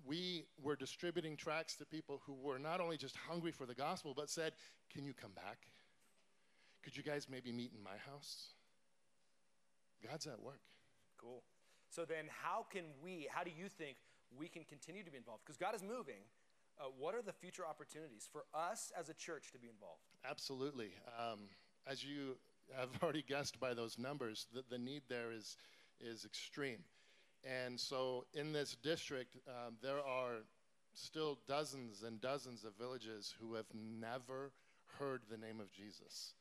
we 0.04 0.46
were 0.60 0.76
distributing 0.76 1.36
tracts 1.36 1.76
to 1.76 1.84
people 1.84 2.22
who 2.24 2.34
were 2.34 2.58
not 2.58 2.80
only 2.80 2.96
just 2.96 3.16
hungry 3.16 3.52
for 3.52 3.66
the 3.66 3.74
gospel, 3.74 4.14
but 4.16 4.30
said, 4.30 4.52
Can 4.92 5.04
you 5.04 5.12
come 5.12 5.32
back? 5.32 5.58
Could 6.82 6.96
you 6.96 7.02
guys 7.02 7.26
maybe 7.30 7.52
meet 7.52 7.72
in 7.76 7.82
my 7.82 7.96
house? 8.10 8.54
God's 10.06 10.26
at 10.26 10.42
work. 10.42 10.60
Cool. 11.18 11.42
So 11.88 12.04
then, 12.04 12.24
how 12.28 12.66
can 12.70 12.84
we, 13.02 13.28
how 13.30 13.44
do 13.44 13.50
you 13.56 13.68
think 13.68 13.96
we 14.36 14.48
can 14.48 14.64
continue 14.64 15.04
to 15.04 15.10
be 15.10 15.18
involved? 15.18 15.42
Because 15.44 15.56
God 15.56 15.74
is 15.74 15.82
moving. 15.82 16.24
Uh, 16.80 16.84
what 16.98 17.14
are 17.14 17.22
the 17.22 17.32
future 17.32 17.64
opportunities 17.68 18.28
for 18.32 18.44
us 18.54 18.90
as 18.98 19.08
a 19.10 19.14
church 19.14 19.52
to 19.52 19.58
be 19.58 19.68
involved? 19.68 20.00
Absolutely. 20.28 20.90
Um, 21.18 21.40
as 21.86 22.02
you 22.02 22.36
have 22.74 22.88
already 23.02 23.22
guessed 23.22 23.60
by 23.60 23.74
those 23.74 23.98
numbers, 23.98 24.46
the, 24.54 24.64
the 24.70 24.78
need 24.78 25.02
there 25.08 25.32
is, 25.32 25.56
is 26.00 26.24
extreme. 26.24 26.78
And 27.44 27.78
so 27.78 28.24
in 28.34 28.52
this 28.52 28.76
district, 28.82 29.36
um, 29.48 29.74
there 29.82 30.00
are 30.00 30.44
still 30.94 31.38
dozens 31.46 32.02
and 32.02 32.20
dozens 32.20 32.64
of 32.64 32.76
villages 32.76 33.34
who 33.40 33.54
have 33.54 33.66
never 33.74 34.52
heard 34.98 35.22
the 35.30 35.36
name 35.36 35.60
of 35.60 35.72
Jesus 35.72 36.34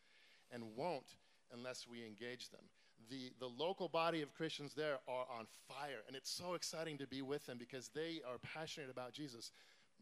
and 0.51 0.63
won't 0.75 1.15
unless 1.53 1.87
we 1.87 2.05
engage 2.05 2.49
them. 2.49 2.63
The, 3.09 3.31
the 3.39 3.47
local 3.47 3.89
body 3.89 4.21
of 4.21 4.33
Christians 4.33 4.73
there 4.73 4.97
are 5.07 5.25
on 5.37 5.45
fire, 5.67 5.99
and 6.07 6.15
it's 6.15 6.31
so 6.31 6.53
exciting 6.53 6.97
to 6.99 7.07
be 7.07 7.21
with 7.21 7.45
them 7.45 7.57
because 7.57 7.89
they 7.93 8.21
are 8.27 8.37
passionate 8.39 8.89
about 8.89 9.13
Jesus. 9.13 9.51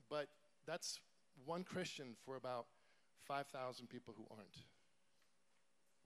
But 0.10 0.28
that's 0.68 1.00
one 1.46 1.64
Christian 1.64 2.16
for 2.26 2.36
about 2.36 2.66
5,000 3.28 3.88
people 3.88 4.14
who 4.18 4.26
aren't, 4.30 4.58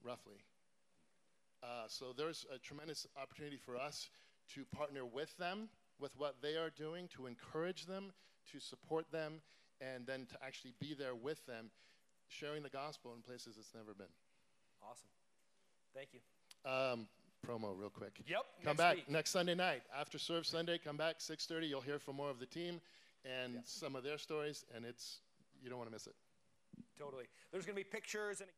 roughly. 0.02 0.44
Uh, 1.62 1.84
so 1.88 2.12
there's 2.16 2.44
a 2.54 2.58
tremendous 2.58 3.06
opportunity 3.20 3.56
for 3.56 3.76
us 3.76 4.10
to 4.54 4.64
partner 4.66 5.04
with 5.04 5.36
them 5.38 5.68
with 6.00 6.12
what 6.18 6.36
they 6.42 6.56
are 6.56 6.70
doing, 6.70 7.08
to 7.16 7.26
encourage 7.26 7.86
them, 7.86 8.12
to 8.52 8.60
support 8.60 9.10
them, 9.10 9.40
and 9.80 10.06
then 10.06 10.26
to 10.26 10.36
actually 10.44 10.74
be 10.80 10.94
there 10.94 11.14
with 11.14 11.44
them, 11.46 11.70
sharing 12.28 12.62
the 12.62 12.68
gospel 12.68 13.12
in 13.14 13.22
places 13.22 13.56
it's 13.58 13.74
never 13.74 13.94
been. 13.94 14.12
Awesome. 14.82 15.08
Thank 15.94 16.08
you. 16.12 16.20
Um, 16.64 17.06
promo 17.46 17.78
real 17.78 17.90
quick. 17.90 18.20
Yep, 18.26 18.38
Come 18.62 18.70
next 18.70 18.78
back 18.78 18.96
week. 18.96 19.10
next 19.10 19.30
Sunday 19.30 19.54
night 19.54 19.82
after 19.98 20.18
serve 20.18 20.46
Sunday. 20.46 20.78
Come 20.78 20.96
back 20.96 21.18
6:30. 21.20 21.68
You'll 21.68 21.80
hear 21.82 21.98
from 21.98 22.16
more 22.16 22.30
of 22.30 22.38
the 22.38 22.46
team 22.46 22.80
and 23.24 23.60
some 23.64 23.94
of 23.96 24.02
their 24.02 24.18
stories, 24.18 24.64
and 24.74 24.84
it's 24.84 25.20
you 25.62 25.68
don't 25.68 25.78
want 25.78 25.88
to 25.90 25.92
miss 25.92 26.06
it. 26.06 26.14
Totally. 26.98 27.24
There's 27.52 27.64
going 27.66 27.76
to 27.76 27.84
be 27.84 27.88
pictures 27.88 28.40
and. 28.40 28.50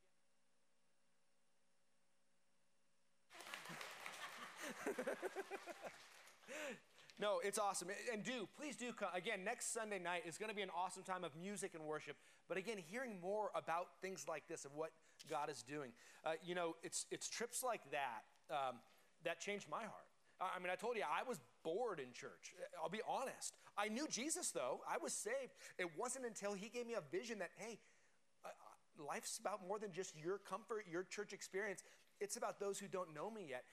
no, 7.18 7.40
it's 7.42 7.58
awesome. 7.58 7.88
And 8.12 8.22
do, 8.22 8.48
please 8.58 8.76
do 8.76 8.92
come. 8.92 9.08
Again, 9.14 9.44
next 9.44 9.72
Sunday 9.72 9.98
night 9.98 10.22
is 10.26 10.36
going 10.36 10.50
to 10.50 10.56
be 10.56 10.62
an 10.62 10.70
awesome 10.76 11.02
time 11.02 11.24
of 11.24 11.30
music 11.34 11.72
and 11.74 11.84
worship. 11.84 12.16
But 12.48 12.58
again, 12.58 12.76
hearing 12.90 13.20
more 13.20 13.50
about 13.54 13.88
things 14.02 14.26
like 14.28 14.46
this, 14.48 14.64
of 14.64 14.74
what 14.74 14.90
God 15.28 15.48
is 15.50 15.62
doing. 15.62 15.92
Uh, 16.24 16.32
you 16.44 16.54
know, 16.54 16.76
it's, 16.82 17.06
it's 17.10 17.28
trips 17.28 17.62
like 17.62 17.80
that 17.90 18.54
um, 18.54 18.76
that 19.24 19.40
changed 19.40 19.66
my 19.70 19.80
heart. 19.80 20.06
Uh, 20.40 20.44
I 20.54 20.58
mean, 20.58 20.68
I 20.70 20.74
told 20.74 20.96
you, 20.96 21.02
I 21.02 21.26
was 21.26 21.40
bored 21.64 21.98
in 21.98 22.12
church. 22.12 22.52
I'll 22.82 22.90
be 22.90 23.00
honest. 23.08 23.54
I 23.78 23.88
knew 23.88 24.06
Jesus, 24.08 24.50
though. 24.50 24.80
I 24.88 24.98
was 25.02 25.12
saved. 25.12 25.54
It 25.78 25.88
wasn't 25.96 26.26
until 26.26 26.52
he 26.52 26.68
gave 26.68 26.86
me 26.86 26.94
a 26.94 27.16
vision 27.16 27.38
that, 27.38 27.50
hey, 27.56 27.78
uh, 28.44 28.48
life's 29.02 29.38
about 29.38 29.66
more 29.66 29.78
than 29.78 29.92
just 29.92 30.14
your 30.16 30.38
comfort, 30.38 30.84
your 30.90 31.04
church 31.04 31.32
experience. 31.32 31.82
It's 32.20 32.36
about 32.36 32.60
those 32.60 32.78
who 32.78 32.88
don't 32.88 33.14
know 33.14 33.30
me 33.30 33.46
yet. 33.48 33.64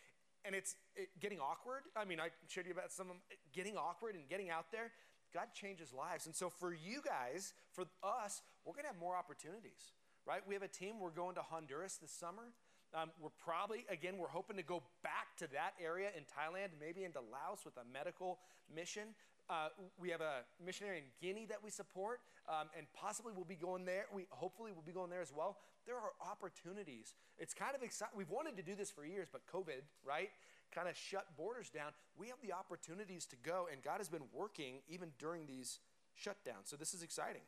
And 0.46 0.54
it's 0.56 0.76
it, 0.96 1.10
getting 1.20 1.40
awkward. 1.40 1.84
I 1.96 2.06
mean, 2.06 2.20
I 2.20 2.30
showed 2.48 2.66
you 2.66 2.74
about 2.74 2.92
some 2.92 3.08
of 3.08 3.14
them 3.14 3.22
getting 3.54 3.78
awkward 3.78 4.16
and 4.16 4.28
getting 4.28 4.50
out 4.50 4.72
there. 4.72 4.92
God 5.34 5.48
changes 5.54 5.92
lives. 5.94 6.26
And 6.26 6.36
so 6.36 6.50
for 6.50 6.74
you 6.74 7.02
guys, 7.04 7.54
for 7.72 7.86
us, 8.04 8.42
we're 8.66 8.74
going 8.74 8.84
to 8.84 8.92
have 8.92 9.00
more 9.00 9.16
opportunities, 9.16 9.94
right? 10.28 10.42
We 10.48 10.54
have 10.54 10.64
a 10.64 10.68
team. 10.68 11.00
We're 11.00 11.10
going 11.10 11.36
to 11.36 11.42
Honduras 11.42 11.98
this 12.02 12.12
summer. 12.12 12.54
Um, 12.94 13.10
we're 13.20 13.34
probably, 13.44 13.86
again, 13.90 14.18
we're 14.18 14.28
hoping 14.28 14.58
to 14.58 14.64
go 14.64 14.84
back 15.02 15.36
to 15.40 15.48
that 15.54 15.74
area 15.84 16.10
in 16.16 16.24
Thailand, 16.30 16.70
maybe 16.80 17.04
into 17.04 17.20
Laos 17.20 17.66
with 17.66 17.74
a 17.78 17.86
medical 17.92 18.38
mission. 18.74 19.16
Uh, 19.50 19.68
we 20.00 20.10
have 20.10 20.22
a 20.22 20.44
missionary 20.64 21.00
in 21.00 21.04
Guinea 21.22 21.46
that 21.48 21.58
we 21.64 21.70
support, 21.70 22.22
um, 22.48 22.70
and 22.78 22.88
possibly 22.94 23.34
we'll 23.36 23.46
be 23.46 23.56
going 23.56 23.86
there. 23.86 24.06
We 24.14 24.26
hopefully 24.30 24.72
we'll 24.72 24.86
be 24.86 24.94
going 24.94 25.10
there 25.10 25.22
as 25.22 25.34
well. 25.36 25.58
There 25.86 25.96
are 25.96 26.14
opportunities. 26.26 27.14
It's 27.38 27.54
kind 27.54 27.76
of 27.76 27.84
exciting. 27.84 28.16
We've 28.18 28.30
wanted 28.30 28.56
to 28.58 28.64
do 28.64 28.74
this 28.74 28.90
for 28.90 29.06
years, 29.06 29.28
but 29.32 29.42
COVID, 29.48 29.84
right, 30.06 30.30
kind 30.74 30.88
of 30.88 30.96
shut 30.96 31.26
borders 31.38 31.70
down. 31.70 31.92
We 32.18 32.28
have 32.28 32.38
the 32.42 32.54
opportunities 32.54 33.26
to 33.28 33.36
go, 33.36 33.68
and 33.72 33.84
God 33.84 33.98
has 33.98 34.08
been 34.08 34.24
working 34.34 34.76
even 34.88 35.10
during 35.20 35.46
these 35.46 35.80
shutdowns. 36.18 36.66
So 36.66 36.78
this 36.78 36.94
is 36.94 37.04
exciting. 37.04 37.42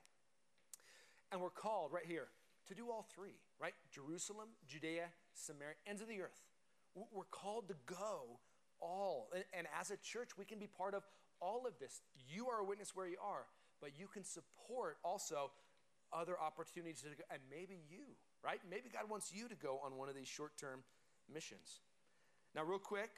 And 1.32 1.42
we're 1.42 1.50
called 1.50 1.92
right 1.94 2.06
here 2.06 2.28
to 2.68 2.76
do 2.76 2.92
all 2.92 3.06
three, 3.14 3.40
right? 3.60 3.74
Jerusalem, 3.92 4.50
Judea, 4.68 5.06
Samaria, 5.34 5.76
ends 5.88 6.02
of 6.02 6.08
the 6.08 6.22
earth. 6.22 6.44
We're 6.94 7.24
called 7.32 7.68
to 7.70 7.76
go 7.86 8.40
all. 8.82 9.30
And 9.54 9.68
as 9.80 9.92
a 9.92 9.98
church, 9.98 10.38
we 10.38 10.46
can 10.46 10.60
be 10.60 10.68
part 10.68 10.94
of 10.94 11.04
all 11.42 11.66
of 11.68 11.78
this. 11.80 12.02
You 12.28 12.48
are 12.48 12.60
a 12.60 12.64
witness 12.64 12.96
where 12.96 13.08
you 13.08 13.18
are, 13.24 13.46
but 13.82 13.92
you 13.98 14.08
can 14.08 14.24
support 14.24 14.98
also 15.04 15.52
other 16.14 16.40
opportunities 16.40 17.02
to 17.02 17.10
go, 17.10 17.24
and 17.32 17.42
maybe 17.50 17.82
you, 17.90 18.16
right? 18.44 18.60
Maybe 18.70 18.90
God 18.92 19.10
wants 19.10 19.32
you 19.34 19.48
to 19.48 19.56
go 19.56 19.80
on 19.84 19.98
one 19.98 20.10
of 20.10 20.16
these 20.16 20.28
short 20.28 20.58
term 20.58 20.84
missions. 21.32 21.82
Now, 22.54 22.64
real 22.64 22.80
quick, 22.80 23.10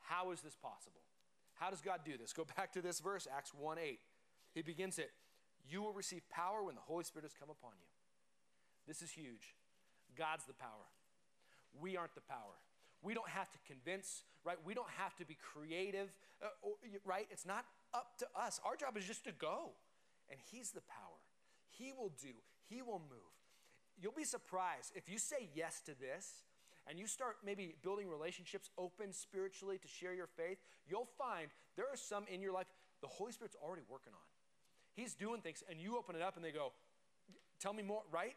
how 0.00 0.32
is 0.32 0.40
this 0.40 0.56
possible? 0.56 1.02
How 1.54 1.70
does 1.70 1.80
God 1.80 2.00
do 2.04 2.16
this? 2.18 2.32
Go 2.32 2.44
back 2.56 2.72
to 2.72 2.82
this 2.82 3.00
verse, 3.00 3.28
Acts 3.30 3.52
1 3.54 3.78
8. 3.78 3.98
He 4.54 4.62
begins 4.62 4.98
it 4.98 5.10
You 5.68 5.82
will 5.82 5.92
receive 5.92 6.22
power 6.30 6.62
when 6.62 6.74
the 6.74 6.80
Holy 6.80 7.04
Spirit 7.04 7.24
has 7.24 7.34
come 7.38 7.50
upon 7.50 7.72
you. 7.78 7.86
This 8.86 9.02
is 9.02 9.10
huge. 9.10 9.54
God's 10.16 10.44
the 10.44 10.54
power. 10.54 10.90
We 11.80 11.96
aren't 11.96 12.14
the 12.14 12.20
power. 12.20 12.58
We 13.02 13.14
don't 13.14 13.28
have 13.28 13.50
to 13.50 13.58
convince, 13.66 14.24
right? 14.44 14.56
We 14.64 14.74
don't 14.74 14.90
have 14.98 15.16
to 15.16 15.24
be 15.24 15.36
creative, 15.36 16.12
uh, 16.42 16.46
or, 16.62 16.74
right? 17.04 17.26
It's 17.30 17.46
not 17.46 17.64
up 17.94 18.18
to 18.18 18.26
us. 18.36 18.60
Our 18.64 18.76
job 18.76 18.96
is 18.96 19.04
just 19.04 19.24
to 19.24 19.32
go. 19.32 19.70
And 20.30 20.38
He's 20.50 20.70
the 20.70 20.82
power. 20.82 21.18
He 21.68 21.92
will 21.92 22.12
do, 22.20 22.34
He 22.68 22.82
will 22.82 23.02
move. 23.10 23.32
You'll 24.00 24.12
be 24.12 24.24
surprised 24.24 24.92
if 24.94 25.08
you 25.08 25.18
say 25.18 25.48
yes 25.54 25.80
to 25.86 25.92
this 25.98 26.44
and 26.88 26.98
you 26.98 27.06
start 27.06 27.36
maybe 27.44 27.74
building 27.82 28.08
relationships 28.08 28.70
open 28.78 29.12
spiritually 29.12 29.78
to 29.78 29.88
share 29.88 30.14
your 30.14 30.26
faith, 30.26 30.58
you'll 30.88 31.08
find 31.18 31.48
there 31.76 31.86
are 31.86 31.96
some 31.96 32.24
in 32.32 32.40
your 32.40 32.52
life 32.52 32.66
the 33.00 33.08
Holy 33.08 33.32
Spirit's 33.32 33.56
already 33.62 33.82
working 33.88 34.12
on. 34.12 34.26
He's 34.94 35.14
doing 35.14 35.40
things, 35.40 35.62
and 35.68 35.80
you 35.80 35.96
open 35.96 36.16
it 36.16 36.22
up 36.22 36.36
and 36.36 36.44
they 36.44 36.52
go, 36.52 36.72
Tell 37.60 37.72
me 37.72 37.82
more, 37.82 38.02
right? 38.10 38.34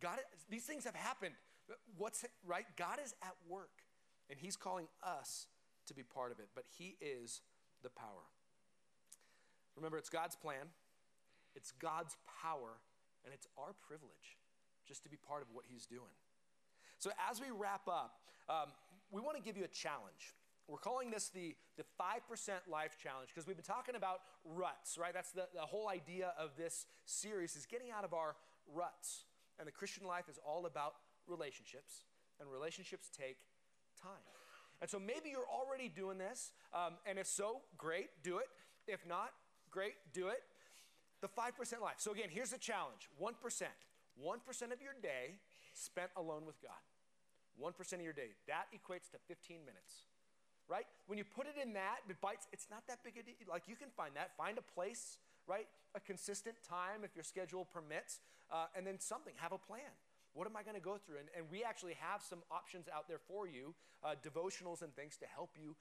God, 0.00 0.18
these 0.50 0.64
things 0.64 0.84
have 0.84 0.94
happened. 0.94 1.34
What's 1.96 2.24
right? 2.46 2.66
God 2.76 2.98
is 3.02 3.14
at 3.22 3.34
work, 3.48 3.70
and 4.30 4.38
He's 4.38 4.56
calling 4.56 4.88
us 5.02 5.46
to 5.86 5.94
be 5.94 6.02
part 6.02 6.32
of 6.32 6.38
it, 6.38 6.48
but 6.54 6.64
He 6.78 6.96
is 7.00 7.40
the 7.82 7.90
power. 7.90 8.26
Remember, 9.76 9.98
it's 9.98 10.08
God's 10.08 10.36
plan, 10.36 10.72
it's 11.54 11.72
God's 11.72 12.16
power, 12.42 12.80
and 13.24 13.32
it's 13.34 13.46
our 13.58 13.74
privilege 13.86 14.38
just 14.86 15.02
to 15.02 15.08
be 15.08 15.16
part 15.16 15.42
of 15.42 15.48
what 15.52 15.64
He's 15.68 15.86
doing. 15.86 16.16
So, 16.98 17.10
as 17.30 17.40
we 17.40 17.46
wrap 17.50 17.88
up, 17.88 18.20
um, 18.48 18.72
we 19.10 19.20
want 19.20 19.36
to 19.36 19.42
give 19.42 19.56
you 19.56 19.64
a 19.64 19.68
challenge. 19.68 20.34
We're 20.68 20.78
calling 20.78 21.10
this 21.10 21.28
the, 21.28 21.54
the 21.76 21.84
5% 22.00 22.50
life 22.68 22.96
challenge 23.00 23.28
because 23.32 23.46
we've 23.46 23.56
been 23.56 23.64
talking 23.64 23.94
about 23.94 24.20
ruts, 24.44 24.98
right? 24.98 25.14
That's 25.14 25.30
the, 25.30 25.46
the 25.54 25.60
whole 25.60 25.88
idea 25.88 26.32
of 26.38 26.50
this 26.56 26.86
series 27.04 27.54
is 27.54 27.66
getting 27.66 27.92
out 27.96 28.04
of 28.04 28.12
our 28.12 28.34
ruts. 28.74 29.24
And 29.58 29.68
the 29.68 29.72
Christian 29.72 30.06
life 30.06 30.28
is 30.28 30.38
all 30.44 30.66
about 30.66 30.94
relationships, 31.28 32.04
and 32.40 32.50
relationships 32.50 33.08
take 33.16 33.38
time. 34.00 34.22
And 34.80 34.90
so 34.90 34.98
maybe 34.98 35.30
you're 35.30 35.48
already 35.48 35.88
doing 35.88 36.18
this, 36.18 36.52
um, 36.74 36.94
and 37.06 37.18
if 37.18 37.26
so, 37.26 37.62
great, 37.78 38.10
do 38.22 38.38
it. 38.38 38.48
If 38.86 39.06
not, 39.06 39.30
great, 39.70 39.94
do 40.12 40.28
it. 40.28 40.42
The 41.22 41.28
5% 41.28 41.80
life. 41.80 41.96
So 41.98 42.12
again, 42.12 42.28
here's 42.30 42.50
the 42.50 42.58
challenge 42.58 43.08
1%. 43.20 43.32
1% 43.32 44.72
of 44.72 44.82
your 44.82 44.92
day 45.02 45.40
spent 45.72 46.10
alone 46.16 46.44
with 46.46 46.60
God. 46.60 46.80
1% 47.60 47.92
of 47.94 48.00
your 48.00 48.12
day. 48.12 48.36
That 48.48 48.66
equates 48.72 49.10
to 49.12 49.18
15 49.28 49.60
minutes. 49.64 50.04
Right? 50.68 50.86
When 51.06 51.16
you 51.16 51.24
put 51.24 51.46
it 51.46 51.54
in 51.62 51.74
that, 51.74 52.02
it 52.08 52.20
bites, 52.20 52.48
it's 52.52 52.66
not 52.70 52.82
that 52.88 52.98
big 53.04 53.14
a 53.18 53.22
deal. 53.22 53.34
Like 53.48 53.62
you 53.68 53.76
can 53.76 53.88
find 53.96 54.16
that. 54.16 54.36
Find 54.36 54.58
a 54.58 54.66
place, 54.74 55.18
right? 55.46 55.68
A 55.94 56.00
consistent 56.00 56.56
time 56.68 57.04
if 57.04 57.14
your 57.14 57.22
schedule 57.22 57.64
permits, 57.64 58.18
uh, 58.50 58.66
and 58.74 58.84
then 58.84 58.98
something. 58.98 59.32
Have 59.36 59.52
a 59.52 59.58
plan. 59.58 59.94
What 60.36 60.46
am 60.46 60.54
I 60.54 60.62
going 60.62 60.76
to 60.76 60.84
go 60.84 61.00
through? 61.00 61.16
And, 61.16 61.28
and, 61.32 61.48
we 61.50 61.64
actually 61.64 61.96
have 61.96 62.20
some 62.20 62.44
options 62.52 62.92
out 62.92 63.08
there 63.08 63.18
for 63.26 63.48
you, 63.48 63.74
uh, 64.04 64.20
devotionals 64.20 64.82
and 64.82 64.94
things 64.94 65.16
to 65.24 65.26
help 65.26 65.56
you 65.56 65.74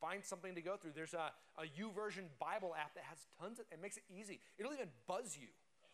find 0.00 0.24
something 0.24 0.56
to 0.56 0.60
go 0.60 0.76
through. 0.76 0.98
There's 0.98 1.14
a, 1.14 1.30
a 1.56 1.62
YouVersion 1.62 2.26
Bible 2.42 2.74
app 2.74 2.94
that 2.94 3.04
has 3.06 3.18
tons 3.38 3.60
of, 3.60 3.66
it 3.70 3.80
makes 3.80 3.96
it 3.96 4.02
easy. 4.10 4.40
It'll 4.58 4.74
even 4.74 4.90
buzz 5.06 5.38
you, 5.38 5.46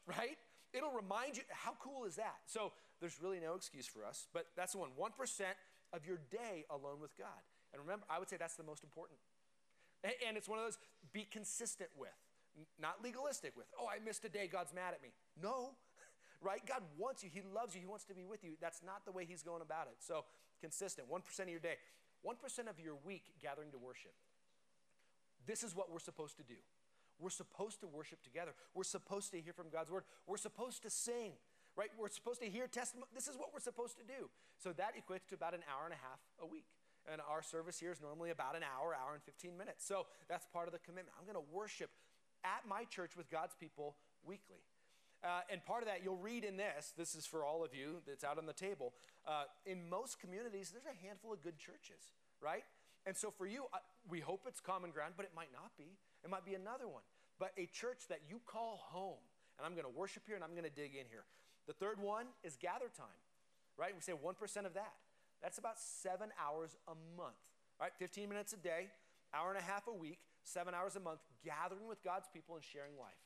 right? 0.06 0.40
It'll 0.72 0.96
remind 0.96 1.36
you, 1.36 1.42
how 1.50 1.76
cool 1.78 2.04
is 2.04 2.16
that? 2.16 2.40
So 2.46 2.72
there's 3.00 3.20
really 3.20 3.38
no 3.38 3.54
excuse 3.54 3.86
for 3.86 4.04
us, 4.04 4.28
but 4.32 4.46
that's 4.56 4.72
the 4.72 4.78
one 4.78 4.90
1% 4.98 5.12
of 5.92 6.06
your 6.06 6.18
day 6.32 6.64
alone 6.70 7.00
with 7.00 7.16
God. 7.18 7.44
And 7.72 7.82
remember, 7.82 8.06
I 8.08 8.18
would 8.18 8.30
say 8.30 8.36
that's 8.38 8.56
the 8.56 8.64
most 8.64 8.82
important. 8.82 9.18
And 10.04 10.36
it's 10.36 10.48
one 10.48 10.58
of 10.58 10.64
those 10.64 10.78
be 11.12 11.26
consistent 11.30 11.90
with, 11.96 12.16
not 12.80 13.02
legalistic 13.02 13.56
with. 13.56 13.66
Oh, 13.78 13.86
I 13.88 14.04
missed 14.04 14.24
a 14.24 14.28
day, 14.28 14.48
God's 14.50 14.72
mad 14.74 14.94
at 14.94 15.02
me. 15.02 15.12
No, 15.40 15.76
right? 16.44 16.60
God 16.66 16.82
wants 16.98 17.24
you, 17.24 17.30
He 17.32 17.40
loves 17.42 17.74
you, 17.74 17.80
He 17.80 17.86
wants 17.86 18.04
to 18.04 18.14
be 18.14 18.24
with 18.24 18.44
you. 18.44 18.52
That's 18.60 18.82
not 18.84 19.04
the 19.04 19.12
way 19.12 19.24
He's 19.24 19.42
going 19.42 19.62
about 19.62 19.88
it. 19.88 19.96
So, 19.98 20.24
consistent, 20.60 21.08
1% 21.10 21.40
of 21.40 21.48
your 21.48 21.58
day, 21.58 21.76
1% 22.24 22.36
of 22.68 22.78
your 22.78 22.94
week 23.04 23.32
gathering 23.40 23.70
to 23.72 23.78
worship. 23.78 24.12
This 25.46 25.62
is 25.62 25.74
what 25.74 25.90
we're 25.90 25.98
supposed 25.98 26.36
to 26.36 26.42
do. 26.42 26.60
We're 27.18 27.30
supposed 27.30 27.80
to 27.80 27.86
worship 27.86 28.22
together. 28.22 28.52
We're 28.74 28.84
supposed 28.84 29.30
to 29.32 29.40
hear 29.40 29.52
from 29.52 29.70
God's 29.70 29.90
word. 29.90 30.04
We're 30.26 30.36
supposed 30.36 30.82
to 30.82 30.90
sing, 30.90 31.32
right? 31.76 31.90
We're 31.98 32.08
supposed 32.08 32.40
to 32.40 32.48
hear 32.48 32.66
testimony. 32.66 33.08
This 33.14 33.28
is 33.28 33.36
what 33.36 33.50
we're 33.52 33.60
supposed 33.60 33.96
to 33.98 34.04
do. 34.04 34.30
So 34.58 34.72
that 34.72 34.94
equates 34.96 35.26
to 35.28 35.34
about 35.34 35.54
an 35.54 35.62
hour 35.70 35.84
and 35.84 35.94
a 35.94 36.02
half 36.02 36.20
a 36.42 36.46
week. 36.46 36.66
And 37.10 37.20
our 37.28 37.42
service 37.42 37.78
here 37.78 37.92
is 37.92 38.00
normally 38.00 38.30
about 38.30 38.56
an 38.56 38.62
hour, 38.64 38.94
hour 38.94 39.12
and 39.12 39.22
15 39.22 39.56
minutes. 39.56 39.86
So 39.86 40.06
that's 40.28 40.46
part 40.46 40.66
of 40.66 40.72
the 40.72 40.80
commitment. 40.80 41.14
I'm 41.18 41.24
going 41.24 41.36
to 41.36 41.52
worship 41.52 41.90
at 42.42 42.66
my 42.66 42.84
church 42.84 43.16
with 43.16 43.30
God's 43.30 43.54
people 43.54 43.96
weekly. 44.24 44.64
Uh, 45.24 45.40
and 45.50 45.64
part 45.64 45.82
of 45.82 45.88
that, 45.88 46.04
you'll 46.04 46.20
read 46.20 46.44
in 46.44 46.56
this, 46.58 46.92
this 46.98 47.14
is 47.14 47.24
for 47.24 47.44
all 47.44 47.64
of 47.64 47.74
you 47.74 48.02
that's 48.06 48.24
out 48.24 48.36
on 48.36 48.44
the 48.44 48.52
table. 48.52 48.92
Uh, 49.26 49.44
in 49.64 49.88
most 49.88 50.20
communities, 50.20 50.70
there's 50.70 50.84
a 50.84 51.06
handful 51.06 51.32
of 51.32 51.42
good 51.42 51.56
churches, 51.56 52.12
right? 52.42 52.62
And 53.06 53.16
so 53.16 53.30
for 53.30 53.46
you, 53.46 53.64
uh, 53.72 53.78
we 54.10 54.20
hope 54.20 54.42
it's 54.46 54.60
common 54.60 54.90
ground, 54.90 55.14
but 55.16 55.24
it 55.24 55.32
might 55.34 55.48
not 55.50 55.72
be. 55.78 55.96
It 56.22 56.28
might 56.28 56.44
be 56.44 56.54
another 56.54 56.86
one. 56.86 57.02
But 57.38 57.52
a 57.56 57.64
church 57.66 58.04
that 58.10 58.20
you 58.28 58.40
call 58.44 58.84
home, 58.84 59.24
and 59.58 59.64
I'm 59.64 59.72
going 59.72 59.90
to 59.90 59.98
worship 59.98 60.24
here 60.26 60.36
and 60.36 60.44
I'm 60.44 60.52
going 60.52 60.68
to 60.68 60.70
dig 60.70 60.92
in 60.92 61.08
here. 61.08 61.24
The 61.66 61.72
third 61.72 61.98
one 61.98 62.26
is 62.42 62.56
gather 62.60 62.92
time, 62.94 63.20
right? 63.78 63.94
We 63.94 64.02
say 64.02 64.12
1% 64.12 64.66
of 64.66 64.74
that. 64.74 64.92
That's 65.42 65.58
about 65.58 65.78
seven 65.78 66.28
hours 66.36 66.76
a 66.86 66.94
month, 67.16 67.40
right? 67.80 67.92
15 67.98 68.28
minutes 68.28 68.52
a 68.52 68.56
day, 68.56 68.88
hour 69.32 69.48
and 69.48 69.58
a 69.58 69.62
half 69.62 69.88
a 69.88 69.92
week, 69.92 70.20
seven 70.44 70.74
hours 70.74 70.96
a 70.96 71.00
month, 71.00 71.20
gathering 71.44 71.88
with 71.88 72.02
God's 72.04 72.28
people 72.32 72.56
and 72.56 72.64
sharing 72.64 72.92
life. 72.98 73.23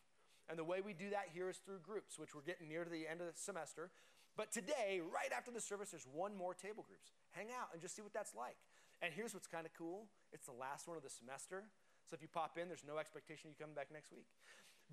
And 0.49 0.59
the 0.59 0.65
way 0.65 0.81
we 0.81 0.95
do 0.95 1.11
that 1.11 1.29
here 1.33 1.49
is 1.49 1.59
through 1.59 1.81
groups, 1.85 2.19
which 2.19 2.35
we're 2.35 2.43
getting 2.43 2.69
near 2.69 2.85
to 2.85 2.91
the 2.91 3.07
end 3.07 3.21
of 3.21 3.27
the 3.27 3.37
semester. 3.37 3.91
But 4.37 4.53
today, 4.53 5.01
right 5.03 5.33
after 5.37 5.51
the 5.51 5.61
service, 5.61 5.91
there's 5.91 6.07
one 6.07 6.37
more 6.37 6.55
table 6.55 6.85
groups. 6.87 7.13
Hang 7.33 7.49
out 7.53 7.69
and 7.73 7.83
just 7.83 7.97
see 7.97 8.03
what 8.03 8.15
that's 8.15 8.35
like. 8.35 8.57
And 9.03 9.13
here's 9.13 9.35
what's 9.35 9.47
kind 9.47 9.67
of 9.67 9.73
cool 9.77 10.07
it's 10.33 10.47
the 10.47 10.57
last 10.57 10.89
one 10.89 10.97
of 10.97 11.03
the 11.03 11.11
semester. 11.11 11.65
So 12.09 12.15
if 12.15 12.23
you 12.23 12.29
pop 12.33 12.57
in, 12.57 12.69
there's 12.69 12.87
no 12.87 12.97
expectation 12.99 13.51
you 13.51 13.57
come 13.61 13.75
back 13.75 13.89
next 13.93 14.11
week. 14.13 14.27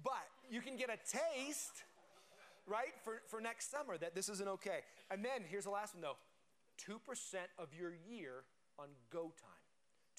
But 0.03 0.27
you 0.49 0.59
can 0.59 0.75
get 0.75 0.89
a 0.89 0.97
taste, 0.97 1.83
right, 2.67 2.91
for, 3.03 3.21
for 3.29 3.39
next 3.39 3.71
summer 3.71 3.97
that 3.97 4.13
this 4.13 4.27
isn't 4.27 4.49
okay. 4.59 4.83
And 5.09 5.23
then 5.23 5.47
here's 5.47 5.63
the 5.63 5.69
last 5.69 5.95
one 5.95 6.01
though 6.01 6.17
2% 6.83 6.99
of 7.57 7.69
your 7.73 7.93
year 8.09 8.43
on 8.77 8.87
go 9.09 9.31
time. 9.39 9.63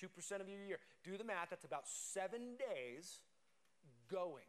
2% 0.00 0.40
of 0.40 0.48
your 0.48 0.64
year. 0.64 0.78
Do 1.04 1.16
the 1.16 1.24
math, 1.24 1.50
that's 1.50 1.64
about 1.64 1.86
seven 1.86 2.56
days 2.58 3.20
going. 4.10 4.44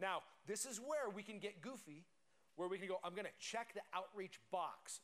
Now, 0.00 0.22
this 0.46 0.66
is 0.66 0.78
where 0.78 1.10
we 1.14 1.22
can 1.22 1.38
get 1.38 1.60
goofy, 1.60 2.04
where 2.56 2.68
we 2.68 2.78
can 2.78 2.88
go, 2.88 2.98
I'm 3.04 3.14
gonna 3.14 3.28
check 3.38 3.74
the 3.74 3.82
outreach 3.94 4.38
box. 4.50 5.00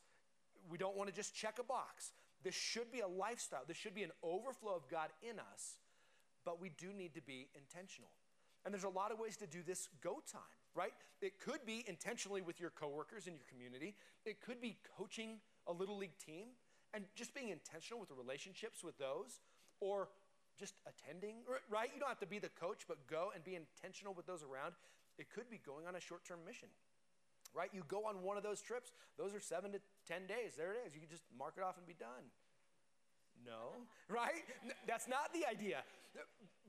We 0.69 0.77
don't 0.77 0.95
wanna 0.95 1.11
just 1.11 1.35
check 1.35 1.59
a 1.59 1.63
box. 1.63 2.11
This 2.43 2.55
should 2.55 2.91
be 2.91 2.99
a 2.99 3.07
lifestyle, 3.07 3.63
this 3.67 3.77
should 3.77 3.95
be 3.95 4.03
an 4.03 4.11
overflow 4.21 4.75
of 4.75 4.89
God 4.89 5.09
in 5.21 5.39
us, 5.39 5.79
but 6.45 6.59
we 6.59 6.69
do 6.69 6.91
need 6.93 7.13
to 7.15 7.21
be 7.21 7.49
intentional. 7.55 8.11
And 8.65 8.73
there's 8.73 8.83
a 8.83 8.89
lot 8.89 9.11
of 9.11 9.19
ways 9.19 9.35
to 9.37 9.47
do 9.47 9.61
this 9.63 9.89
go 10.01 10.21
time, 10.31 10.41
right? 10.73 10.93
It 11.21 11.39
could 11.39 11.65
be 11.65 11.83
intentionally 11.87 12.41
with 12.41 12.59
your 12.59 12.69
coworkers 12.69 13.27
in 13.27 13.33
your 13.33 13.45
community, 13.49 13.95
it 14.25 14.41
could 14.41 14.61
be 14.61 14.77
coaching 14.97 15.39
a 15.67 15.73
little 15.73 15.97
league 15.97 16.17
team 16.17 16.47
and 16.93 17.05
just 17.15 17.33
being 17.33 17.49
intentional 17.49 17.99
with 17.99 18.09
the 18.09 18.15
relationships 18.15 18.83
with 18.83 18.97
those, 18.97 19.39
or 19.79 20.09
just 20.59 20.75
attending, 20.85 21.37
right? 21.69 21.89
You 21.93 21.99
don't 21.99 22.09
have 22.09 22.19
to 22.19 22.27
be 22.27 22.39
the 22.39 22.49
coach, 22.49 22.85
but 22.87 23.07
go 23.07 23.31
and 23.33 23.43
be 23.43 23.55
intentional 23.55 24.13
with 24.13 24.25
those 24.25 24.43
around. 24.43 24.73
It 25.17 25.29
could 25.29 25.49
be 25.49 25.59
going 25.65 25.87
on 25.87 25.95
a 25.95 25.99
short 25.99 26.25
term 26.25 26.39
mission, 26.45 26.69
right? 27.53 27.69
You 27.73 27.83
go 27.87 28.05
on 28.05 28.23
one 28.23 28.37
of 28.37 28.43
those 28.43 28.61
trips, 28.61 28.91
those 29.17 29.33
are 29.33 29.39
seven 29.39 29.71
to 29.73 29.79
10 30.07 30.27
days. 30.27 30.53
There 30.57 30.71
it 30.71 30.77
is. 30.87 30.93
You 30.93 31.01
can 31.01 31.09
just 31.09 31.23
mark 31.37 31.55
it 31.57 31.63
off 31.63 31.77
and 31.77 31.85
be 31.85 31.95
done. 31.97 32.29
No, 33.45 33.75
right? 34.09 34.45
That's 34.87 35.07
not 35.07 35.33
the 35.33 35.47
idea. 35.49 35.83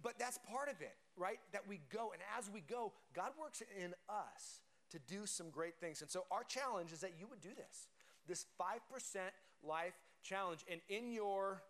But 0.03 0.19
that's 0.19 0.39
part 0.51 0.69
of 0.69 0.81
it, 0.81 0.97
right? 1.17 1.39
That 1.53 1.69
we 1.69 1.81
go, 1.93 2.13
and 2.13 2.23
as 2.39 2.51
we 2.53 2.61
go, 2.61 2.93
God 3.15 3.31
works 3.41 3.63
in 3.81 3.95
us 4.09 4.61
to 4.91 4.99
do 5.09 5.27
some 5.27 5.51
great 5.51 5.77
things. 5.81 6.03
And 6.03 6.11
so 6.11 6.25
our 6.31 6.45
challenge 6.45 6.93
is 6.93 7.01
that 7.01 7.13
you 7.19 7.27
would 7.29 7.41
do 7.41 7.51
this 7.57 7.89
this 8.27 8.47
5% 8.59 9.19
life 9.63 9.95
challenge. 10.23 10.65
And 10.71 10.81
in 10.89 11.13
your 11.13 11.63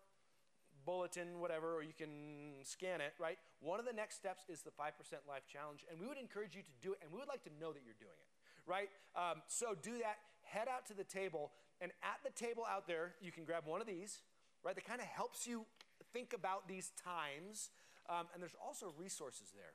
bulletin, 0.85 1.41
whatever, 1.41 1.75
or 1.75 1.83
you 1.83 1.93
can 1.97 2.63
scan 2.63 3.01
it, 3.01 3.15
right? 3.19 3.39
One 3.61 3.81
of 3.81 3.87
the 3.87 3.93
next 3.93 4.17
steps 4.17 4.45
is 4.49 4.63
the 4.63 4.71
5% 4.71 4.93
life 5.29 5.47
challenge. 5.51 5.85
And 5.91 6.01
we 6.01 6.07
would 6.07 6.19
encourage 6.19 6.55
you 6.55 6.63
to 6.63 6.75
do 6.83 6.93
it, 6.93 6.99
and 7.03 7.11
we 7.13 7.19
would 7.19 7.29
like 7.29 7.43
to 7.45 7.51
know 7.61 7.73
that 7.73 7.83
you're 7.85 7.99
doing 7.99 8.17
it, 8.19 8.29
right? 8.67 8.89
Um, 9.17 9.43
so 9.47 9.75
do 9.81 9.99
that. 9.99 10.19
Head 10.43 10.69
out 10.69 10.87
to 10.87 10.95
the 10.95 11.05
table, 11.05 11.53
and 11.81 11.91
at 12.03 12.21
the 12.23 12.31
table 12.31 12.65
out 12.71 12.87
there, 12.87 13.15
you 13.21 13.33
can 13.33 13.45
grab 13.45 13.65
one 13.67 13.81
of 13.81 13.87
these, 13.87 14.21
right? 14.63 14.75
That 14.75 14.85
kind 14.85 15.01
of 15.01 15.07
helps 15.07 15.47
you 15.47 15.65
think 16.13 16.33
about 16.33 16.69
these 16.69 16.93
times. 17.03 17.71
Um, 18.09 18.27
and 18.33 18.43
there's 18.43 18.57
also 18.63 18.93
resources 18.99 19.53
there. 19.55 19.73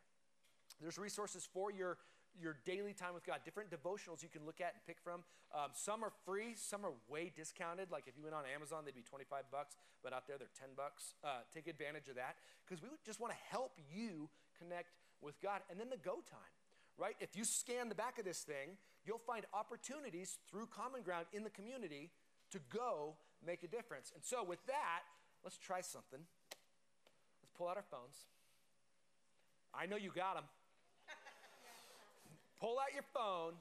There's 0.81 0.97
resources 0.97 1.47
for 1.51 1.71
your 1.71 1.97
your 2.41 2.57
daily 2.65 2.93
time 2.93 3.13
with 3.13 3.25
God, 3.25 3.39
different 3.43 3.69
devotionals 3.69 4.23
you 4.23 4.29
can 4.29 4.45
look 4.45 4.61
at 4.61 4.73
and 4.73 4.81
pick 4.87 4.97
from. 5.03 5.23
Um, 5.53 5.71
some 5.73 6.03
are 6.03 6.11
free, 6.25 6.53
some 6.55 6.85
are 6.85 6.93
way 7.07 7.31
discounted. 7.35 7.91
Like 7.91 8.05
if 8.07 8.17
you 8.17 8.23
went 8.23 8.35
on 8.35 8.43
Amazon, 8.53 8.83
they'd 8.85 8.95
be 8.95 9.01
25 9.01 9.43
bucks, 9.51 9.75
but 10.03 10.13
out 10.13 10.27
there 10.27 10.37
they're 10.37 10.53
10 10.59 10.69
bucks. 10.75 11.13
Uh, 11.23 11.43
take 11.53 11.67
advantage 11.67 12.07
of 12.07 12.15
that 12.15 12.35
because 12.65 12.81
we 12.81 12.89
just 13.05 13.19
want 13.19 13.33
to 13.33 13.39
help 13.49 13.77
you 13.93 14.29
connect 14.57 14.95
with 15.21 15.39
God. 15.41 15.61
And 15.69 15.79
then 15.79 15.89
the 15.89 15.97
go 15.97 16.23
time, 16.29 16.53
right? 16.97 17.15
If 17.19 17.35
you 17.35 17.43
scan 17.43 17.89
the 17.89 17.95
back 17.95 18.19
of 18.19 18.25
this 18.25 18.41
thing, 18.41 18.77
you'll 19.05 19.23
find 19.25 19.45
opportunities 19.53 20.37
through 20.49 20.67
Common 20.67 21.01
Ground 21.01 21.25
in 21.33 21.43
the 21.43 21.49
community 21.49 22.11
to 22.51 22.59
go 22.69 23.15
make 23.45 23.63
a 23.63 23.67
difference. 23.67 24.11
And 24.13 24.23
so 24.23 24.43
with 24.43 24.65
that, 24.67 25.03
let's 25.43 25.57
try 25.57 25.81
something. 25.81 26.19
Let's 26.19 27.51
pull 27.57 27.67
out 27.67 27.77
our 27.77 27.85
phones. 27.89 28.27
I 29.73 29.85
know 29.85 29.97
you 29.97 30.11
got 30.13 30.35
them 30.35 30.45
pull 32.59 32.77
out 32.79 32.93
your 32.93 33.05
phone 33.13 33.53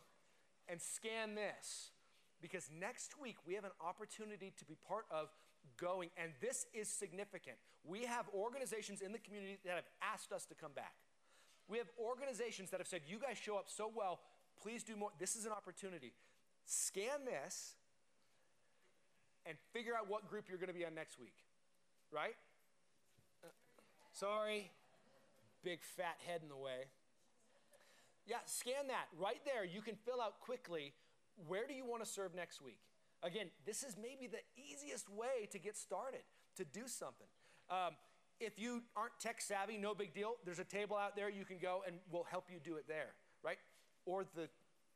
and 0.69 0.81
scan 0.81 1.35
this 1.35 1.91
because 2.41 2.71
next 2.79 3.19
week 3.21 3.37
we 3.47 3.55
have 3.55 3.65
an 3.65 3.77
opportunity 3.81 4.53
to 4.59 4.65
be 4.65 4.77
part 4.87 5.07
of 5.11 5.29
going, 5.77 6.11
and 6.17 6.33
this 6.41 6.67
is 6.73 6.89
significant. 6.89 7.57
We 7.85 8.05
have 8.05 8.27
organizations 8.35 9.01
in 9.01 9.13
the 9.13 9.19
community 9.19 9.59
that 9.65 9.75
have 9.75 9.89
asked 10.03 10.33
us 10.33 10.45
to 10.47 10.55
come 10.55 10.73
back. 10.75 10.95
We 11.69 11.79
have 11.79 11.89
organizations 11.99 12.71
that 12.71 12.81
have 12.81 12.89
said, 12.89 13.03
You 13.07 13.19
guys 13.19 13.39
show 13.39 13.57
up 13.57 13.67
so 13.69 13.91
well, 13.95 14.21
please 14.61 14.83
do 14.83 14.97
more. 14.97 15.11
This 15.19 15.37
is 15.37 15.47
an 15.47 15.53
opportunity. 15.53 16.13
Scan 16.65 17.25
this 17.25 17.75
and 19.47 19.57
figure 19.73 19.95
out 19.95 20.09
what 20.09 20.29
group 20.29 20.47
you're 20.49 20.59
going 20.59 20.69
to 20.69 20.79
be 20.79 20.85
on 20.85 20.95
next 20.95 21.19
week, 21.19 21.37
right? 22.13 22.37
Uh, 23.43 23.49
sorry, 24.13 24.71
big 25.63 25.81
fat 25.83 26.17
head 26.27 26.41
in 26.43 26.49
the 26.49 26.57
way. 26.57 26.89
Yeah, 28.29 28.37
scan 28.45 28.89
that 28.89 29.09
right 29.19 29.41
there. 29.47 29.65
You 29.65 29.81
can 29.81 29.97
fill 29.97 30.21
out 30.21 30.41
quickly 30.41 30.93
where 31.47 31.67
do 31.67 31.73
you 31.73 31.87
want 31.87 32.05
to 32.05 32.09
serve 32.09 32.35
next 32.35 32.61
week? 32.61 32.81
Again, 33.23 33.47
this 33.65 33.83
is 33.83 33.97
maybe 33.97 34.31
the 34.31 34.45
easiest 34.55 35.09
way 35.09 35.49
to 35.51 35.59
get 35.59 35.77
started, 35.77 36.21
to 36.57 36.65
do 36.65 36.83
something. 36.87 37.27
Um, 37.71 37.95
if 38.39 38.59
you 38.59 38.83
aren't 38.95 39.19
tech 39.19 39.41
savvy, 39.41 39.79
no 39.79 39.95
big 39.95 40.13
deal. 40.13 40.37
There's 40.45 40.59
a 40.59 40.65
table 40.65 40.97
out 40.97 41.17
there 41.17 41.31
you 41.31 41.45
can 41.45 41.59
go 41.59 41.83
and 41.87 41.97
we'll 42.13 42.27
help 42.31 42.45
you 42.53 42.59
do 42.63 42.77
it 42.77 42.85
there, 42.87 43.15
right? 43.43 43.59
Or 44.05 44.25
the, 44.37 44.49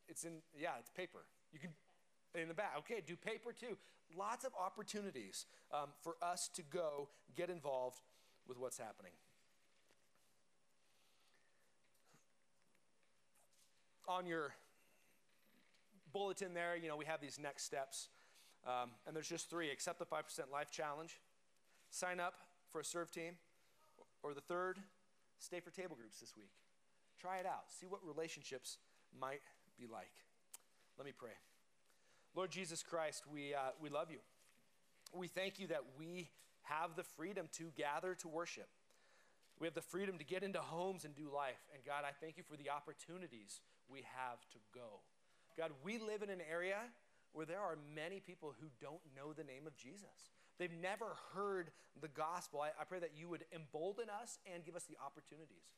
it's 0.08 0.24
in, 0.24 0.42
yeah, 0.56 0.72
it's 0.78 0.90
paper. 0.90 1.24
You 1.52 1.58
can, 1.58 1.70
in 2.40 2.48
the 2.48 2.54
back. 2.54 2.74
Okay, 2.78 3.02
do 3.04 3.16
paper 3.16 3.52
too. 3.52 3.76
Lots 4.16 4.44
of 4.44 4.52
opportunities 4.54 5.46
um, 5.72 5.88
for 6.02 6.16
us 6.22 6.50
to 6.54 6.62
go 6.62 7.08
get 7.34 7.50
involved 7.50 8.02
with 8.46 8.58
what's 8.58 8.78
happening. 8.78 9.12
On 14.08 14.26
your 14.26 14.54
bulletin 16.12 16.54
there, 16.54 16.76
you 16.76 16.88
know, 16.88 16.96
we 16.96 17.04
have 17.04 17.20
these 17.20 17.38
next 17.38 17.64
steps. 17.64 18.08
Um, 18.66 18.90
and 19.06 19.16
there's 19.16 19.28
just 19.28 19.50
three 19.50 19.70
accept 19.70 19.98
the 19.98 20.06
5% 20.06 20.22
life 20.52 20.70
challenge, 20.70 21.20
sign 21.90 22.20
up 22.20 22.34
for 22.70 22.80
a 22.80 22.84
serve 22.84 23.10
team, 23.10 23.34
or 24.22 24.34
the 24.34 24.40
third, 24.40 24.78
stay 25.38 25.60
for 25.60 25.70
table 25.70 25.96
groups 25.96 26.20
this 26.20 26.34
week. 26.36 26.52
Try 27.20 27.38
it 27.38 27.46
out, 27.46 27.64
see 27.68 27.86
what 27.86 28.00
relationships 28.06 28.78
might 29.18 29.40
be 29.78 29.86
like. 29.86 30.12
Let 30.96 31.06
me 31.06 31.12
pray. 31.16 31.30
Lord 32.34 32.50
Jesus 32.50 32.82
Christ, 32.82 33.24
we, 33.32 33.54
uh, 33.54 33.72
we 33.80 33.90
love 33.90 34.10
you. 34.10 34.18
We 35.12 35.28
thank 35.28 35.58
you 35.58 35.66
that 35.68 35.82
we 35.98 36.30
have 36.62 36.96
the 36.96 37.02
freedom 37.02 37.48
to 37.54 37.70
gather 37.76 38.14
to 38.16 38.28
worship. 38.28 38.68
We 39.58 39.66
have 39.66 39.74
the 39.74 39.82
freedom 39.82 40.18
to 40.18 40.24
get 40.24 40.42
into 40.42 40.60
homes 40.60 41.04
and 41.04 41.14
do 41.14 41.30
life. 41.32 41.60
And 41.74 41.84
God, 41.84 42.04
I 42.06 42.12
thank 42.20 42.36
you 42.36 42.42
for 42.42 42.56
the 42.56 42.70
opportunities 42.70 43.60
we 43.92 44.02
have 44.16 44.40
to 44.52 44.58
go. 44.74 45.00
God, 45.56 45.70
we 45.84 45.98
live 45.98 46.22
in 46.22 46.30
an 46.30 46.40
area 46.50 46.78
where 47.32 47.46
there 47.46 47.60
are 47.60 47.76
many 47.94 48.20
people 48.20 48.54
who 48.60 48.66
don't 48.80 49.00
know 49.16 49.32
the 49.32 49.44
name 49.44 49.66
of 49.66 49.76
Jesus. 49.76 50.32
They've 50.58 50.72
never 50.80 51.16
heard 51.34 51.70
the 52.00 52.08
gospel. 52.08 52.60
I, 52.60 52.68
I, 52.80 52.84
pray 52.84 53.00
that 53.00 53.12
you 53.16 53.28
would 53.28 53.44
embolden 53.54 54.06
us 54.08 54.38
and 54.52 54.64
give 54.64 54.76
us 54.76 54.84
the 54.84 54.96
opportunities. 55.04 55.72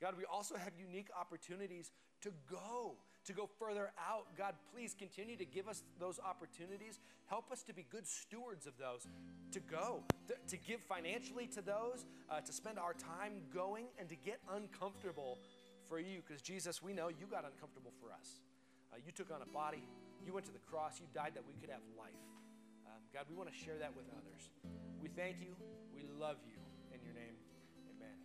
God, 0.00 0.14
we 0.16 0.24
also 0.24 0.56
have 0.56 0.72
unique 0.78 1.08
opportunities 1.18 1.90
to 2.22 2.30
go, 2.50 2.96
to 3.24 3.32
go 3.32 3.48
further 3.58 3.92
out. 3.98 4.36
God, 4.36 4.54
please 4.74 4.94
continue 4.98 5.36
to 5.36 5.44
give 5.44 5.68
us 5.68 5.82
those 5.98 6.20
opportunities. 6.20 6.98
Help 7.26 7.50
us 7.50 7.62
to 7.64 7.72
be 7.72 7.86
good 7.90 8.06
stewards 8.06 8.66
of 8.66 8.74
those, 8.78 9.06
to 9.52 9.60
go, 9.60 10.02
to, 10.28 10.34
to 10.48 10.56
give 10.56 10.80
financially 10.80 11.46
to 11.48 11.62
those, 11.62 12.04
uh, 12.30 12.40
to 12.40 12.52
spend 12.52 12.78
our 12.78 12.92
time 12.92 13.40
going, 13.54 13.86
and 13.98 14.08
to 14.08 14.16
get 14.16 14.40
uncomfortable 14.54 15.38
for 15.88 15.98
you 15.98 16.22
because 16.26 16.42
Jesus, 16.42 16.82
we 16.82 16.92
know 16.92 17.08
you 17.08 17.26
got 17.30 17.44
uncomfortable 17.44 17.92
for 18.00 18.12
us. 18.12 18.42
Uh, 18.92 18.96
you 19.04 19.12
took 19.12 19.30
on 19.30 19.42
a 19.42 19.50
body, 19.50 19.82
you 20.24 20.32
went 20.32 20.46
to 20.46 20.52
the 20.52 20.62
cross, 20.70 20.98
you 21.00 21.06
died 21.14 21.32
that 21.34 21.46
we 21.46 21.54
could 21.60 21.70
have 21.70 21.82
life. 21.98 22.22
Um, 22.86 23.02
God, 23.12 23.24
we 23.28 23.36
want 23.36 23.50
to 23.50 23.56
share 23.56 23.78
that 23.78 23.94
with 23.94 24.06
others. 24.14 24.50
We 25.02 25.08
thank 25.08 25.38
you, 25.40 25.54
we 25.94 26.02
love 26.18 26.36
you. 26.46 26.58
In 26.94 27.02
your 27.02 27.14
name, 27.14 27.34
amen. 27.92 28.16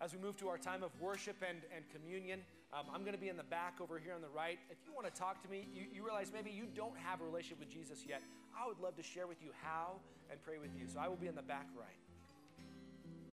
As 0.00 0.12
we 0.12 0.20
move 0.20 0.36
to 0.38 0.48
our 0.48 0.58
time 0.58 0.82
of 0.82 0.92
worship 1.00 1.36
and, 1.42 1.58
and 1.74 1.84
communion, 1.90 2.40
um, 2.72 2.86
I'm 2.94 3.02
going 3.02 3.14
to 3.14 3.20
be 3.20 3.28
in 3.28 3.36
the 3.36 3.44
back 3.44 3.80
over 3.80 3.98
here 3.98 4.14
on 4.14 4.22
the 4.22 4.32
right. 4.32 4.58
If 4.70 4.78
you 4.86 4.92
want 4.94 5.06
to 5.06 5.12
talk 5.12 5.42
to 5.42 5.48
me, 5.48 5.68
you, 5.74 5.84
you 5.92 6.04
realize 6.04 6.32
maybe 6.32 6.50
you 6.50 6.64
don't 6.74 6.96
have 6.96 7.20
a 7.20 7.24
relationship 7.24 7.60
with 7.60 7.68
Jesus 7.68 8.04
yet, 8.08 8.22
I 8.56 8.66
would 8.66 8.80
love 8.80 8.96
to 8.96 9.02
share 9.02 9.26
with 9.26 9.42
you 9.42 9.50
how 9.62 10.00
and 10.30 10.40
pray 10.42 10.56
with 10.58 10.70
you. 10.78 10.86
So 10.88 11.00
I 11.00 11.08
will 11.08 11.20
be 11.20 11.28
in 11.28 11.34
the 11.34 11.42
back 11.44 11.66
right. 11.76 12.00